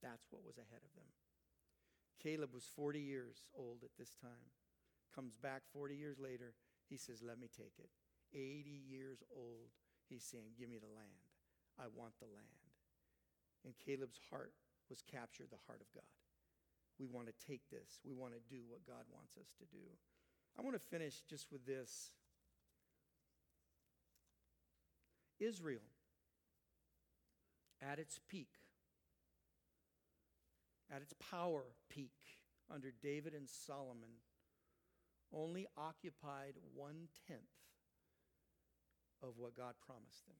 That's 0.02 0.26
what 0.30 0.42
was 0.42 0.56
ahead 0.56 0.80
of 0.82 0.94
them. 0.94 1.10
Caleb 2.22 2.54
was 2.54 2.64
40 2.64 2.98
years 2.98 3.36
old 3.54 3.82
at 3.84 3.90
this 3.98 4.14
time. 4.14 4.48
Comes 5.14 5.36
back 5.36 5.62
40 5.74 5.96
years 5.96 6.18
later. 6.18 6.54
He 6.88 6.96
says, 6.96 7.22
Let 7.22 7.38
me 7.38 7.48
take 7.54 7.74
it. 7.78 7.90
80 8.32 8.70
years 8.88 9.22
old. 9.36 9.68
He's 10.08 10.24
saying, 10.24 10.58
Give 10.58 10.68
me 10.68 10.78
the 10.78 10.92
land. 10.92 11.22
I 11.78 11.86
want 11.94 12.18
the 12.18 12.30
land. 12.30 12.70
And 13.64 13.74
Caleb's 13.78 14.18
heart 14.30 14.52
was 14.90 15.02
captured 15.02 15.48
the 15.50 15.62
heart 15.66 15.80
of 15.80 15.92
God. 15.94 16.10
We 16.98 17.06
want 17.06 17.26
to 17.26 17.46
take 17.46 17.62
this. 17.70 18.00
We 18.04 18.12
want 18.12 18.34
to 18.34 18.54
do 18.54 18.62
what 18.68 18.86
God 18.86 19.04
wants 19.10 19.36
us 19.36 19.50
to 19.58 19.64
do. 19.72 19.86
I 20.58 20.62
want 20.62 20.74
to 20.76 20.82
finish 20.82 21.22
just 21.28 21.50
with 21.50 21.64
this 21.64 22.12
Israel, 25.40 25.88
at 27.80 27.98
its 27.98 28.20
peak, 28.28 28.50
at 30.94 31.02
its 31.02 31.14
power 31.30 31.64
peak 31.88 32.12
under 32.72 32.92
David 33.02 33.34
and 33.34 33.48
Solomon, 33.48 34.20
only 35.34 35.66
occupied 35.76 36.54
one 36.74 37.08
tenth 37.26 37.40
of 39.22 39.38
what 39.38 39.56
God 39.56 39.78
promised 39.80 40.26
them. 40.26 40.36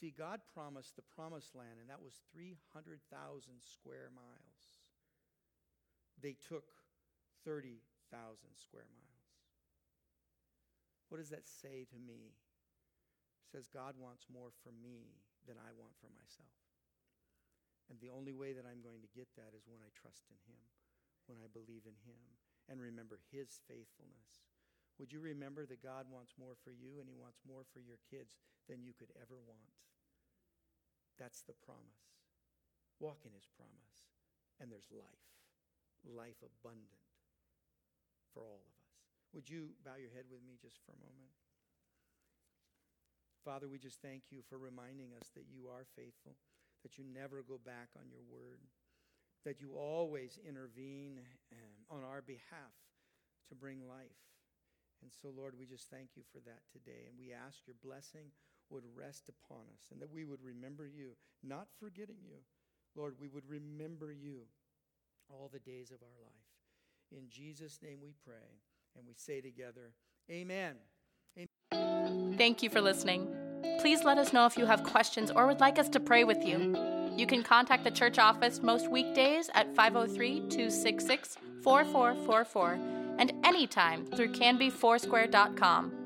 See, 0.00 0.14
God 0.16 0.40
promised 0.48 0.96
the 0.96 1.04
promised 1.04 1.52
land, 1.52 1.76
and 1.76 1.92
that 1.92 2.00
was 2.00 2.24
300,000 2.32 3.04
square 3.60 4.08
miles. 4.16 4.64
They 6.16 6.32
took 6.40 6.72
30,000 7.44 7.76
square 8.56 8.88
miles. 8.96 9.28
What 11.12 11.20
does 11.20 11.28
that 11.34 11.44
say 11.44 11.84
to 11.90 11.98
me? 12.00 12.32
It 12.32 13.48
says 13.52 13.68
God 13.68 13.98
wants 14.00 14.24
more 14.30 14.54
for 14.64 14.72
me 14.72 15.20
than 15.44 15.60
I 15.60 15.74
want 15.76 15.98
for 16.00 16.08
myself. 16.16 16.54
And 17.90 17.98
the 17.98 18.14
only 18.14 18.32
way 18.32 18.54
that 18.54 18.64
I'm 18.64 18.80
going 18.80 19.02
to 19.02 19.16
get 19.18 19.28
that 19.34 19.52
is 19.52 19.66
when 19.66 19.82
I 19.82 19.90
trust 19.92 20.30
in 20.30 20.38
Him, 20.46 20.62
when 21.26 21.42
I 21.42 21.50
believe 21.50 21.84
in 21.84 21.98
Him, 22.06 22.22
and 22.70 22.78
remember 22.78 23.18
His 23.34 23.58
faithfulness. 23.66 24.48
Would 24.98 25.12
you 25.12 25.20
remember 25.20 25.64
that 25.66 25.82
God 25.82 26.06
wants 26.10 26.34
more 26.36 26.58
for 26.60 26.72
you 26.72 27.00
and 27.00 27.08
He 27.08 27.16
wants 27.16 27.40
more 27.46 27.64
for 27.72 27.80
your 27.80 28.00
kids 28.08 28.36
than 28.68 28.82
you 28.84 28.92
could 28.92 29.12
ever 29.16 29.38
want? 29.40 29.72
That's 31.18 31.44
the 31.44 31.56
promise. 31.64 32.16
Walk 33.00 33.24
in 33.24 33.32
His 33.32 33.48
promise, 33.56 34.12
and 34.60 34.68
there's 34.68 34.92
life, 34.92 35.28
life 36.04 36.40
abundant 36.44 37.00
for 38.32 38.44
all 38.44 38.60
of 38.60 38.72
us. 38.76 38.92
Would 39.32 39.48
you 39.48 39.72
bow 39.84 39.96
your 39.96 40.12
head 40.12 40.28
with 40.28 40.42
me 40.42 40.58
just 40.60 40.78
for 40.84 40.92
a 40.92 41.00
moment? 41.00 41.32
Father, 43.44 43.68
we 43.68 43.78
just 43.78 44.02
thank 44.02 44.28
you 44.28 44.44
for 44.48 44.58
reminding 44.58 45.16
us 45.16 45.32
that 45.34 45.48
you 45.48 45.68
are 45.72 45.88
faithful, 45.96 46.36
that 46.82 46.98
you 46.98 47.04
never 47.04 47.40
go 47.40 47.56
back 47.56 47.88
on 47.96 48.10
your 48.12 48.20
word, 48.28 48.60
that 49.44 49.60
you 49.60 49.72
always 49.72 50.38
intervene 50.46 51.20
um, 51.52 51.80
on 51.88 52.04
our 52.04 52.20
behalf 52.20 52.76
to 53.48 53.54
bring 53.54 53.80
life. 53.88 54.20
And 55.02 55.10
so, 55.10 55.28
Lord, 55.34 55.54
we 55.58 55.66
just 55.66 55.88
thank 55.88 56.10
you 56.14 56.22
for 56.32 56.40
that 56.40 56.60
today. 56.70 57.08
And 57.08 57.18
we 57.18 57.32
ask 57.32 57.66
your 57.66 57.76
blessing 57.82 58.32
would 58.70 58.84
rest 58.94 59.28
upon 59.28 59.66
us 59.74 59.90
and 59.90 60.00
that 60.00 60.12
we 60.12 60.24
would 60.24 60.42
remember 60.42 60.86
you, 60.86 61.16
not 61.42 61.66
forgetting 61.78 62.22
you. 62.22 62.38
Lord, 62.94 63.14
we 63.20 63.28
would 63.28 63.48
remember 63.48 64.12
you 64.12 64.42
all 65.28 65.50
the 65.52 65.58
days 65.58 65.90
of 65.90 66.02
our 66.02 66.18
life. 66.22 66.50
In 67.12 67.28
Jesus' 67.28 67.80
name 67.82 67.98
we 68.02 68.14
pray. 68.24 68.60
And 68.96 69.06
we 69.06 69.14
say 69.16 69.40
together, 69.40 69.92
Amen. 70.30 70.74
Amen. 71.38 72.34
Thank 72.36 72.62
you 72.62 72.70
for 72.70 72.80
listening. 72.80 73.28
Please 73.80 74.04
let 74.04 74.18
us 74.18 74.32
know 74.32 74.46
if 74.46 74.56
you 74.56 74.66
have 74.66 74.82
questions 74.84 75.30
or 75.30 75.46
would 75.46 75.60
like 75.60 75.78
us 75.78 75.88
to 75.90 76.00
pray 76.00 76.24
with 76.24 76.44
you. 76.44 76.76
You 77.16 77.26
can 77.26 77.42
contact 77.42 77.84
the 77.84 77.90
church 77.90 78.18
office 78.18 78.60
most 78.62 78.90
weekdays 78.90 79.50
at 79.54 79.74
503 79.74 80.40
266 80.48 81.36
4444 81.62 82.99
and 83.20 83.32
anytime 83.44 84.04
through 84.06 84.32
canbyfoursquare.com. 84.32 85.99